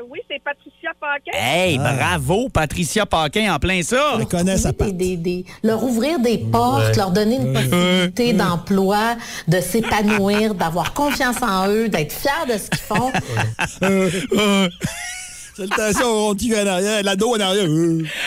Oui, 0.09 0.19
c'est 0.29 0.41
Patricia 0.43 0.91
Paquet. 0.99 1.31
Hey, 1.33 1.79
Ah. 1.83 1.93
bravo, 1.93 2.49
Patricia 2.49 3.05
Paquin, 3.05 3.53
en 3.53 3.59
plein 3.59 3.81
ça. 3.81 4.15
Elle 4.19 4.25
connaît 4.27 4.57
sa 4.57 4.71
des, 4.71 4.91
des- 4.91 5.17
des- 5.17 5.45
leur 5.63 5.83
ouvrir 5.83 6.19
des 6.19 6.37
portes, 6.37 6.95
leur 6.97 7.11
donner 7.11 7.35
une 7.37 7.53
possibilité 7.53 8.33
d'emploi, 8.33 9.15
de 9.47 9.59
s'épanouir, 9.59 10.53
d'avoir 10.55 10.93
confiance 10.93 11.41
en 11.41 11.67
eux, 11.69 11.89
d'être 11.89 12.11
fiers 12.13 12.53
de 12.53 12.57
ce 12.57 12.69
qu'ils 12.69 12.79
font. 12.79 13.11
Salutations 15.55 16.11
rond 16.11 16.33
qui 16.33 16.53
en 16.55 16.65
arrière, 16.65 17.03
l'ado 17.03 17.29
en 17.35 17.39
arrière. 17.39 17.67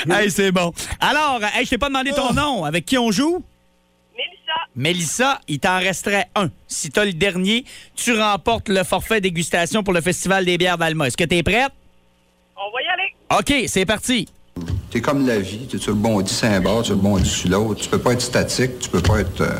Hey, 0.08 0.30
c'est 0.30 0.52
bon. 0.52 0.72
Alors, 1.00 1.40
hey, 1.56 1.64
je 1.64 1.70
t'ai 1.70 1.78
pas 1.78 1.88
demandé 1.88 2.12
ton 2.12 2.28
Ah. 2.30 2.32
nom. 2.34 2.64
Avec 2.64 2.86
qui 2.86 2.96
on 2.98 3.10
joue? 3.10 3.42
Mélissa. 4.74 5.40
Il 5.48 5.58
t'en 5.58 5.78
resterait 5.78 6.26
un. 6.34 6.48
Si 6.68 6.90
t'as 6.90 7.04
le 7.04 7.12
dernier, 7.12 7.64
tu 7.94 8.12
remportes 8.18 8.68
le 8.68 8.84
forfait 8.84 9.20
dégustation 9.20 9.82
pour 9.82 9.92
le 9.94 10.00
Festival 10.00 10.44
des 10.44 10.58
bières 10.58 10.78
d'Alma. 10.78 11.06
Est-ce 11.06 11.16
que 11.16 11.24
t'es 11.24 11.42
prête? 11.42 11.72
On 12.56 12.70
va 12.72 12.82
y 12.82 12.86
aller. 12.88 13.62
OK, 13.62 13.68
c'est 13.68 13.86
parti. 13.86 14.28
T'es 14.90 15.00
comme 15.00 15.26
la 15.26 15.38
vie, 15.38 15.66
tu 15.66 15.76
rebondis 15.90 16.32
sur 16.32 16.48
un 16.48 16.60
bord, 16.60 16.82
tu 16.82 16.92
rebondis 16.92 17.28
sur 17.28 17.50
l'autre? 17.50 17.82
Tu 17.82 17.88
peux 17.88 17.98
pas 17.98 18.12
être 18.12 18.20
statique, 18.22 18.78
tu 18.78 18.88
peux 18.88 19.02
pas 19.02 19.20
être... 19.20 19.40
euh, 19.42 19.58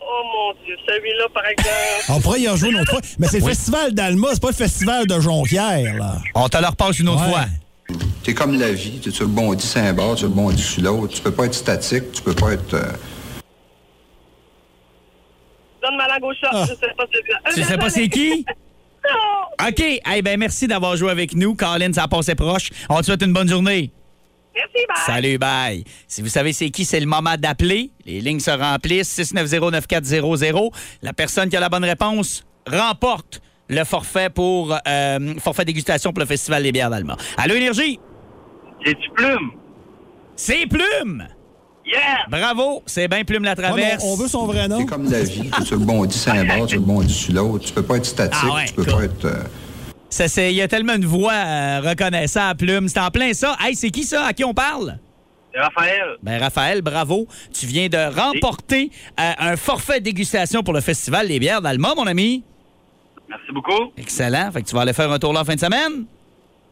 Oh 0.00 0.22
mon 0.54 0.64
Dieu, 0.64 0.76
celui-là, 0.86 1.26
par 1.32 1.44
exemple. 1.46 1.70
On 2.08 2.20
pourrait 2.20 2.40
y 2.40 2.48
en 2.48 2.56
jouer 2.56 2.70
une 2.70 2.80
autre 2.80 2.90
fois. 2.90 3.00
Mais 3.18 3.28
c'est 3.28 3.40
le 3.40 3.46
festival 3.46 3.92
d'Alma, 3.92 4.28
c'est 4.32 4.42
pas 4.42 4.48
le 4.48 4.54
festival 4.54 5.06
de 5.06 5.20
Jonquière, 5.20 5.94
là. 5.96 6.16
On 6.34 6.48
te 6.48 6.58
le 6.58 6.66
repasse 6.66 6.98
une 6.98 7.08
autre 7.10 7.24
Ouais. 7.26 7.30
fois. 7.30 7.44
T'es 8.28 8.34
comme 8.34 8.58
la 8.60 8.72
vie, 8.72 9.00
tu 9.00 9.08
rebondis 9.22 9.66
sur 9.66 9.80
un 9.80 9.94
bord, 9.94 10.14
tu 10.14 10.26
rebondis 10.26 10.62
sur 10.62 10.82
l'autre. 10.82 11.14
Tu 11.14 11.22
peux 11.22 11.30
pas 11.30 11.46
être 11.46 11.54
statique, 11.54 12.12
tu 12.12 12.20
peux 12.20 12.34
pas 12.34 12.52
être... 12.52 12.74
euh, 12.74 12.82
Donne 15.82 15.96
ma 15.96 16.06
langue 16.08 16.24
au 16.24 16.34
chat. 16.34 16.50
Ah. 16.52 16.66
Je 16.68 16.74
sais 16.74 16.94
pas 16.94 17.04
c'est 17.10 17.54
Tu 17.54 17.62
sais 17.64 17.78
pas 17.78 17.88
c'est 17.88 18.08
qui? 18.10 18.44
Non. 19.02 19.66
OK. 19.68 19.82
Eh 20.14 20.20
ben 20.20 20.38
merci 20.38 20.66
d'avoir 20.66 20.94
joué 20.94 21.10
avec 21.10 21.34
nous. 21.34 21.54
Colin, 21.54 21.90
ça 21.94 22.02
a 22.02 22.08
passé 22.08 22.34
proche. 22.34 22.68
On 22.90 22.98
te 23.00 23.06
souhaite 23.06 23.22
une 23.22 23.32
bonne 23.32 23.48
journée. 23.48 23.90
Merci, 24.54 24.86
bye. 24.86 25.06
Salut, 25.06 25.38
bye. 25.38 25.84
Si 26.06 26.20
vous 26.20 26.28
savez 26.28 26.52
c'est 26.52 26.68
qui, 26.68 26.84
c'est 26.84 27.00
le 27.00 27.06
moment 27.06 27.36
d'appeler. 27.38 27.90
Les 28.04 28.20
lignes 28.20 28.40
se 28.40 28.50
remplissent. 28.50 29.18
690-9400. 29.18 30.70
La 31.00 31.14
personne 31.14 31.48
qui 31.48 31.56
a 31.56 31.60
la 31.60 31.70
bonne 31.70 31.84
réponse 31.84 32.44
remporte 32.70 33.40
le 33.68 33.84
forfait 33.84 34.28
pour 34.28 34.76
euh, 34.86 35.34
forfait 35.38 35.64
dégustation 35.64 36.12
pour 36.12 36.20
le 36.20 36.26
Festival 36.26 36.62
des 36.62 36.72
bières 36.72 36.90
d'Alma. 36.90 37.16
Allô, 37.38 37.54
Énergie? 37.54 37.98
C'est-tu 38.84 39.10
Plume? 39.14 39.50
C'est 40.36 40.66
Plume! 40.66 41.26
Yeah! 41.84 42.26
Bravo, 42.30 42.82
c'est 42.86 43.08
bien 43.08 43.24
Plume 43.24 43.44
la 43.44 43.56
traverse. 43.56 44.04
on, 44.04 44.12
on 44.12 44.16
veut 44.16 44.28
son 44.28 44.46
vrai 44.46 44.68
nom. 44.68 44.78
C'est 44.80 44.86
comme 44.86 45.10
la 45.10 45.22
vie. 45.22 45.50
Tu 45.66 45.74
rebondis 45.74 46.18
sur 46.18 46.32
un 46.32 46.44
bord, 46.44 46.66
tu 46.66 46.76
rebondis 46.76 47.12
sur 47.14 47.34
l'autre. 47.34 47.64
Tu 47.64 47.72
peux 47.72 47.82
pas 47.82 47.96
être 47.96 48.04
statique. 48.06 48.38
Ah 48.50 48.54
ouais, 48.54 48.66
tu 48.66 48.74
peux 48.74 48.84
cool. 48.84 48.92
pas 48.94 49.04
être. 49.04 49.24
euh, 49.24 49.42
Ça, 50.10 50.28
c'est- 50.28 50.52
Il 50.52 50.56
y 50.56 50.62
a 50.62 50.68
tellement 50.68 50.94
une 50.94 51.06
voix 51.06 51.32
euh, 51.32 51.80
reconnaissable, 51.84 52.58
Plume. 52.58 52.88
C'est 52.88 53.00
en 53.00 53.10
plein 53.10 53.32
ça. 53.32 53.56
Hey, 53.60 53.74
c'est 53.74 53.90
qui 53.90 54.04
ça? 54.04 54.26
À 54.26 54.32
qui 54.34 54.44
on 54.44 54.52
parle? 54.54 54.98
C'est 55.52 55.60
Raphaël. 55.60 56.16
Ben 56.22 56.38
Raphaël, 56.38 56.82
bravo. 56.82 57.26
Tu 57.58 57.64
viens 57.64 57.88
de 57.88 57.96
remporter 58.14 58.90
euh, 59.18 59.32
un 59.38 59.56
forfait 59.56 60.00
dégustation 60.00 60.62
pour 60.62 60.74
le 60.74 60.82
Festival 60.82 61.26
des 61.26 61.38
bières 61.38 61.62
d'Alma, 61.62 61.94
mon 61.96 62.06
ami. 62.06 62.44
Merci 63.30 63.50
beaucoup. 63.52 63.92
Excellent. 63.96 64.50
Fait 64.52 64.62
que 64.62 64.68
tu 64.68 64.74
vas 64.74 64.82
aller 64.82 64.92
faire 64.92 65.10
un 65.10 65.18
tour 65.18 65.32
là 65.32 65.40
en 65.40 65.44
fin 65.44 65.54
de 65.54 65.60
semaine? 65.60 66.04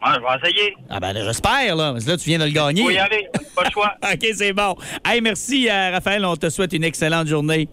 Ouais, 0.05 0.13
je 0.15 0.21
vais 0.45 0.51
essayer. 0.51 0.75
Ah 0.91 1.01
ben 1.01 1.15
j'espère, 1.15 1.75
là. 1.77 1.93
Parce 1.93 2.05
que 2.05 2.11
là, 2.11 2.17
tu 2.17 2.29
viens 2.29 2.39
de 2.39 2.45
le 2.45 2.51
gagner. 2.51 2.83
Faut 2.83 2.91
y 2.91 2.99
aller. 2.99 3.27
Pas 3.55 3.65
le 3.65 3.71
choix. 3.71 3.95
OK, 4.13 4.27
c'est 4.35 4.53
bon. 4.53 4.77
Hey, 5.05 5.21
merci, 5.21 5.69
euh, 5.69 5.91
Raphaël. 5.93 6.25
On 6.25 6.37
te 6.37 6.49
souhaite 6.51 6.73
une 6.73 6.85
excellente 6.85 7.27
journée. 7.27 7.69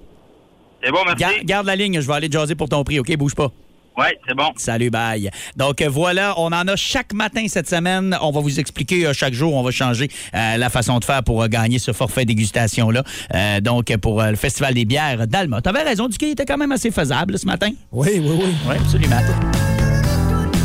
C'est 0.83 0.91
bon, 0.91 0.99
merci. 1.05 1.19
Ga- 1.23 1.43
garde 1.43 1.65
la 1.67 1.75
ligne. 1.75 1.99
Je 2.01 2.07
vais 2.07 2.13
aller 2.13 2.31
jaser 2.31 2.55
pour 2.55 2.69
ton 2.69 2.83
prix, 2.83 2.99
OK? 2.99 3.15
Bouge 3.17 3.35
pas. 3.35 3.49
Ouais, 3.95 4.17
c'est 4.27 4.33
bon. 4.35 4.51
Salut, 4.55 4.89
bye. 4.89 5.29
Donc 5.55 5.79
euh, 5.81 5.87
voilà, 5.87 6.33
on 6.37 6.47
en 6.47 6.67
a 6.67 6.75
chaque 6.75 7.13
matin 7.13 7.45
cette 7.47 7.69
semaine. 7.69 8.17
On 8.21 8.31
va 8.31 8.41
vous 8.41 8.59
expliquer 8.59 9.05
euh, 9.05 9.13
chaque 9.13 9.35
jour, 9.35 9.53
on 9.53 9.61
va 9.61 9.69
changer 9.69 10.09
euh, 10.33 10.57
la 10.57 10.69
façon 10.71 10.97
de 10.97 11.05
faire 11.05 11.21
pour 11.21 11.43
euh, 11.43 11.47
gagner 11.47 11.77
ce 11.77 11.91
forfait 11.93 12.25
dégustation-là. 12.25 13.03
Euh, 13.35 13.59
donc 13.61 13.95
pour 13.97 14.19
euh, 14.19 14.31
le 14.31 14.35
Festival 14.35 14.73
des 14.73 14.85
bières 14.85 15.27
d'Alma. 15.27 15.61
Tu 15.61 15.69
avais 15.69 15.83
raison, 15.83 16.07
du 16.07 16.17
coup, 16.17 16.25
il 16.25 16.31
était 16.31 16.45
quand 16.45 16.57
même 16.57 16.71
assez 16.71 16.89
faisable 16.89 17.37
ce 17.37 17.45
matin. 17.45 17.69
Oui, 17.91 18.09
oui, 18.15 18.31
oui. 18.43 18.55
Oui, 18.67 18.75
absolument. 18.79 19.19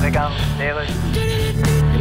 Regarde, 0.03 0.33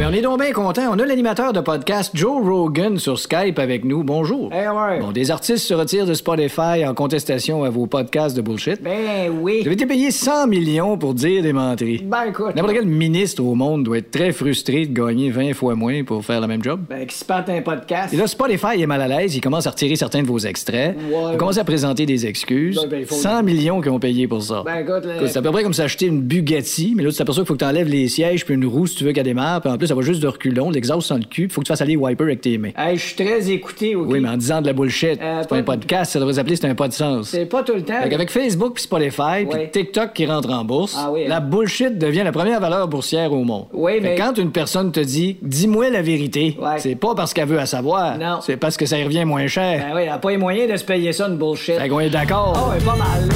bien, 0.00 0.10
on 0.10 0.12
est 0.12 0.20
donc 0.22 0.40
bien 0.40 0.52
content. 0.52 0.82
On 0.92 0.98
a 1.00 1.04
l'animateur 1.04 1.52
de 1.52 1.58
podcast 1.58 2.12
Joe 2.14 2.40
Rogan 2.46 2.98
sur 2.98 3.18
Skype 3.18 3.58
avec 3.58 3.84
nous. 3.84 4.04
Bonjour. 4.04 4.48
Eh 4.52 4.68
ouais. 4.68 5.00
Bon, 5.00 5.10
des 5.10 5.32
artistes 5.32 5.64
se 5.66 5.74
retirent 5.74 6.06
de 6.06 6.14
Spotify 6.14 6.86
en 6.86 6.94
contestation 6.94 7.64
à 7.64 7.70
vos 7.70 7.86
podcasts 7.88 8.36
de 8.36 8.40
bullshit. 8.40 8.80
Ben 8.80 9.28
oui. 9.40 9.58
Vous 9.62 9.66
avez 9.66 9.72
été 9.74 9.86
payé 9.86 10.12
100 10.12 10.46
millions 10.46 10.96
pour 10.98 11.14
dire 11.14 11.42
des 11.42 11.52
menteries. 11.52 12.04
Ben 12.06 12.26
écoute. 12.28 12.54
N'importe 12.54 12.74
quel 12.74 12.86
ministre 12.86 13.42
au 13.42 13.56
monde 13.56 13.82
doit 13.82 13.98
être 13.98 14.12
très 14.12 14.30
frustré 14.30 14.86
de 14.86 14.92
gagner 14.94 15.30
20 15.30 15.52
fois 15.54 15.74
moins 15.74 16.04
pour 16.04 16.24
faire 16.24 16.40
le 16.40 16.46
même 16.46 16.62
job. 16.62 16.80
Ben, 16.88 17.04
qui 17.04 17.16
se 17.16 17.24
pète 17.24 17.48
un 17.48 17.60
podcast. 17.62 18.14
Et 18.14 18.16
là, 18.16 18.28
Spotify 18.28 18.80
est 18.80 18.86
mal 18.86 19.02
à 19.02 19.08
l'aise. 19.08 19.34
Il 19.34 19.40
commence 19.40 19.66
à 19.66 19.70
retirer 19.70 19.96
certains 19.96 20.22
de 20.22 20.28
vos 20.28 20.38
extraits. 20.38 20.96
Ouais. 20.96 21.32
Il 21.32 21.38
commence 21.38 21.58
à 21.58 21.64
présenter 21.64 22.06
des 22.06 22.24
excuses. 22.24 22.78
Ben, 22.82 22.88
ben, 22.88 23.00
il 23.00 23.06
faut- 23.06 23.16
100 23.16 23.42
millions 23.42 23.80
qu'ils 23.80 23.90
ont 23.90 23.98
payé 23.98 24.28
pour 24.28 24.42
ça. 24.44 24.62
Ben 24.64 24.76
écoute, 24.76 25.04
là- 25.06 25.26
C'est 25.26 25.38
à 25.38 25.42
peu 25.42 25.50
près 25.50 25.64
comme 25.64 25.74
s'acheter 25.74 26.06
une 26.06 26.20
Bugatti, 26.22 26.94
mais 26.96 27.02
là, 27.02 27.10
tu 27.10 27.16
t'aperçois 27.16 27.42
qu'il 27.42 27.48
faut 27.48 27.54
que 27.54 27.58
tu 27.58 27.64
enlèves 27.64 27.88
les 27.88 28.06
sièges 28.08 28.44
puis 28.44 28.54
une 28.54 28.64
roue 28.64 28.86
si 28.86 28.94
tu 28.94 29.02
veux 29.04 29.12
qu'elle 29.12 29.24
démarre. 29.24 29.60
Puis 29.60 29.70
en 29.72 29.76
plus, 29.76 29.87
ça 29.88 29.94
va 29.94 30.02
juste 30.02 30.20
de 30.22 30.28
reculons, 30.28 30.68
de 30.70 30.74
l'exhaust 30.74 31.08
sans 31.08 31.16
le 31.16 31.24
cul. 31.24 31.46
puis 31.48 31.54
faut 31.54 31.60
que 31.62 31.66
tu 31.66 31.72
fasses 31.72 31.80
aller 31.82 31.92
les 31.92 31.96
wipers 31.96 32.26
avec 32.26 32.40
tes 32.40 32.58
mains. 32.58 32.70
Hey, 32.76 32.96
je 32.96 33.02
suis 33.06 33.16
très 33.16 33.50
écouté, 33.50 33.96
OK? 33.96 34.06
Oui, 34.08 34.20
mais 34.20 34.28
en 34.28 34.36
disant 34.36 34.60
de 34.60 34.66
la 34.66 34.72
bullshit. 34.72 35.20
Euh, 35.20 35.38
c'est 35.42 35.48
pas 35.48 35.56
un 35.56 35.62
podcast, 35.62 36.12
ça 36.12 36.18
devrait 36.20 36.34
s'appeler 36.34 36.56
c'est 36.56 36.66
un 36.68 36.74
pas 36.74 36.88
de 36.88 36.92
sens. 36.92 37.28
C'est 37.30 37.46
pas 37.46 37.62
tout 37.62 37.74
le 37.74 37.82
temps. 37.82 38.00
Fait 38.02 38.08
qu'avec 38.08 38.30
Facebook 38.30 38.74
puis 38.74 38.82
Spotify, 38.84 39.44
puis 39.48 39.58
Ouais. 39.58 39.70
TikTok 39.70 40.12
qui 40.12 40.26
rentre 40.26 40.50
en 40.50 40.64
bourse, 40.64 40.94
Ah 40.98 41.10
oui, 41.10 41.22
hein. 41.24 41.28
la 41.28 41.40
bullshit 41.40 41.98
devient 41.98 42.22
la 42.24 42.32
première 42.32 42.60
valeur 42.60 42.86
boursière 42.88 43.32
au 43.32 43.42
monde. 43.44 43.66
Oui, 43.72 43.92
mais- 44.02 44.14
quand 44.16 44.36
une 44.38 44.52
personne 44.52 44.92
te 44.92 45.00
dit 45.00 45.36
dis-moi 45.42 45.90
la 45.90 46.02
vérité, 46.02 46.56
Ouais. 46.60 46.78
c'est 46.78 46.94
pas 46.96 47.14
parce 47.14 47.32
qu'elle 47.34 47.48
veut 47.48 47.58
à 47.58 47.66
savoir, 47.66 48.18
Non. 48.18 48.40
c'est 48.42 48.56
parce 48.56 48.76
que 48.76 48.86
ça 48.86 48.98
y 48.98 49.04
revient 49.04 49.24
moins 49.24 49.46
cher. 49.46 49.78
Ben 49.88 49.94
oui, 49.96 50.02
elle 50.04 50.08
a 50.10 50.18
pas 50.18 50.30
les 50.30 50.36
moyens 50.36 50.70
de 50.70 50.76
se 50.76 50.84
payer 50.84 51.12
ça, 51.12 51.26
une 51.28 51.36
bullshit. 51.38 51.76
Fait 51.78 51.88
qu'on 51.88 52.00
est 52.00 52.10
d'accord. 52.10 52.52
Oh, 52.68 52.70
ouais, 52.72 52.78
pas 52.84 52.96
mal, 52.96 53.28
là. 53.28 53.34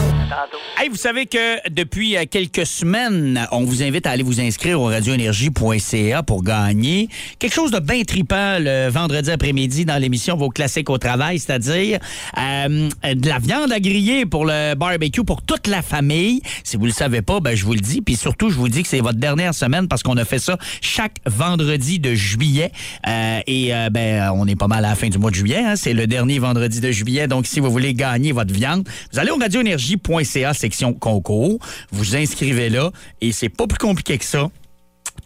Hey, 0.80 0.88
vous 0.88 0.96
savez 0.96 1.26
que 1.26 1.68
depuis 1.70 2.16
euh, 2.16 2.22
quelques 2.28 2.64
semaines, 2.66 3.46
on 3.52 3.64
vous 3.64 3.82
invite 3.82 4.06
à 4.06 4.10
aller 4.10 4.22
vous 4.22 4.40
inscrire 4.40 4.80
au 4.80 4.86
radioénergie.ca 4.86 6.22
pour 6.22 6.41
gagner 6.42 7.08
quelque 7.38 7.54
chose 7.54 7.70
de 7.70 7.78
bien 7.78 8.02
tripant 8.02 8.58
le 8.58 8.88
vendredi 8.88 9.30
après-midi 9.30 9.84
dans 9.84 9.96
l'émission 9.98 10.36
Vos 10.36 10.50
classiques 10.50 10.90
au 10.90 10.98
travail, 10.98 11.38
c'est-à-dire 11.38 11.98
euh, 12.38 12.88
de 13.14 13.28
la 13.28 13.38
viande 13.38 13.72
à 13.72 13.80
griller 13.80 14.26
pour 14.26 14.44
le 14.44 14.74
barbecue 14.74 15.24
pour 15.24 15.42
toute 15.42 15.66
la 15.66 15.82
famille. 15.82 16.40
Si 16.64 16.76
vous 16.76 16.86
le 16.86 16.92
savez 16.92 17.22
pas, 17.22 17.40
ben 17.40 17.54
je 17.54 17.64
vous 17.64 17.74
le 17.74 17.80
dis. 17.80 18.00
Puis 18.00 18.16
surtout, 18.16 18.50
je 18.50 18.56
vous 18.56 18.68
dis 18.68 18.82
que 18.82 18.88
c'est 18.88 19.00
votre 19.00 19.18
dernière 19.18 19.54
semaine 19.54 19.88
parce 19.88 20.02
qu'on 20.02 20.16
a 20.16 20.24
fait 20.24 20.38
ça 20.38 20.58
chaque 20.80 21.16
vendredi 21.26 21.98
de 21.98 22.14
juillet. 22.14 22.72
Euh, 23.06 23.40
et 23.46 23.74
euh, 23.74 23.90
ben 23.90 24.30
on 24.34 24.46
est 24.46 24.56
pas 24.56 24.68
mal 24.68 24.84
à 24.84 24.90
la 24.90 24.94
fin 24.94 25.08
du 25.08 25.18
mois 25.18 25.30
de 25.30 25.36
juillet. 25.36 25.62
hein. 25.64 25.76
C'est 25.76 25.94
le 25.94 26.06
dernier 26.06 26.38
vendredi 26.38 26.80
de 26.80 26.90
juillet. 26.90 27.26
Donc 27.26 27.46
si 27.46 27.60
vous 27.60 27.70
voulez 27.70 27.94
gagner 27.94 28.32
votre 28.32 28.52
viande, 28.52 28.88
vous 29.12 29.18
allez 29.18 29.30
au 29.30 29.36
radioénergie.ca 29.36 30.54
section 30.54 30.92
concours. 30.92 31.58
Vous 31.90 32.16
inscrivez 32.16 32.68
là 32.68 32.90
et 33.20 33.32
c'est 33.32 33.48
pas 33.48 33.66
plus 33.66 33.78
compliqué 33.78 34.18
que 34.18 34.24
ça 34.24 34.50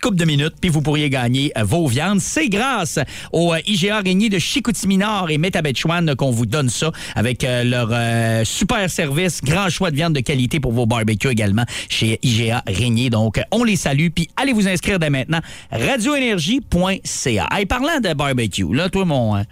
coupe 0.01 0.17
de 0.17 0.25
minutes, 0.25 0.55
puis 0.61 0.71
vous 0.71 0.83
pourriez 0.83 1.11
gagner 1.11 1.53
euh, 1.57 1.65
vos 1.65 1.87
viandes. 1.87 2.21
C'est 2.21 2.49
grâce 2.49 2.99
au 3.33 3.53
euh, 3.55 3.59
IGA 3.67 4.01
Régnier 4.01 4.29
de 4.29 4.39
Chicoutimi-Nord 4.39 5.31
et 5.31 5.39
Métabetchouane 5.39 6.15
qu'on 6.17 6.31
vous 6.31 6.47
donne 6.47 6.69
ça 6.69 6.91
avec 7.15 7.45
euh, 7.45 7.65
leur 7.65 7.89
euh, 7.91 8.45
super 8.45 8.91
service, 8.91 9.41
grand 9.43 9.69
choix 9.69 9.91
de 9.91 9.97
viande 9.97 10.15
de 10.15 10.21
qualité 10.21 10.61
pour 10.61 10.73
vos 10.73 10.87
barbecues 10.87 11.29
également 11.29 11.65
chez 11.89 12.19
IGA 12.23 12.63
Régnier. 12.67 13.11
Donc, 13.11 13.41
on 13.51 13.65
les 13.65 13.77
salue, 13.77 14.09
puis 14.15 14.29
allez 14.37 14.53
vous 14.53 14.69
inscrire 14.69 14.99
dès 14.99 15.11
maintenant. 15.11 15.41
radioénergie.ca. 15.71 17.49
Hey, 17.53 17.67
parlant 17.67 18.01
de 18.01 18.13
barbecue, 18.15 18.73
là, 18.75 18.89
toi, 18.89 19.05
mon, 19.05 19.45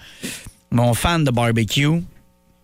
mon 0.70 0.94
fan 0.94 1.24
de 1.24 1.30
barbecue, 1.30 2.02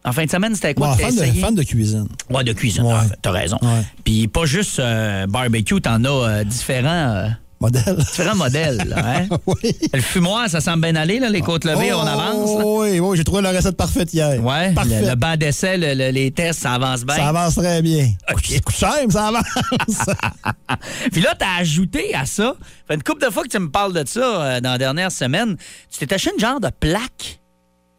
en 0.05 0.13
fin 0.13 0.25
de 0.25 0.31
semaine, 0.31 0.55
c'était 0.55 0.75
quoi 0.75 0.89
Bon, 0.89 0.95
fan, 0.97 1.15
de, 1.15 1.23
fan 1.39 1.55
de 1.55 1.63
cuisine. 1.63 2.09
Ouais, 2.31 2.43
de 2.43 2.53
cuisine. 2.53 2.85
Ouais. 2.85 2.95
Ah, 2.95 3.05
T'as 3.21 3.31
raison. 3.33 3.59
Puis 4.03 4.29
pas 4.29 4.47
juste 4.47 4.79
euh, 4.79 5.27
barbecue, 5.27 5.81
t'en 5.81 6.03
as 6.05 6.09
euh, 6.09 6.45
différents, 6.45 6.89
euh, 6.89 7.29
Modèle. 7.61 7.97
différents 7.97 8.37
modèles. 8.37 8.79
là, 8.89 8.97
hein? 9.05 9.29
oui. 9.47 9.77
Le 9.93 10.01
fumoir, 10.01 10.49
ça 10.49 10.61
semble 10.63 10.81
bien 10.83 10.97
aller, 10.97 11.19
là, 11.19 11.29
les 11.29 11.43
côtes 11.43 11.65
levées, 11.65 11.93
on 11.93 12.01
avance. 12.01 12.59
là. 12.59 12.65
Oh, 12.65 12.83
oui, 12.85 12.99
oui, 13.01 13.17
j'ai 13.17 13.25
trouvé 13.25 13.43
la 13.43 13.51
recette 13.53 13.77
parfaite 13.77 14.13
hier. 14.15 14.41
Parfait. 14.43 15.03
le, 15.03 15.09
le 15.11 15.15
banc 15.15 15.37
d'essai, 15.37 15.77
le- 15.77 15.93
le- 15.95 16.11
les 16.11 16.31
tests, 16.31 16.61
ça 16.61 16.73
avance 16.73 17.05
bien. 17.05 17.17
Ça 17.17 17.29
avance 17.29 17.57
très 17.57 17.83
bien. 17.83 18.09
OK. 18.33 18.41
C'est 18.49 18.65
coup 18.65 18.73
de 18.73 18.77
chaîne, 18.79 19.11
ça 19.11 19.29
avance. 19.29 19.45
Puis 21.13 21.21
là, 21.21 21.35
t'as 21.39 21.57
ajouté 21.59 22.15
à 22.15 22.25
ça, 22.27 22.55
fait 22.89 22.95
une 22.95 23.03
couple 23.03 23.27
de 23.27 23.31
fois 23.31 23.43
que 23.43 23.49
tu 23.49 23.59
me 23.59 23.71
parles 23.71 23.93
de 23.93 24.05
ça 24.09 24.21
euh, 24.21 24.61
dans 24.61 24.71
la 24.73 24.79
dernière 24.79 25.13
semaine, 25.13 25.57
tu 25.91 25.99
t'es 26.07 26.15
acheté 26.15 26.31
une 26.35 26.41
genre 26.41 26.61
de 26.61 26.71
plaque. 26.81 27.40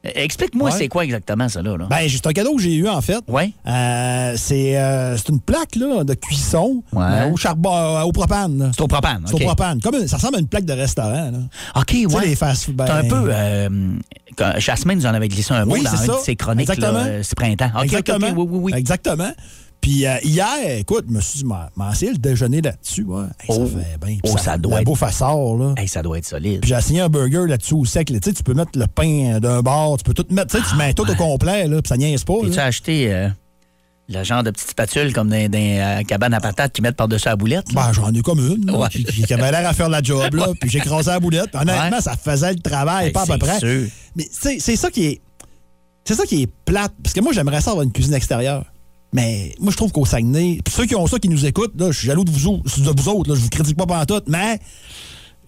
Euh, 0.06 0.10
Explique-moi, 0.16 0.72
Ouais. 0.72 0.76
c'est 0.78 0.88
quoi 0.88 1.04
exactement 1.04 1.48
ça 1.48 1.62
là? 1.62 1.78
là? 1.78 1.86
ben, 1.90 1.98
c'est 2.10 2.26
un 2.26 2.32
cadeau 2.34 2.56
que 2.56 2.62
j'ai 2.62 2.74
eu, 2.74 2.88
en 2.88 3.02
fait. 3.02 3.20
ouais. 3.28 3.52
Euh, 3.68 4.34
c'est 4.36 4.78
euh, 4.78 5.16
c'est 5.18 5.30
une 5.30 5.40
plaque 5.40 5.76
là, 5.76 6.04
de 6.04 6.14
cuisson 6.16 6.84
Ouais. 6.92 7.04
euh, 7.06 7.32
au 7.32 7.38
charbon, 7.38 8.02
au 8.02 8.12
propane. 8.12 8.72
C'est 8.76 8.82
au 8.82 8.88
propane. 8.88 9.24
C'est 9.28 9.36
au 9.36 9.38
propane. 9.40 9.80
Comme 9.80 9.96
une- 9.96 10.08
ça 10.08 10.18
ressemble 10.18 10.38
à 10.38 10.40
une 10.40 10.48
plaque 10.48 10.66
de 10.66 10.74
restaurant. 10.74 11.32
Là. 11.32 11.38
OK, 11.76 11.86
Tu 11.88 12.10
sais, 12.10 12.16
ouais. 12.16 12.26
les 12.28 12.36
fast 12.36 12.72
ben, 12.72 12.86
C'est 12.88 12.92
un 12.94 13.04
peu. 13.04 13.32
Jasmine 14.58 14.98
nous 14.98 15.06
en 15.06 15.14
avait 15.14 15.28
glissé 15.28 15.54
un 15.54 15.66
mot 15.66 15.74
Oui, 15.74 15.84
dans 15.84 15.92
c'est 15.92 15.98
une 16.06 16.12
ça. 16.14 16.18
de 16.18 16.24
ses 16.24 16.36
chroniques. 16.36 16.70
Exactement. 16.70 17.00
là, 17.00 17.06
euh, 17.08 17.24
ce 17.24 17.36
printemps. 17.36 17.70
Exactement. 17.84 18.28
Oui, 18.36 18.48
oui, 18.50 18.60
oui. 18.64 18.74
Exactement. 18.76 19.32
Puis 19.82 20.06
euh, 20.06 20.16
hier, 20.24 20.48
écoute, 20.78 21.06
je 21.10 21.14
me 21.16 21.20
suis 21.22 21.40
dit, 21.44 21.50
essayé 21.92 22.12
le 22.12 22.18
déjeuner 22.20 22.62
là-dessus. 22.62 23.04
Ouais. 23.04 23.24
Hey, 23.40 23.48
Oh. 23.50 23.66
Ça 23.68 23.80
fait 23.80 24.06
bien. 24.06 24.18
Oh, 24.24 24.38
ça 24.38 24.58
doit 24.58 24.78
Un 24.78 24.80
être- 24.82 24.86
beau 24.86 24.94
façor, 24.96 25.58
là. 25.58 25.74
Hey, 25.76 25.88
ça 25.88 26.04
doit 26.04 26.20
être 26.20 26.26
solide. 26.26 26.62
Puis 26.62 26.70
j'ai 26.70 26.76
assigné 26.76 27.02
un 27.02 27.10
burger 27.10 27.48
là-dessus 27.48 27.74
au 27.74 27.84
sec. 27.86 28.10
là. 28.12 28.20
Tu 28.20 28.32
peux 28.44 28.54
mettre 28.54 28.78
le 28.78 28.86
pain 28.88 29.40
d'un 29.40 29.62
bord, 29.62 29.98
tu 29.98 30.04
peux 30.04 30.14
tout 30.14 30.26
mettre. 30.30 30.56
Tu 30.56 30.62
sais, 30.64 30.70
tu 30.70 30.76
mets 30.76 30.94
tout 30.94 31.10
au 31.10 31.16
complet, 31.16 31.68
là, 31.68 31.82
puis 31.82 31.90
ça 31.90 31.98
niaise 31.98 32.24
pas. 32.24 32.36
Puis 32.44 32.52
tu 32.52 32.60
as 32.60 32.66
acheté 32.66 33.12
euh, 33.12 33.30
le 34.08 34.24
genre 34.24 34.44
de 34.44 34.52
petite 34.52 34.70
spatule 34.70 35.14
comme 35.14 35.30
dans 35.30 35.50
des 35.50 36.04
cabanes 36.08 36.36
à 36.36 36.40
patates 36.40 36.74
qui 36.74 36.84
mettent 36.84 36.96
par-dessus 36.96 37.28
la 37.28 37.36
boulette? 37.36 37.66
Ben, 37.74 37.92
j'en 37.92 38.14
ai 38.14 38.22
comme 38.22 38.40
une, 38.40 38.68
là, 38.68 38.78
Ouais. 38.78 38.90
qui, 38.90 39.04
qui- 39.04 39.24
qui 39.24 39.34
avait 39.34 39.50
l'air 39.52 39.68
à 39.68 39.74
faire 39.74 39.90
la 39.90 40.04
job, 40.04 40.36
là. 40.36 40.50
Puis 40.60 40.70
j'ai 40.70 40.78
écrasé 40.78 41.10
la 41.10 41.20
boulette. 41.20 41.56
Honnêtement, 41.56 42.02
ça 42.02 42.16
faisait 42.16 42.54
le 42.54 42.60
travail, 42.60 43.08
Hey, 43.08 43.12
pas 43.14 43.24
à 43.24 43.26
peu 43.26 43.38
près. 43.40 43.58
sûr. 43.60 43.88
Mais 44.16 44.28
c'est 44.32 44.60
ça 44.76 44.92
qui 44.92 45.06
est. 45.08 45.22
C'est 46.06 46.14
ça 46.16 46.26
qui 46.26 46.44
est 46.44 46.50
plate. 46.66 46.92
Parce 47.02 47.14
que 47.16 47.22
moi, 47.22 47.32
j'aimerais 47.34 47.62
ça 47.62 47.72
avoir 47.72 47.84
une 47.84 47.92
cuisine 47.92 48.14
extérieure. 48.14 48.66
Mais 49.14 49.54
moi, 49.60 49.72
je 49.72 49.78
trouve 49.78 49.92
qu'au 49.92 50.06
Saguenay, 50.06 50.60
puis 50.64 50.74
ceux 50.74 50.86
qui 50.86 50.96
ont 50.96 51.06
ça, 51.08 51.20
qui 51.20 51.28
nous 51.30 51.46
écoutent, 51.46 51.74
là, 51.80 51.92
je 51.92 51.98
suis 51.98 52.08
jaloux 52.08 52.24
de 52.24 52.32
vous, 52.32 52.48
autres- 52.48 52.80
de 52.80 53.02
vous 53.02 53.10
autres. 53.10 53.30
Là, 53.30 53.36
je 53.36 53.42
vous 53.42 53.50
critique 53.50 53.76
pas 53.78 53.86
pendant 53.86 54.06
tout, 54.06 54.22
mais 54.28 54.58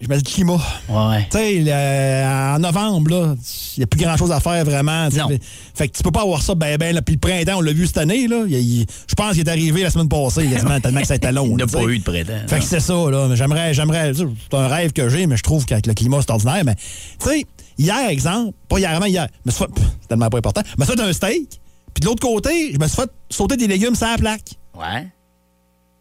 je 0.00 0.08
mets 0.08 0.16
le 0.16 0.22
climat. 0.22 0.60
Ouais. 0.90 1.26
Tu 1.30 1.38
sais, 1.38 2.24
en 2.26 2.58
novembre, 2.58 3.10
là, 3.10 3.34
il 3.76 3.80
n'y 3.80 3.84
a 3.84 3.86
plus 3.86 3.98
grand-chose 4.00 4.32
à 4.32 4.40
faire 4.40 4.62
vraiment. 4.66 5.08
Non. 5.08 5.28
Fait, 5.28 5.40
fait 5.74 5.88
que 5.88 5.96
tu 5.96 6.02
peux 6.02 6.10
pas 6.10 6.22
avoir 6.22 6.42
ça 6.42 6.54
ben 6.54 6.76
ben. 6.76 7.00
Puis 7.00 7.14
le 7.14 7.20
printemps, 7.20 7.58
on 7.58 7.60
l'a 7.62 7.72
vu 7.72 7.86
cette 7.86 7.96
année. 7.98 8.28
Là, 8.28 8.44
je 8.46 9.14
pense 9.16 9.32
qu'il 9.32 9.40
est 9.40 9.48
arrivé 9.50 9.82
la 9.82 9.88
semaine 9.90 10.08
passée, 10.10 10.46
quasiment, 10.46 10.78
tellement 10.80 11.00
que 11.00 11.06
ça 11.06 11.14
a 11.14 11.16
été 11.16 11.32
long. 11.32 11.46
Il 11.50 11.56
n'a 11.56 11.66
pas 11.66 11.84
eu 11.84 11.98
de 11.98 12.04
printemps. 12.04 12.46
Fait 12.46 12.58
que 12.58 12.64
c'est 12.66 12.80
ça, 12.80 12.92
là. 13.10 13.28
Mais 13.30 13.36
J'aimerais, 13.36 13.72
j'aimerais. 13.72 14.12
C'est 14.14 14.56
un 14.58 14.68
rêve 14.68 14.92
que 14.92 15.08
j'ai, 15.08 15.26
mais 15.26 15.38
je 15.38 15.42
trouve 15.42 15.64
qu'avec 15.64 15.86
le 15.86 15.94
climat, 15.94 16.18
c'est 16.20 16.30
ordinaire. 16.32 16.64
Mais, 16.66 16.74
tu 16.74 17.30
sais, 17.30 17.46
hier, 17.78 18.08
exemple, 18.10 18.52
pas 18.68 18.78
hier, 18.78 18.90
avant 18.90 19.06
hier, 19.06 19.26
me 19.46 19.52
pff, 19.52 19.66
c'est 20.02 20.08
tellement 20.08 20.28
pas 20.28 20.38
important, 20.38 20.60
me 20.76 20.84
suis 20.84 20.94
fait 20.94 21.00
un 21.00 21.12
steak, 21.14 21.60
puis 21.94 22.00
de 22.02 22.06
l'autre 22.06 22.20
côté, 22.26 22.72
je 22.72 22.78
me 22.78 22.86
suis 22.86 22.96
fait 22.96 23.10
sauter 23.30 23.56
des 23.56 23.66
légumes 23.68 23.94
sur 23.94 24.06
la 24.06 24.18
plaque. 24.18 24.50
Ouais. 24.76 25.06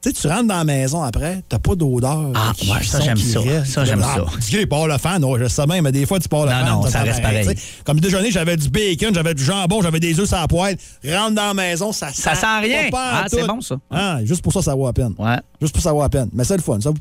Tu 0.01 0.09
sais, 0.09 0.15
tu 0.21 0.27
rentres 0.27 0.47
dans 0.49 0.57
la 0.57 0.63
maison 0.65 1.01
après, 1.01 1.41
t'as 1.47 1.59
pas 1.59 1.75
d'odeur. 1.75 2.33
Ah, 2.35 2.51
ouais, 2.61 2.83
ça, 2.83 2.99
j'aime 2.99 3.15
ça. 3.15 3.39
reste. 3.39 3.67
Ça, 3.71 3.85
j'aime 3.85 4.03
Ah, 4.03 4.15
ça. 4.17 4.25
Tu 4.49 4.59
il 4.59 4.67
part 4.67 4.85
le 4.85 4.97
fan, 4.97 5.21
non, 5.21 5.37
je 5.37 5.47
sais 5.47 5.65
bien, 5.65 5.81
mais 5.81 5.93
des 5.93 6.05
fois, 6.05 6.19
tu 6.19 6.27
pars 6.27 6.43
le 6.45 6.51
Non, 6.51 6.57
fan. 6.57 6.69
non, 6.73 6.81
t'as 6.81 6.89
ça 6.89 6.99
pas 6.99 7.05
reste 7.05 7.21
pareil. 7.21 7.45
sais. 7.45 7.55
Comme 7.85 8.01
déjeuner, 8.01 8.29
j'avais 8.29 8.57
du 8.57 8.67
bacon, 8.69 9.13
j'avais 9.13 9.33
du 9.33 9.41
jambon, 9.45 9.81
j'avais 9.81 10.01
des 10.01 10.19
œufs 10.19 10.27
sans 10.27 10.45
poêle. 10.47 10.75
Rentre 11.07 11.35
dans 11.35 11.47
la 11.47 11.53
maison, 11.53 11.93
ça 11.93 12.11
sent. 12.11 12.21
Ça 12.21 12.35
sent 12.35 12.59
rien. 12.63 12.89
pas 12.91 13.11
Ah, 13.13 13.25
c'est 13.29 13.47
bon, 13.47 13.61
ça. 13.61 13.75
Ah, 13.89 14.17
juste 14.25 14.41
pour 14.41 14.51
ça, 14.51 14.61
ça 14.61 14.75
vaut 14.75 14.87
à 14.87 14.91
peine. 14.91 15.13
Ouais. 15.17 15.37
Juste 15.61 15.73
pour 15.73 15.81
ça 15.81 15.93
vaut 15.93 16.01
à 16.01 16.09
peine. 16.09 16.27
Mais 16.33 16.43
c'est 16.43 16.57
le 16.57 16.63
fun. 16.63 16.81
Ça, 16.81 16.91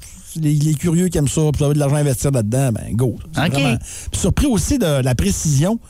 les, 0.41 0.53
les 0.55 0.75
curieux 0.75 1.09
qui 1.09 1.19
aiment 1.19 1.27
ça, 1.27 1.41
puis 1.51 1.59
vous 1.59 1.65
avez 1.65 1.75
de 1.75 1.81
l'argent 1.81 1.97
à 1.97 2.01
investir 2.01 2.31
là-dedans, 2.31 2.71
ben 2.71 2.95
go. 2.95 3.19
OK. 3.37 3.51
vraiment- 3.53 3.79
Puis 4.13 4.21
surpris 4.21 4.47
aussi 4.47 4.79
de 4.79 4.87
la 5.03 5.15
précision. 5.17 5.81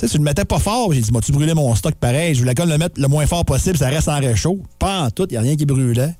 Tu 0.00 0.06
sais, 0.06 0.12
tu 0.12 0.16
le 0.18 0.24
mettais 0.24 0.46
pas 0.46 0.58
fort. 0.58 0.90
J'ai 0.94 1.02
dit, 1.02 1.10
tu 1.22 1.32
brûlé 1.32 1.52
mon 1.52 1.74
stock 1.74 1.94
pareil? 1.94 2.34
Je 2.34 2.40
voulais 2.40 2.54
quand 2.54 2.64
même 2.64 2.72
le 2.72 2.78
mettre 2.78 2.98
le 2.98 3.06
moins 3.06 3.26
fort 3.26 3.44
possible, 3.44 3.76
ça 3.76 3.88
reste 3.88 4.08
en 4.08 4.18
réchaud. 4.18 4.58
Pas 4.78 5.02
en 5.02 5.10
tout, 5.10 5.26
il 5.28 5.32
n'y 5.32 5.36
a 5.36 5.40
rien 5.42 5.56
qui 5.56 5.66
brûlait. 5.66 6.14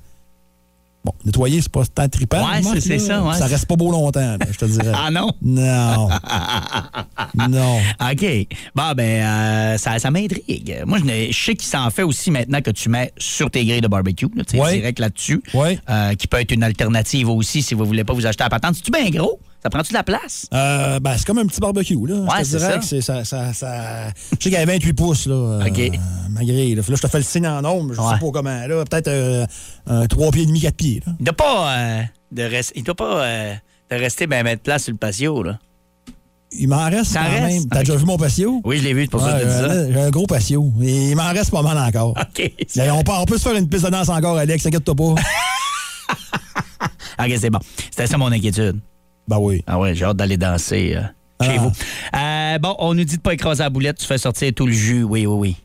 Bon, 1.03 1.13
nettoyer, 1.25 1.59
c'est 1.63 1.71
pas 1.71 1.83
tant 1.87 2.07
trippant. 2.07 2.47
Ouais, 2.47 2.61
c'est- 2.79 2.99
ça, 2.99 3.23
ouais. 3.23 3.33
Ça 3.35 3.47
reste 3.47 3.65
pas 3.65 3.75
beau 3.75 3.89
longtemps, 3.91 4.19
là, 4.19 4.45
je 4.51 4.55
te 4.59 4.65
dirais. 4.65 4.91
Ah 4.95 5.09
non? 5.09 5.31
Non. 5.41 6.09
non. 7.49 7.77
OK. 7.99 8.47
Bon, 8.75 8.91
ben, 8.95 9.23
euh, 9.23 9.77
ça, 9.79 9.97
ça 9.97 10.11
m'intrigue. 10.11 10.83
Moi, 10.85 10.99
je, 10.99 11.31
sais 11.33 11.55
qu'il 11.55 11.67
s'en 11.67 11.89
fait 11.89 12.03
aussi 12.03 12.29
maintenant 12.29 12.61
que 12.61 12.69
tu 12.69 12.87
mets 12.87 13.11
sur 13.17 13.49
tes 13.49 13.65
grilles 13.65 13.81
de 13.81 13.87
barbecue, 13.87 14.27
là, 14.35 14.43
Ouais. 14.53 14.73
direct 14.77 14.99
là-dessus, 14.99 15.41
Ouais. 15.55 15.79
euh, 15.89 16.13
qui 16.13 16.27
peut 16.27 16.39
être 16.39 16.51
une 16.51 16.61
alternative 16.61 17.29
aussi 17.31 17.63
si 17.63 17.73
vous 17.73 17.83
voulez 17.85 18.03
pas 18.03 18.13
vous 18.13 18.27
acheter 18.27 18.43
à 18.43 18.45
la 18.45 18.49
patente. 18.51 18.75
C'est-tu 18.75 18.91
bien 18.91 19.09
gros? 19.09 19.39
Ça 19.63 19.69
prend-tu 19.69 19.89
de 19.89 19.93
la 19.97 20.03
place? 20.03 20.47
Euh, 20.53 20.99
ben, 20.99 21.13
c'est 21.17 21.25
comme 21.27 21.37
un 21.37 21.45
petit 21.45 21.59
barbecue, 21.59 21.93
là. 22.07 22.15
Ouais, 22.15 22.27
je 22.39 22.39
te 22.39 22.43
c'est 22.45 22.57
dirais 22.57 22.71
ça. 22.71 22.77
que 22.79 22.85
c'est 22.85 23.01
ça, 23.01 23.23
ça, 23.23 23.53
ça- 23.53 24.07
Je 24.09 24.13
sais 24.31 24.37
qu'il 24.37 24.53
y 24.53 24.55
avait 24.55 24.73
28 24.73 24.93
pouces, 24.93 25.27
là. 25.27 25.35
euh, 25.35 25.65
OK. 25.67 25.91
ma 26.31 26.43
grille, 26.43 26.73
là. 26.75 26.81
Là, 26.87 26.95
je 26.95 27.01
te 27.01 27.07
fais 27.07 27.19
le 27.19 27.23
signe 27.23 27.45
en 27.47 27.63
ombre, 27.63 27.93
je 27.93 28.01
Ouais. 28.01 28.13
sais 28.13 28.19
pas 28.19 28.31
comment, 28.33 28.65
là. 28.67 28.83
Peut-être 28.85 29.07
euh, 29.09 29.45
un 29.85 30.07
3 30.07 30.31
pieds 30.31 30.43
et 30.43 30.47
demi, 30.47 30.61
4 30.61 30.75
pieds, 30.75 31.03
là. 31.05 31.13
Il 31.19 31.25
doit 31.25 31.35
pas, 31.35 31.77
euh, 31.77 32.01
de 32.31 32.43
rest- 32.43 32.71
il 32.75 32.83
doit 32.83 32.95
pas 32.95 33.23
euh, 33.23 33.53
de 33.91 33.95
rester 33.97 34.25
ben 34.25 34.43
mettre 34.43 34.63
place 34.63 34.83
sur 34.85 34.93
le 34.93 34.97
patio, 34.97 35.43
là. 35.43 35.59
Il 36.53 36.67
m'en 36.67 36.89
reste 36.89 37.13
quand 37.13 37.21
reste? 37.23 37.41
même. 37.53 37.65
T'as 37.69 37.79
déjà 37.79 37.95
vu 37.95 38.03
mon 38.05 38.17
patio? 38.17 38.61
Oui, 38.65 38.79
je 38.79 38.83
l'ai 38.83 38.93
vu, 38.93 39.03
c'est 39.03 39.11
pour 39.11 39.21
ça 39.21 39.39
que 39.39 39.45
Ouais, 39.45 39.51
je 39.51 39.55
te 39.63 39.69
dis 39.69 39.75
ça. 39.75 39.91
j'ai- 39.93 40.01
un 40.01 40.09
gros 40.09 40.25
patio. 40.27 40.73
Et 40.81 41.11
il 41.11 41.15
m'en 41.15 41.31
reste 41.31 41.49
pas 41.51 41.61
mal 41.61 41.77
encore. 41.77 42.09
OK. 42.19 42.51
On, 42.77 43.03
peut, 43.03 43.11
on 43.15 43.25
peut 43.25 43.37
se 43.37 43.43
faire 43.47 43.55
une 43.55 43.69
piste 43.69 43.85
de 43.85 43.89
danse 43.91 44.09
encore, 44.09 44.37
Alex, 44.37 44.63
t'inquiète-toi 44.63 44.95
pas. 44.95 45.03
OK, 47.19 47.31
c'est 47.39 47.49
bon. 47.51 47.59
C'était 47.91 48.07
ça 48.07 48.17
mon 48.17 48.31
inquiétude. 48.31 48.79
Ben 49.27 49.37
oui. 49.39 49.63
Ah 49.67 49.79
ouais, 49.79 49.93
j'ai 49.95 50.05
hâte 50.05 50.17
d'aller 50.17 50.37
danser 50.37 50.95
euh, 50.95 51.01
chez 51.45 51.57
Ah. 51.57 51.61
vous. 51.61 51.71
Euh, 52.17 52.57
bon, 52.59 52.75
on 52.79 52.93
nous 52.93 53.03
dit 53.03 53.17
de 53.17 53.21
pas 53.21 53.33
écraser 53.33 53.63
la 53.63 53.69
boulette, 53.69 53.97
tu 53.97 54.05
fais 54.05 54.17
sortir 54.17 54.51
tout 54.53 54.65
le 54.67 54.73
jus. 54.73 55.03
Oui, 55.03 55.25
oui, 55.25 55.35
oui. 55.37 55.55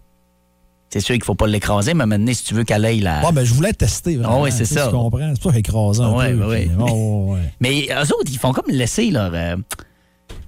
C'est 0.88 1.00
sûr 1.00 1.14
qu'il 1.14 1.24
faut 1.24 1.34
pas 1.34 1.48
l'écraser, 1.48 1.94
mais 1.94 2.06
maintenant, 2.06 2.32
si 2.32 2.44
tu 2.44 2.54
veux 2.54 2.62
qu'elle 2.62 2.84
aille 2.84 3.00
la... 3.00 3.20
Bon, 3.20 3.32
ben, 3.32 3.44
je 3.44 3.52
voulais 3.52 3.72
tester, 3.72 4.16
vraiment. 4.16 4.38
Ah 4.38 4.42
oui, 4.44 4.52
c'est 4.52 4.64
ça. 4.64 4.86
Tu 4.86 4.92
comprends? 4.92 5.32
C'est 5.34 5.50
pas 5.52 5.58
écrasant. 5.58 6.16
Ouais, 6.16 6.32
peu, 6.32 6.44
oui. 6.48 6.66
puis- 6.66 6.70
oh, 6.78 7.32
ouais, 7.32 7.34
ouais. 7.34 7.52
Mais 7.60 7.88
eux 7.90 8.02
autres, 8.14 8.30
ils 8.30 8.38
font 8.38 8.52
comme 8.52 8.68
laisser 8.72 9.10
leur... 9.10 9.32
euh, 9.34 9.56
Je 9.56 9.84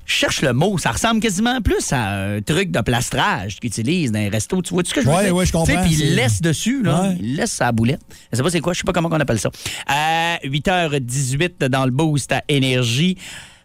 cherche 0.08 0.42
le 0.42 0.52
mot. 0.52 0.78
Ça 0.78 0.90
ressemble 0.90 1.20
quasiment 1.20 1.60
plus 1.60 1.92
à 1.92 2.10
un 2.34 2.40
truc 2.40 2.70
de 2.70 2.80
plastrage 2.80 3.56
qu'ils 3.60 3.68
utilisent 3.68 4.10
dans 4.12 4.18
les 4.18 4.28
restos. 4.28 4.62
Tu 4.62 4.74
vois 4.74 4.82
ce 4.84 4.92
que 4.94 5.02
je 5.02 5.06
veux 5.06 5.14
Ouais, 5.14 5.24
dire? 5.24 5.34
ouais, 5.36 5.46
je 5.46 5.52
comprends, 5.52 5.66
Tu 5.66 5.72
sais, 5.72 5.82
Puis 5.84 5.94
ils 6.00 6.14
laissent 6.16 6.40
dessus, 6.40 6.82
là. 6.82 7.02
Ouais. 7.02 7.16
Ils 7.20 7.36
laissent 7.36 7.52
sa 7.52 7.70
boulette. 7.72 8.00
Je 8.32 8.36
sais 8.38 8.42
pas 8.42 8.50
c'est 8.50 8.60
quoi, 8.60 8.72
je 8.72 8.78
sais 8.78 8.84
pas 8.84 8.92
comment 8.92 9.08
on 9.12 9.20
appelle 9.20 9.38
ça. 9.38 9.50
À 9.86 10.38
8h18 10.44 11.64
dans 11.68 11.84
le 11.84 11.90
boost 11.90 12.32
à 12.32 12.42
Énergie. 12.48 13.16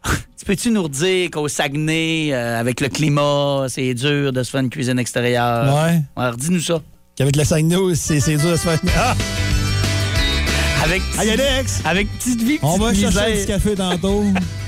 Tu 0.37 0.45
peux-tu 0.45 0.71
nous 0.71 0.83
redire 0.83 1.31
qu'au 1.31 1.47
Saguenay, 1.47 2.31
euh, 2.33 2.59
avec 2.59 2.81
le 2.81 2.89
climat, 2.89 3.67
c'est 3.69 3.93
dur 3.93 4.33
de 4.33 4.43
se 4.43 4.49
faire 4.51 4.59
une 4.59 4.69
cuisine 4.69 4.99
extérieure? 4.99 5.73
Ouais. 5.73 6.01
Alors, 6.17 6.35
dis-nous 6.35 6.59
ça. 6.59 6.81
Qu'avec 7.15 7.37
le 7.37 7.45
Saguenay, 7.45 7.95
c'est 7.95 8.19
c'est 8.19 8.35
dur 8.35 8.51
de 8.51 8.57
se 8.57 8.61
faire. 8.67 8.79
Ah! 8.97 9.15
Avec, 10.83 11.01
Alex! 11.17 11.81
avec 11.85 12.09
petite 12.17 12.41
vie, 12.41 12.59
On 12.61 12.77
va 12.77 12.89
petite 12.89 13.09
chercher 13.13 13.39
du 13.39 13.45
café 13.45 13.73
tantôt. 13.75 14.25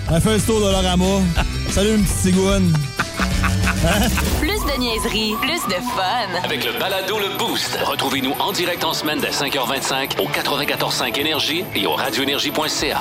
On 0.10 0.22
fait 0.22 0.36
un 0.36 0.40
tour 0.40 0.62
de 0.62 0.72
l'orama. 0.72 1.06
Salut, 1.70 1.96
une 1.96 2.04
petite. 2.04 2.36
Plus 4.40 4.48
de 4.50 4.80
niaiserie, 4.80 5.34
plus 5.42 5.62
de 5.68 5.80
fun. 5.96 6.44
Avec 6.44 6.66
le 6.66 6.80
balado 6.80 7.18
Le 7.20 7.38
Boost. 7.38 7.78
Retrouvez-nous 7.84 8.32
en 8.40 8.52
direct 8.52 8.84
en 8.84 8.94
semaine 8.94 9.20
dès 9.20 9.30
5h25 9.30 10.22
au 10.22 10.28
94.5 10.28 11.20
Énergie 11.20 11.64
et 11.76 11.86
au 11.86 11.92
radioénergie.ca. 11.94 13.00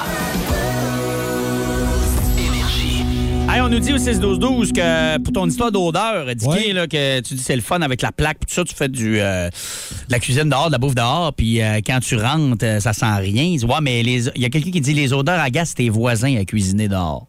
Énergie. 2.39 3.05
Hey, 3.49 3.61
on 3.61 3.69
nous 3.69 3.79
dit 3.79 3.93
au 3.93 3.99
6-12-12 3.99 4.73
que 4.73 5.19
pour 5.19 5.33
ton 5.33 5.47
histoire 5.49 5.71
d'odeur, 5.71 6.27
Dicky, 6.35 6.49
Ouais. 6.49 6.73
là, 6.73 6.87
que 6.89 7.21
tu 7.21 7.35
dis 7.35 7.43
c'est 7.43 7.57
le 7.57 7.63
fun 7.63 7.81
avec 7.83 8.03
la 8.03 8.11
plaque, 8.13 8.41
tout 8.41 8.53
ça, 8.55 8.65
tu 8.65 8.75
fais 8.75 8.89
du, 8.89 9.21
euh, 9.21 9.49
de 9.49 10.13
la 10.13 10.19
cuisine 10.19 10.49
dehors, 10.49 10.67
de 10.67 10.73
la 10.73 10.79
bouffe 10.79 10.95
dehors, 10.97 11.33
puis 11.33 11.63
euh, 11.63 11.81
quand 11.87 12.01
tu 12.01 12.17
rentres, 12.17 12.65
euh, 12.65 12.81
ça 12.81 12.93
sent 12.93 13.07
rien. 13.19 13.43
Il 13.45 13.65
ouais, 13.65 13.75
mais 13.81 14.01
il 14.01 14.31
y 14.43 14.45
a 14.45 14.49
quelqu'un 14.51 14.71
qui 14.73 14.81
dit 14.81 14.95
les 14.95 15.13
odeurs 15.13 15.41
agacent 15.41 15.75
tes 15.75 15.89
voisins 15.91 16.37
à 16.37 16.45
cuisiner 16.45 16.89
dehors. 16.89 17.27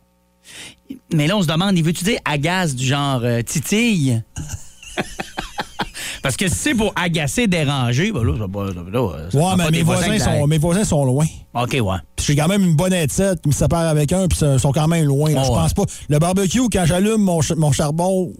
Mais 1.13 1.27
là, 1.27 1.35
on 1.37 1.41
se 1.41 1.47
demande, 1.47 1.77
il 1.77 1.83
veut-tu 1.83 2.03
dire 2.03 2.19
agace 2.25 2.75
du 2.75 2.85
genre 2.85 3.21
euh, 3.23 3.41
titille? 3.41 4.21
Parce 6.21 6.37
que 6.37 6.47
si 6.47 6.55
c'est 6.55 6.73
pour 6.73 6.91
agacer, 6.95 7.45
déranger, 7.47 8.11
ben 8.11 8.23
là, 8.23 8.33
ça, 8.37 8.45
va- 8.51 8.65
là, 8.91 9.29
ça 9.29 9.37
Ouais, 9.37 9.43
mais 9.57 9.63
pas 9.65 9.71
mes 9.71 9.77
des 9.77 9.83
voisins, 9.83 10.17
sont, 10.19 10.47
mes 10.47 10.57
voisins 10.57 10.83
sont 10.83 11.05
loin. 11.05 11.25
OK, 11.53 11.73
ouais. 11.79 11.97
Puis 12.15 12.25
J'ai 12.27 12.35
quand 12.35 12.47
même 12.47 12.63
une 12.63 12.75
bonne 12.75 12.93
étiette 12.93 13.41
qui 13.41 13.49
me 13.49 13.53
sépare 13.53 13.87
avec 13.87 14.11
un, 14.11 14.27
puis 14.27 14.39
ils 14.41 14.59
sont 14.59 14.71
quand 14.71 14.87
même 14.87 15.05
loin. 15.05 15.31
là. 15.31 15.41
Oh, 15.43 15.45
je 15.45 15.51
pense 15.51 15.73
pas. 15.75 15.83
Le 16.09 16.17
barbecue, 16.17 16.67
quand 16.71 16.85
j'allume 16.85 17.21
mon, 17.21 17.41
ch- 17.43 17.57
mon 17.57 17.71
charbon, 17.71 18.33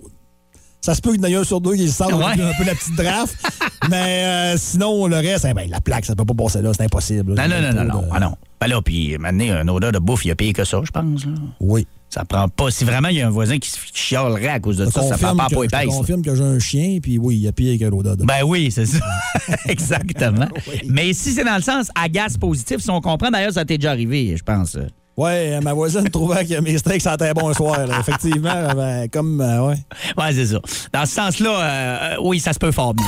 ça 0.82 0.96
se 0.96 1.02
peut 1.02 1.12
qu'il 1.14 1.22
y 1.22 1.26
en 1.26 1.30
ait 1.30 1.36
un 1.36 1.44
sur 1.44 1.62
deux 1.62 1.76
qui 1.76 1.88
sent 1.90 2.06
Ouais. 2.12 2.24
un 2.26 2.54
peu 2.58 2.64
la 2.66 2.74
petite 2.74 2.96
draft. 2.96 3.36
mais 3.90 4.24
euh, 4.56 4.58
sinon, 4.58 5.06
le 5.06 5.18
reste, 5.18 5.46
eh 5.48 5.54
ben, 5.54 5.70
la 5.70 5.80
plaque, 5.82 6.06
ça 6.06 6.16
peut 6.16 6.26
pas 6.26 6.34
passer 6.34 6.64
là, 6.64 6.72
c'est 6.76 6.84
impossible. 6.86 7.36
Non, 7.36 7.48
là. 7.48 7.48
non, 7.48 7.72
non, 7.72 7.84
non, 7.84 7.94
non. 8.02 8.08
Ah 8.12 8.20
non. 8.20 8.36
Ben 8.60 8.68
là, 8.68 8.82
puis 8.82 9.16
maintenant, 9.20 9.46
un 9.54 9.68
odeur 9.68 9.92
de 9.92 10.00
bouffe, 10.00 10.26
il 10.26 10.30
y 10.30 10.32
a 10.32 10.36
pire 10.36 10.54
que 10.54 10.64
ça, 10.64 10.80
je 10.84 10.90
pense. 10.92 11.24
là. 11.26 11.32
Oui. 11.60 11.86
Ça 12.16 12.24
prend 12.24 12.48
pas. 12.48 12.72
Si 12.72 12.86
vraiment 12.86 13.10
il 13.10 13.18
y 13.18 13.22
a 13.22 13.28
un 13.28 13.30
voisin 13.30 13.60
qui 13.60 13.70
se 13.70 13.78
chialerait 13.94 14.48
à 14.48 14.62
cause 14.62 14.78
de 14.78 14.86
Je 14.86 14.90
ça, 14.90 15.04
ça 15.04 15.18
prend 15.18 15.36
pas 15.36 15.48
que, 15.50 15.56
pour 15.56 15.66
je 15.66 15.88
confirme 15.88 16.22
que 16.22 16.34
j'ai 16.34 16.44
un 16.44 16.60
chien, 16.60 17.00
puis 17.04 17.18
oui, 17.18 17.36
il 17.36 17.42
y 17.42 17.48
a 17.50 17.52
pire 17.52 17.78
que 17.78 17.84
l'odeur 17.84 18.16
de 18.16 18.24
Ben 18.24 18.42
oui, 18.46 18.72
c'est 18.72 18.86
ça. 18.86 19.00
Exactement. 19.68 20.48
Oui. 20.68 20.80
Mais 20.88 21.12
si 21.12 21.34
c'est 21.34 21.44
dans 21.44 21.58
le 21.58 21.62
sens 21.62 21.90
agace 21.94 22.38
positif, 22.38 22.78
si 22.80 22.90
on 22.90 23.02
comprend, 23.02 23.30
d'ailleurs, 23.30 23.52
ça 23.52 23.66
t'est 23.66 23.78
déjà 23.78 23.92
arrivé, 23.92 24.36
je 24.38 24.44
pense. 24.44 24.78
Ouais, 25.18 25.52
euh, 25.54 25.62
ma 25.62 25.74
voisine 25.74 26.10
trouvait 26.10 26.46
que 26.46 26.60
mes 26.62 26.78
steaks 26.78 27.02
sentaient 27.02 27.34
bon 27.34 27.54
soir. 27.54 27.86
là. 27.86 28.00
Effectivement, 28.00 28.74
ben, 28.76 29.10
comme, 29.10 29.42
euh, 29.42 29.68
ouais. 29.68 29.76
Ouais, 30.18 30.32
c'est 30.34 30.46
ça. 30.46 30.60
Dans 30.94 31.06
ce 31.06 31.14
sens-là, 31.14 31.50
euh, 31.50 31.98
euh, 32.14 32.18
oui, 32.24 32.40
ça 32.40 32.54
se 32.54 32.60
peut 32.60 32.72
fort 32.72 32.94
bien. 32.94 33.06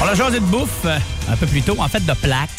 On 0.00 0.06
a 0.06 0.14
changé 0.14 0.38
de 0.38 0.44
bouffe 0.44 0.84
euh, 0.84 0.98
un 1.30 1.36
peu 1.36 1.46
plus 1.46 1.62
tôt, 1.62 1.76
en 1.78 1.88
fait 1.88 2.04
de 2.06 2.12
plaque. 2.12 2.50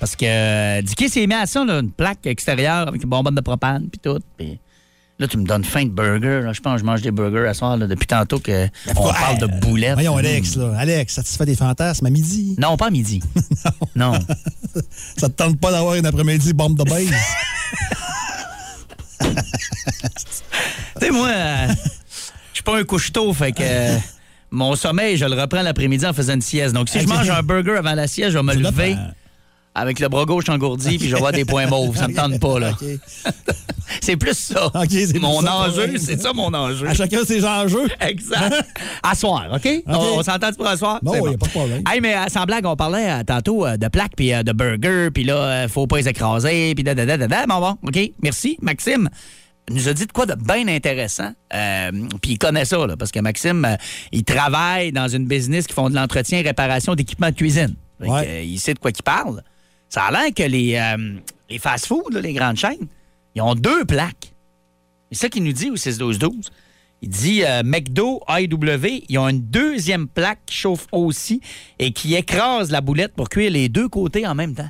Parce 0.00 0.16
que 0.16 0.24
euh, 0.24 0.82
Dicky 0.82 1.08
s'est 1.10 1.26
mis 1.26 1.34
à 1.34 1.44
ça, 1.46 1.64
là, 1.64 1.78
une 1.78 1.90
plaque 1.90 2.26
extérieure 2.26 2.88
avec 2.88 3.02
une 3.02 3.08
bonbonne 3.08 3.34
de 3.34 3.40
propane 3.42 3.86
puis 3.88 4.00
tout. 4.02 4.18
Puis 4.38 4.58
là, 5.18 5.28
tu 5.28 5.36
me 5.36 5.44
donnes 5.44 5.62
faim 5.62 5.84
de 5.84 5.90
burger. 5.90 6.40
là. 6.42 6.54
Je 6.54 6.60
pense 6.60 6.74
que 6.76 6.80
je 6.80 6.84
mange 6.84 7.02
des 7.02 7.10
burgers 7.10 7.46
à 7.46 7.52
soir 7.52 7.76
là, 7.76 7.86
depuis 7.86 8.06
tantôt 8.06 8.40
que 8.40 8.66
on 8.96 9.12
parle 9.12 9.38
de 9.38 9.46
boulettes. 9.46 9.92
Voyons. 9.94 10.16
Alex, 10.16 10.56
là. 10.56 10.72
Alex, 10.78 11.14
satisfait 11.14 11.44
des 11.44 11.54
fantasmes 11.54 12.06
à 12.06 12.10
midi? 12.10 12.56
Non, 12.58 12.78
pas 12.78 12.86
à 12.86 12.90
midi. 12.90 13.22
non. 13.94 14.12
Ça 15.18 15.28
te 15.28 15.34
tente 15.34 15.60
pas 15.60 15.70
d'avoir 15.70 15.96
une 15.96 16.06
après-midi 16.06 16.54
bombe 16.54 16.78
de 16.78 16.84
base? 16.84 17.10
Tu 20.98 21.06
sais, 21.06 21.10
moi, 21.12 21.28
euh, 21.28 21.68
je 22.50 22.54
suis 22.54 22.62
pas 22.62 22.78
un 22.78 22.84
couche-tôt, 22.84 23.32
fait 23.32 23.52
que 23.52 23.62
euh, 23.62 23.96
mon 24.50 24.74
sommeil, 24.76 25.16
je 25.16 25.24
le 25.24 25.40
reprends 25.40 25.62
l'après-midi 25.62 26.04
en 26.06 26.12
faisant 26.12 26.34
une 26.34 26.42
sieste. 26.42 26.74
Donc, 26.74 26.88
si 26.88 27.00
je 27.00 27.06
mange 27.06 27.28
un 27.30 27.42
burger 27.42 27.76
avant 27.78 27.94
la 27.94 28.06
sieste, 28.06 28.30
je 28.32 28.38
vais 28.38 28.42
me 28.42 28.52
Ça 28.52 28.58
lever. 28.58 28.96
Avec 29.74 30.00
le 30.00 30.08
bras 30.08 30.24
gauche 30.24 30.48
engourdi, 30.48 30.98
puis 30.98 31.08
je 31.08 31.16
avoir 31.16 31.32
des 31.32 31.44
points 31.44 31.66
mauves. 31.66 31.96
Ça 31.96 32.08
me 32.08 32.14
tente 32.14 32.40
pas, 32.40 32.58
là. 32.58 32.72
C'est 34.00 34.16
plus 34.16 34.38
ça. 34.38 34.66
OK, 34.66 34.88
c'est 34.88 35.18
mon 35.18 35.38
plus 35.38 35.46
ça, 35.46 35.56
enjeu, 35.56 35.98
c'est 35.98 36.20
ça 36.20 36.32
mon 36.32 36.54
enjeu. 36.54 36.86
À 36.86 36.94
chacun 36.94 37.24
ses 37.24 37.44
enjeux. 37.44 37.88
Exact. 38.00 38.54
À 39.02 39.16
soir, 39.16 39.48
OK? 39.52 39.68
On, 39.86 40.18
on 40.18 40.22
s'entend 40.22 40.52
pour 40.52 40.66
à 40.68 40.76
soir? 40.76 41.00
Non, 41.02 41.14
il 41.14 41.20
bon. 41.20 41.28
n'y 41.28 41.34
a 41.34 41.38
pas 41.38 41.46
de 41.46 41.50
problème. 41.50 41.82
Hey, 41.90 42.00
mais 42.00 42.14
euh, 42.14 42.28
sans 42.28 42.44
blague, 42.44 42.66
on 42.66 42.76
parlait 42.76 43.10
euh, 43.10 43.24
tantôt 43.24 43.66
euh, 43.66 43.76
de 43.76 43.88
plaques 43.88 44.12
puis 44.16 44.30
de 44.30 44.52
burgers, 44.52 45.10
puis 45.12 45.24
là, 45.24 45.66
faut 45.66 45.88
pas 45.88 45.96
les 45.96 46.08
écraser, 46.08 46.72
puis 46.76 46.84
da 46.84 46.94
da 46.94 47.04
da 47.04 47.16
da 47.16 47.26
da. 47.26 47.46
Bon, 47.46 47.58
bon, 47.58 47.76
OK, 47.82 47.98
merci. 48.22 48.56
Maxime 48.62 49.08
nous 49.70 49.88
a 49.88 49.92
dit 49.92 50.06
de 50.06 50.12
quoi 50.12 50.26
de 50.26 50.34
bien 50.34 50.68
intéressant. 50.68 51.32
Euh, 51.54 51.90
puis 52.20 52.32
il 52.32 52.38
connaît 52.38 52.64
ça, 52.64 52.86
là, 52.86 52.96
parce 52.96 53.12
que 53.12 53.20
Maxime, 53.20 53.64
euh, 53.64 53.76
il 54.12 54.24
travaille 54.24 54.92
dans 54.92 55.08
une 55.08 55.26
business 55.26 55.66
qui 55.66 55.74
font 55.74 55.90
de 55.90 55.94
l'entretien 55.94 56.38
et 56.38 56.42
réparation 56.42 56.94
d'équipements 56.94 57.30
de 57.30 57.36
cuisine. 57.36 57.74
Que, 58.00 58.06
euh, 58.06 58.42
il 58.42 58.58
sait 58.58 58.74
de 58.74 58.78
quoi 58.78 58.90
il 58.96 59.02
parle. 59.02 59.42
Ça 59.90 60.04
a 60.04 60.10
l'air 60.12 60.32
que 60.34 60.42
les, 60.44 60.76
euh, 60.76 61.18
les 61.50 61.58
fast-foods, 61.58 62.16
les 62.22 62.32
grandes 62.32 62.56
chaînes, 62.56 62.86
ils 63.34 63.42
ont 63.42 63.54
deux 63.54 63.84
plaques. 63.84 64.32
C'est 65.12 65.18
ça 65.18 65.28
qu'il 65.28 65.42
nous 65.44 65.52
dit 65.52 65.70
au 65.70 65.74
6-12-12. 65.76 66.46
Il 67.02 67.08
dit 67.08 67.42
euh, 67.44 67.62
McDo, 67.64 68.20
AEW, 68.28 69.04
ils 69.08 69.18
ont 69.18 69.28
une 69.28 69.40
deuxième 69.42 70.06
plaque 70.06 70.38
qui 70.46 70.54
chauffe 70.56 70.86
aussi 70.92 71.40
et 71.78 71.92
qui 71.92 72.14
écrase 72.14 72.70
la 72.70 72.80
boulette 72.80 73.14
pour 73.14 73.28
cuire 73.28 73.50
les 73.50 73.68
deux 73.68 73.88
côtés 73.88 74.26
en 74.26 74.34
même 74.34 74.54
temps. 74.54 74.68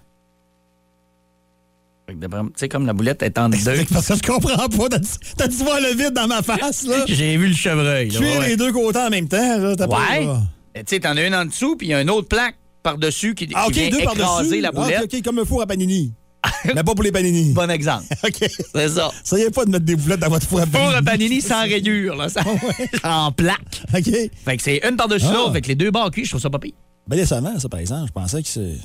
Tu 2.08 2.16
sais, 2.56 2.68
comme 2.68 2.86
la 2.86 2.92
boulette 2.92 3.22
est 3.22 3.38
en 3.38 3.48
deux. 3.50 3.58
Parce 3.92 4.08
que 4.08 4.14
je 4.16 4.22
comprends 4.22 4.68
pas. 4.68 4.88
T'as 5.36 5.46
dû- 5.48 5.56
voir 5.58 5.80
le 5.80 5.94
vide 5.96 6.12
dans 6.12 6.26
ma 6.26 6.42
face, 6.42 6.84
là. 6.86 7.04
J'ai 7.08 7.36
vu 7.36 7.48
le 7.48 7.54
chevreuil. 7.54 8.08
Cuire 8.08 8.40
ouais. 8.40 8.48
les 8.48 8.56
deux 8.56 8.72
côtés 8.72 8.98
en 8.98 9.10
même 9.10 9.28
temps, 9.28 9.58
là. 9.58 9.76
t'as 9.76 9.86
pas- 9.86 9.98
Ouais. 10.18 10.26
Tu 10.74 10.82
sais, 10.86 11.00
t'en 11.00 11.16
as 11.16 11.26
une 11.26 11.34
en 11.34 11.44
dessous, 11.44 11.76
puis 11.76 11.88
il 11.88 11.90
y 11.90 11.94
a 11.94 12.00
une 12.00 12.10
autre 12.10 12.28
plaque 12.28 12.56
par-dessus 12.82 13.34
qui, 13.34 13.48
Ah, 13.54 13.64
qui 13.66 13.68
OK, 13.70 13.74
vient 13.76 13.90
deux 13.90 13.98
écraser 14.00 14.18
par-dessus. 14.20 14.60
la 14.60 14.68
Ah, 14.68 14.72
boulette. 14.72 15.00
OK, 15.04 15.14
OK, 15.14 15.22
comme 15.22 15.38
un 15.38 15.44
four 15.44 15.62
à 15.62 15.66
panini. 15.66 16.12
Mais 16.64 16.82
pas 16.82 16.94
pour 16.94 17.02
les 17.02 17.12
panini. 17.12 17.52
Bon 17.52 17.68
exemple. 17.70 18.04
OK. 18.24 18.50
C'est 18.74 18.88
ça. 18.88 19.10
Essayez 19.24 19.50
pas 19.50 19.64
de 19.66 19.70
mettre 19.70 19.84
des 19.84 19.96
boulettes 19.96 20.20
dans 20.20 20.28
votre 20.30 20.46
four 20.46 20.60
à 20.60 20.66
panini. 20.66 20.88
Pour 20.88 20.96
un 20.96 21.02
panini 21.02 21.40
sans 21.42 21.60
rayure, 21.62 22.16
là, 22.16 22.28
ça- 22.30 22.42
en 23.04 23.30
plaque. 23.32 23.82
OK. 23.94 24.10
Fait 24.44 24.56
que 24.56 24.62
c'est 24.62 24.80
une 24.88 24.96
par-dessus 24.96 25.26
Ah. 25.28 25.34
l'autre, 25.34 25.60
les 25.66 25.74
deux 25.74 25.90
barres 25.90 26.10
cuits, 26.10 26.24
je 26.24 26.30
trouve 26.30 26.40
ça 26.40 26.48
pas 26.50 26.58
pire. 26.58 26.72
Ben 27.06 27.16
décevant, 27.16 27.58
ça, 27.58 27.68
par 27.68 27.80
exemple. 27.80 28.06
Je 28.08 28.12
pensais 28.12 28.42
que 28.42 28.48
c'est- 28.48 28.78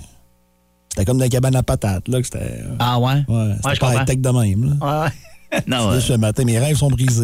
c'était 0.90 1.06
comme 1.06 1.18
dans 1.18 1.24
la 1.24 1.30
cabane 1.30 1.56
à 1.56 1.64
patates, 1.64 2.08
là, 2.10 2.20
que 2.20 2.26
c'était... 2.26 2.62
Ah 2.80 3.00
ouais? 3.00 3.24
Ouais, 3.28 3.54
c'était 3.58 3.76
je 3.76 3.80
pas 3.80 3.96
high-tech 4.02 4.18
de 4.20 4.30
même, 4.30 4.78
là. 4.80 5.04
Ouais. 5.04 5.62
non, 5.68 5.90
ouais. 5.92 6.02
Ce 6.02 6.14
matin, 6.14 6.44
mes 6.44 6.60
rêves 6.60 6.76
sont 6.78 6.90
brisés. 6.90 7.24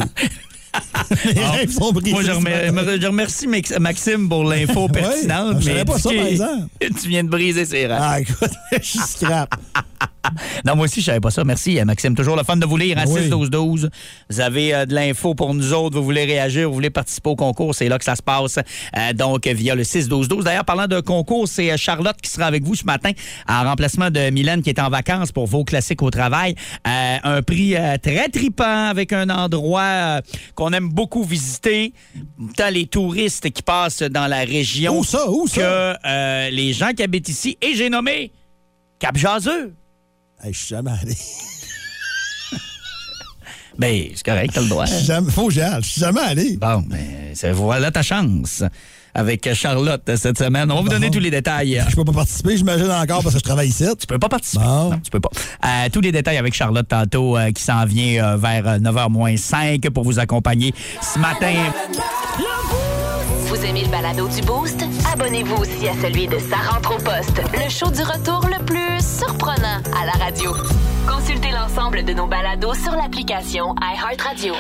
Mes 1.26 1.42
Ah, 1.44 1.52
rêves 1.52 1.72
sont 1.72 1.92
brisés. 1.92 2.12
Moi, 2.12 2.24
je, 2.24 2.32
remer- 2.32 3.02
je 3.02 3.08
remercie 3.08 3.48
Max- 3.48 3.78
Maxime 3.80 4.30
pour 4.30 4.44
l'info 4.44 4.88
pertinente. 4.88 5.58
Je 5.60 5.66
savais 5.66 5.78
mais 5.80 5.86
pas 5.86 6.00
ça, 6.00 6.10
tu- 6.10 6.18
par 6.18 6.26
exemple. 6.28 6.64
Tu 7.02 7.08
viens 7.10 7.24
de 7.24 7.30
briser 7.30 7.66
ses 7.66 7.88
rêves. 7.88 8.00
Ah, 8.02 8.20
écoute, 8.22 8.52
je 8.72 8.80
suis 8.86 9.00
scrap. 9.00 9.54
Non, 10.66 10.76
moi 10.76 10.86
aussi, 10.86 11.02
je 11.02 11.08
savais 11.08 11.20
pas 11.20 11.32
ça. 11.32 11.44
Merci, 11.44 11.80
euh, 11.80 11.84
Maxime. 11.84 12.16
Toujours 12.16 12.36
le 12.36 12.44
fun 12.44 12.56
de 12.56 12.66
vous 12.66 12.78
lire 12.78 12.96
à 13.00 13.06
Oui. 13.08 13.28
6-12-12. 13.28 13.90
Vous 14.30 14.40
avez 14.40 14.74
euh, 14.74 14.86
de 14.86 14.94
l'info 14.94 15.34
pour 15.34 15.54
nous 15.56 15.74
autres. 15.74 15.98
Vous 15.98 16.04
voulez 16.04 16.26
réagir, 16.26 16.68
vous 16.70 16.76
voulez 16.76 16.92
participer 16.92 17.32
au 17.32 17.36
concours. 17.36 17.74
C'est 17.74 17.90
là 17.90 17.98
que 17.98 18.06
ça 18.06 18.16
se 18.16 18.22
passe. 18.22 18.60
Euh, 18.96 19.14
donc, 19.14 19.48
via 19.48 19.74
le 19.74 19.82
6-12-12. 19.82 20.44
D'ailleurs, 20.44 20.64
parlant 20.64 20.86
de 20.86 21.00
concours, 21.00 21.48
c'est 21.48 21.76
Charlotte 21.76 22.16
qui 22.22 22.30
sera 22.30 22.46
avec 22.46 22.64
vous 22.64 22.76
ce 22.76 22.86
matin 22.86 23.12
en 23.50 23.64
remplacement 23.64 24.12
de 24.12 24.30
Mylène 24.30 24.62
qui 24.62 24.70
est 24.70 24.80
en 24.80 24.90
vacances 24.90 25.32
pour 25.32 25.48
vos 25.48 25.64
classiques 25.64 26.04
au 26.04 26.12
travail. 26.12 26.54
Euh, 26.88 27.18
un 27.24 27.42
prix 27.42 27.74
très 28.04 28.30
tripant 28.30 28.90
avec 28.90 29.14
un 29.14 29.28
endroit 29.32 30.22
qu'on 30.62 30.74
aime 30.74 30.90
beaucoup 30.90 31.24
visiter. 31.24 31.92
Tant 32.56 32.70
les 32.70 32.86
touristes 32.86 33.50
qui 33.50 33.64
passent 33.64 34.04
dans 34.04 34.28
la 34.28 34.42
région. 34.42 35.00
Où 35.00 35.04
ça? 35.04 35.28
Où 35.28 35.48
ça? 35.48 35.60
Que 35.60 36.08
euh, 36.08 36.50
les 36.52 36.72
gens 36.72 36.92
qui 36.94 37.02
habitent 37.02 37.30
ici. 37.30 37.58
Et 37.64 37.74
j'ai 37.74 37.90
nommé 37.90 38.32
Cap 39.00 39.18
Jaseux. 39.18 39.74
Hey, 40.44 40.54
je 40.54 40.60
suis 40.60 40.68
jamais 40.68 40.92
allé. 40.92 41.16
Ben, 43.80 44.10
c'est 44.14 44.26
correct, 44.26 44.52
t'as 44.54 44.62
le 44.62 44.68
droit. 44.68 44.86
Faut 45.30 45.48
que 45.48 45.54
j'y 45.54 45.62
aille. 45.62 45.82
Je 45.82 45.90
suis 45.90 46.02
jamais 46.02 46.20
allé. 46.20 46.58
Bon, 46.58 46.84
ben, 46.86 47.34
voilà 47.54 47.90
ta 47.90 48.04
chance 48.04 48.64
avec 49.14 49.54
Charlotte 49.54 50.02
cette 50.16 50.38
semaine. 50.38 50.72
On 50.72 50.76
va 50.76 50.82
vous 50.82 50.90
donner 50.90 51.10
tous 51.10 51.20
les 51.20 51.32
détails. 51.32 51.84
Je 51.90 51.96
peux 51.96 52.06
pas 52.06 52.12
participer, 52.14 52.58
j'imagine 52.58 52.92
encore, 52.92 53.24
parce 53.24 53.36
que 53.36 53.40
je 53.40 53.44
travaille 53.44 53.70
ici. 53.70 53.86
Tu 54.00 54.08
peux 54.08 54.20
pas 54.20 54.30
participer. 54.30 54.64
Bon. 54.64 54.90
Non, 54.92 55.00
tu 55.04 55.12
peux 55.12 55.20
pas. 55.20 55.30
Euh, 55.66 55.90
tous 55.92 56.02
les 56.02 56.12
détails 56.12 56.38
avec 56.38 56.54
Charlotte 56.54 56.88
tantôt 56.88 57.38
euh, 57.38 57.52
qui 57.52 57.64
s'en 57.64 57.86
vient 57.86 58.24
euh, 58.24 58.38
vers 58.38 58.68
euh, 58.68 58.78
9h 58.78 59.10
moins 59.10 59.36
5 59.38 59.90
pour 59.90 60.04
vous 60.04 60.20
accompagner 60.20 60.74
ce 61.02 61.20
matin. 61.20 61.54
Vous 63.48 63.66
aimez 63.66 63.84
le 63.84 63.90
balado 63.90 64.28
du 64.28 64.42
Boost? 64.42 64.84
Abonnez-vous 65.14 65.56
aussi 65.56 65.88
à 65.88 65.94
celui 66.02 66.28
de 66.28 66.38
Sa 66.40 66.58
rentre 66.72 66.96
au 66.96 66.98
poste, 66.98 67.42
le 67.54 67.70
show 67.70 67.92
du 67.92 68.02
retour 68.02 68.48
le 68.48 68.64
plus 68.64 69.00
surprenant 69.20 69.82
à 70.02 70.06
la 70.06 70.24
radio. 70.24 70.56
Consultez 71.08 71.52
l'ensemble 71.52 72.06
de 72.06 72.14
nos 72.14 72.28
balados 72.28 72.76
sur 72.76 72.94
l'application 72.94 73.76
iHeartRadio. 73.82 74.54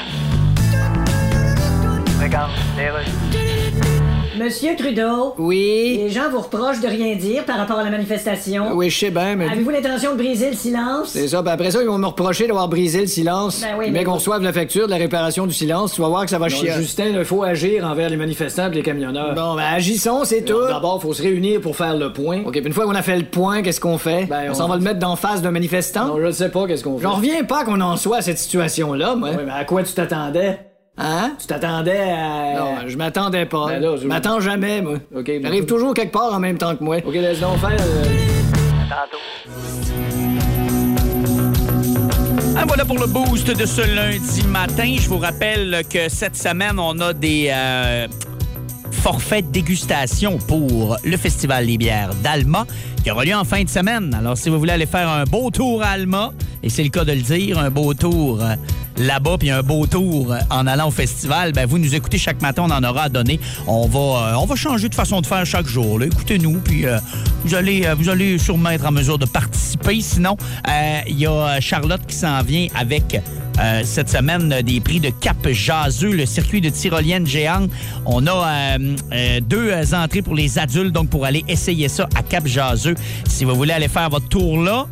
Monsieur 4.39 4.77
Trudeau. 4.77 5.34
Oui. 5.38 5.99
Les 6.03 6.09
gens 6.09 6.29
vous 6.32 6.39
reprochent 6.39 6.79
de 6.79 6.88
rien 6.88 7.15
dire 7.15 7.43
par 7.43 7.57
rapport 7.57 7.77
à 7.79 7.84
la 7.84 7.89
manifestation. 7.89 8.71
Oui, 8.73 8.89
je 8.89 8.97
sais 8.97 9.09
bien, 9.11 9.36
mais. 9.36 9.45
Avez-vous 9.49 9.69
l'intention 9.69 10.13
de 10.13 10.17
briser 10.17 10.49
le 10.51 10.55
silence? 10.55 11.09
C'est 11.09 11.27
ça, 11.27 11.41
puis 11.43 11.51
après 11.51 11.69
ça, 11.71 11.82
ils 11.82 11.88
vont 11.88 11.97
me 11.97 12.05
reprocher 12.05 12.47
d'avoir 12.47 12.69
brisé 12.69 13.01
le 13.01 13.07
silence. 13.07 13.59
Ben 13.59 13.75
oui, 13.77 13.86
mais 13.88 13.99
mais- 13.99 14.03
qu'on 14.05 14.13
reçoive 14.13 14.41
la 14.41 14.53
facture 14.53 14.86
de 14.86 14.91
la 14.91 14.97
réparation 14.97 15.45
du 15.45 15.53
silence, 15.53 15.93
tu 15.93 16.01
vas 16.01 16.07
voir 16.07 16.23
que 16.23 16.29
ça 16.29 16.39
va 16.39 16.47
Non, 16.47 16.55
chier. 16.55 16.71
Justin, 16.71 17.07
il 17.07 17.25
faut 17.25 17.43
agir 17.43 17.86
envers 17.86 18.09
les 18.09 18.15
manifestants 18.15 18.71
et 18.71 18.75
les 18.75 18.84
camionneurs. 18.84 19.36
Bon, 19.36 19.55
ben 19.55 19.63
agissons, 19.73 20.23
c'est 20.23 20.43
tout. 20.45 20.65
D'abord, 20.65 21.01
faut 21.01 21.13
se 21.13 21.21
réunir 21.21 21.59
pour 21.59 21.75
faire 21.75 21.95
le 21.97 22.13
point. 22.13 22.41
OK, 22.45 22.53
puis 22.53 22.61
une 22.65 22.73
fois 22.73 22.86
qu'on 22.86 22.95
a 22.95 23.01
fait 23.01 23.17
le 23.17 23.25
point, 23.25 23.61
qu'est-ce 23.61 23.82
qu'on 23.82 23.97
fait? 23.97 24.25
Ben, 24.25 24.51
on, 24.51 24.53
s'en 24.53 24.69
va 24.69 24.75
le 24.77 24.82
mettre 24.82 24.99
d'en 24.99 25.17
face 25.17 25.41
d'un 25.41 25.51
manifestant? 25.51 26.05
Non, 26.07 26.17
je 26.21 26.27
ne 26.27 26.32
sais 26.32 26.49
pas 26.49 26.67
qu'est-ce 26.67 26.86
qu'on 26.86 26.97
fait. 26.97 27.03
J'en 27.03 27.15
reviens 27.15 27.43
pas 27.43 27.65
qu'on 27.65 27.82
en 27.82 27.97
soit 27.97 28.17
à 28.17 28.21
cette 28.21 28.38
situation-là, 28.38 29.15
moi. 29.15 29.29
Oui, 29.32 29.43
mais 29.45 29.51
à 29.51 29.65
quoi 29.65 29.84
tu 29.84 29.91
t'attendais? 29.93 30.57
Hein? 30.97 31.33
Tu 31.39 31.47
t'attendais 31.47 31.99
à. 32.11 32.53
Non, 32.59 32.75
je 32.87 32.97
m'attendais 32.97 33.45
pas. 33.45 33.67
Ben 33.67 33.81
là, 33.81 33.95
je- 33.99 34.07
m'attends 34.07 34.39
jamais, 34.39 34.81
moi. 34.81 34.95
OK, 35.15 35.31
J'arrive 35.41 35.65
toujours 35.65 35.93
quelque 35.93 36.11
part 36.11 36.33
en 36.33 36.39
même 36.39 36.57
temps 36.57 36.75
que 36.75 36.83
moi. 36.83 36.97
OK, 37.05 37.13
laisse 37.13 37.39
donc 37.39 37.57
faire. 37.59 37.69
euh, 37.79 38.05
Ah, 42.57 42.65
voilà 42.67 42.83
pour 42.85 42.99
le 42.99 43.07
boost 43.07 43.47
de 43.57 43.65
ce 43.65 43.81
lundi 43.95 44.43
matin. 44.45 44.95
Je 44.99 45.07
vous 45.07 45.17
rappelle 45.17 45.83
que 45.89 46.09
cette 46.09 46.35
semaine, 46.35 46.77
on 46.77 46.99
a 46.99 47.13
des 47.13 47.49
euh, 47.51 48.07
forfaits 48.91 49.47
de 49.47 49.51
dégustation 49.51 50.37
pour 50.37 50.97
le 51.03 51.15
Festival 51.17 51.65
des 51.65 51.77
bières 51.77 52.13
d'Alma 52.15 52.65
qui 53.04 53.10
aura 53.12 53.26
lieu 53.26 53.36
en 53.36 53.43
fin 53.43 53.64
de 53.64 53.70
semaine. 53.70 54.14
Alors, 54.14 54.38
si 54.38 54.49
vous 54.49 54.60
voulez 54.60 54.74
aller 54.74 54.86
faire 54.86 55.10
un 55.10 55.24
beau 55.24 55.49
tour 55.49 55.82
à 55.82 55.89
Alma, 55.89 56.32
et 56.64 56.70
c'est 56.70 56.84
le 56.84 56.89
cas 56.89 57.04
de 57.04 57.12
le 57.12 57.22
dire, 57.22 57.58
un 57.58 57.72
beau 57.72 57.93
tour 57.93 58.39
euh, 58.41 58.56
là-bas, 58.97 59.38
puis 59.39 59.49
un 59.49 59.64
beau 59.64 59.88
tour 59.88 60.32
euh, 60.32 60.39
en 60.52 60.68
allant 60.68 60.89
au 60.89 60.91
festival, 60.91 61.54
ben 61.54 61.66
vous 61.66 61.80
nous 61.80 61.95
écoutez 61.95 62.20
chaque 62.20 62.41
matin, 62.41 62.64
on 62.68 62.72
en 62.72 62.84
aura 62.84 63.04
à 63.04 63.10
donner. 63.10 63.39
On 63.66 63.88
va, 63.88 63.99
euh, 63.99 64.36
on 64.38 64.45
va 64.45 64.56
changer 64.56 64.89
de 64.89 64.95
façon 64.95 65.22
de 65.22 65.26
faire 65.26 65.45
chaque 65.45 65.68
jour. 65.68 66.02
Écoutez-nous, 66.04 66.60
puis 66.60 66.86
vous, 67.43 67.56
allez, 67.56 67.88
vous 67.97 68.10
allez 68.10 68.38
sûrement 68.38 68.70
être 68.70 68.86
en 68.86 68.91
mesure 68.91 69.18
de 69.18 69.26
participer. 69.26 70.02
Sinon, 70.02 70.38
il 71.08 71.18
y 71.18 71.26
a 71.26 71.60
Charlotte 71.60 72.02
qui 72.08 72.16
s'en 72.16 72.41
vient 72.43 72.68
avec 72.76 73.20
cette 73.84 74.10
semaine 74.10 74.62
des 74.64 74.80
prix 74.80 74.99
de 74.99 75.10
Cap 75.10 75.47
Jaseux, 75.49 76.12
le 76.12 76.26
circuit 76.26 76.62
de 76.62 76.70
tyrolienne 76.70 77.26
géante. 77.26 77.70
On 78.06 78.26
a 78.28 78.78
deux 79.41 79.93
entrées 79.93 80.22
pour 80.22 80.36
les 80.36 80.60
adultes, 80.60 80.93
donc 80.93 81.10
pour 81.10 81.26
aller 81.26 81.43
essayer 81.47 81.88
ça 81.88 82.08
à 82.16 82.24
Cap 82.24 82.47
Jaseux. 82.47 82.90
Si 83.27 83.45
vous 83.45 83.55
voulez 83.55 83.73
aller 83.73 83.87
faire 83.87 84.09
votre 84.09 84.27
tour 84.27 84.61
là, 84.61 84.85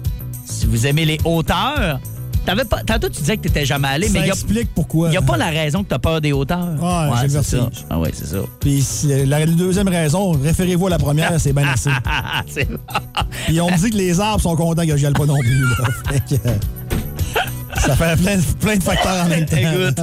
si 0.46 0.66
vous 0.66 0.88
aimez 0.88 1.06
les 1.06 1.18
hauteurs, 1.26 2.00
t'avais 2.46 2.66
pas, 2.66 2.82
tantôt 2.84 3.10
tu 3.10 3.20
disais 3.20 3.38
que 3.38 3.44
tu 3.44 3.48
n'étais 3.50 3.66
jamais 3.66 3.88
allé, 3.90 4.08
Ça 4.08 4.14
mais 4.20 4.26
il 4.26 4.30
explique 4.30 4.74
pourquoi. 4.74 5.10
n'y 5.10 5.18
a, 5.18 5.22
pas 5.22 5.38
la 5.38 5.50
raison 5.50 5.84
que 5.84 5.90
tu 5.90 5.94
as 5.96 6.00
peur 6.00 6.20
des 6.22 6.32
hauteurs. 6.32 6.68
Ouais, 6.82 7.18
j'ai 7.28 7.36
le 7.38 7.44
ça. 7.44 7.70
Ah 7.90 8.00
ouais, 8.00 8.10
c'est 8.14 8.26
ça. 8.28 8.38
Puis 8.60 8.82
si- 8.82 9.26
la 9.26 9.46
deuxième 9.46 9.88
raison, 9.90 10.32
référez-vous 10.32 10.88
à 10.88 10.90
la 10.92 10.98
première, 10.98 11.40
c'est 11.40 11.54
bien 11.54 11.68
assez. 11.68 11.92
C'est- 12.48 12.68
Puis 13.46 13.62
on 13.62 13.70
me 13.70 13.78
dit 13.78 13.90
que 13.92 13.98
les 13.98 14.20
arbres 14.20 14.42
sont 14.42 14.56
contents 14.56 14.86
que 14.86 14.98
j'y 14.98 15.06
aille 15.06 15.14
pas 15.14 15.26
non 15.26 15.38
plus. 15.38 15.62
là. 15.62 15.86
Fait 16.12 16.38
que, 16.38 16.48
euh, 16.48 16.54
ça 17.78 17.96
fait 17.96 18.16
plein, 18.22 18.38
plein 18.60 18.76
de 18.78 18.84
facteurs 18.84 19.26
en 19.26 19.30
même 19.30 19.46
temps. 19.46 19.56
Écoute. 19.58 20.00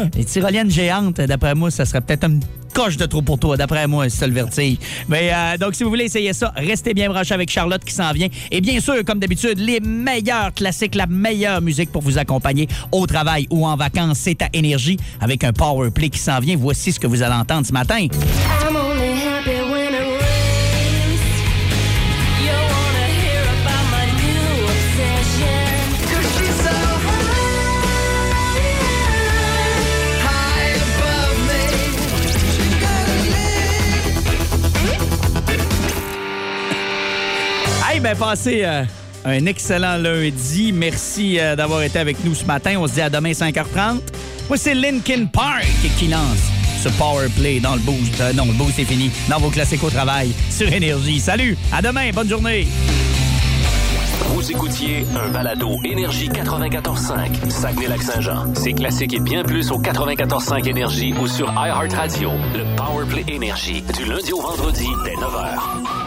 Les 0.14 0.24
tyroliennes 0.24 0.70
géantes, 0.70 1.20
d'après 1.20 1.54
moi, 1.54 1.70
ça 1.70 1.84
serait 1.84 2.00
peut-être 2.00 2.24
une 2.24 2.40
coche 2.76 2.98
de 2.98 3.06
trop 3.06 3.22
pour 3.22 3.38
toi, 3.38 3.56
d'après 3.56 3.86
moi, 3.86 4.10
c'est 4.10 4.26
le 4.26 4.34
vertige. 4.34 4.76
Mais 5.08 5.30
euh, 5.32 5.56
donc, 5.56 5.74
si 5.74 5.82
vous 5.82 5.88
voulez 5.88 6.04
essayer 6.04 6.34
ça, 6.34 6.52
restez 6.56 6.92
bien 6.92 7.08
branchés 7.08 7.32
avec 7.32 7.50
Charlotte 7.50 7.82
qui 7.82 7.94
s'en 7.94 8.12
vient. 8.12 8.28
Et 8.50 8.60
bien 8.60 8.80
sûr, 8.80 9.02
comme 9.02 9.18
d'habitude, 9.18 9.58
les 9.58 9.80
meilleurs 9.80 10.52
classiques, 10.52 10.94
la 10.94 11.06
meilleure 11.06 11.62
musique 11.62 11.90
pour 11.90 12.02
vous 12.02 12.18
accompagner 12.18 12.68
au 12.92 13.06
travail 13.06 13.46
ou 13.48 13.66
en 13.66 13.76
vacances, 13.76 14.18
c'est 14.18 14.42
à 14.42 14.50
Énergie 14.52 14.98
avec 15.22 15.42
un 15.42 15.54
power 15.54 15.90
play 15.90 16.10
qui 16.10 16.18
s'en 16.18 16.38
vient. 16.38 16.56
Voici 16.58 16.92
ce 16.92 17.00
que 17.00 17.06
vous 17.06 17.22
allez 17.22 17.34
entendre 17.34 17.66
ce 17.66 17.72
matin. 17.72 18.08
Passez 38.16 38.62
euh, 38.64 38.84
un 39.24 39.46
excellent 39.46 39.96
lundi. 39.96 40.72
Merci 40.72 41.38
euh, 41.38 41.56
d'avoir 41.56 41.82
été 41.82 41.98
avec 41.98 42.24
nous 42.24 42.34
ce 42.34 42.44
matin. 42.44 42.76
On 42.78 42.86
se 42.86 42.94
dit 42.94 43.00
à 43.00 43.10
demain 43.10 43.32
5h30. 43.32 44.00
Moi, 44.48 44.56
c'est 44.56 44.74
Linkin 44.74 45.26
Park 45.26 45.66
qui 45.98 46.08
lance 46.08 46.50
ce 46.82 46.88
power 46.90 47.28
play 47.36 47.60
dans 47.60 47.74
le 47.74 47.80
boost. 47.80 48.20
Euh, 48.20 48.32
non, 48.32 48.46
le 48.46 48.52
boost 48.52 48.78
est 48.78 48.84
fini. 48.84 49.10
Dans 49.28 49.38
vos 49.38 49.50
classiques 49.50 49.82
au 49.84 49.90
travail 49.90 50.32
sur 50.50 50.72
Énergie. 50.72 51.20
Salut, 51.20 51.56
à 51.72 51.82
demain, 51.82 52.10
bonne 52.12 52.28
journée. 52.28 52.66
Vous 54.28 54.50
écoutiez 54.50 55.06
un 55.18 55.28
balado 55.28 55.76
Énergie 55.84 56.28
94.5, 56.28 57.50
Saguenay-Lac-Saint-Jean. 57.50 58.54
C'est 58.54 58.72
classique 58.72 59.14
et 59.14 59.20
bien 59.20 59.42
plus 59.42 59.70
au 59.70 59.80
94.5 59.80 60.68
Énergie 60.68 61.14
ou 61.20 61.26
sur 61.26 61.52
iHeartRadio. 61.52 62.30
Le 62.54 62.76
Powerplay 62.76 63.24
Énergie, 63.28 63.82
du 63.96 64.04
lundi 64.04 64.32
au 64.32 64.40
vendredi 64.40 64.88
dès 65.04 65.12
9h. 65.12 66.05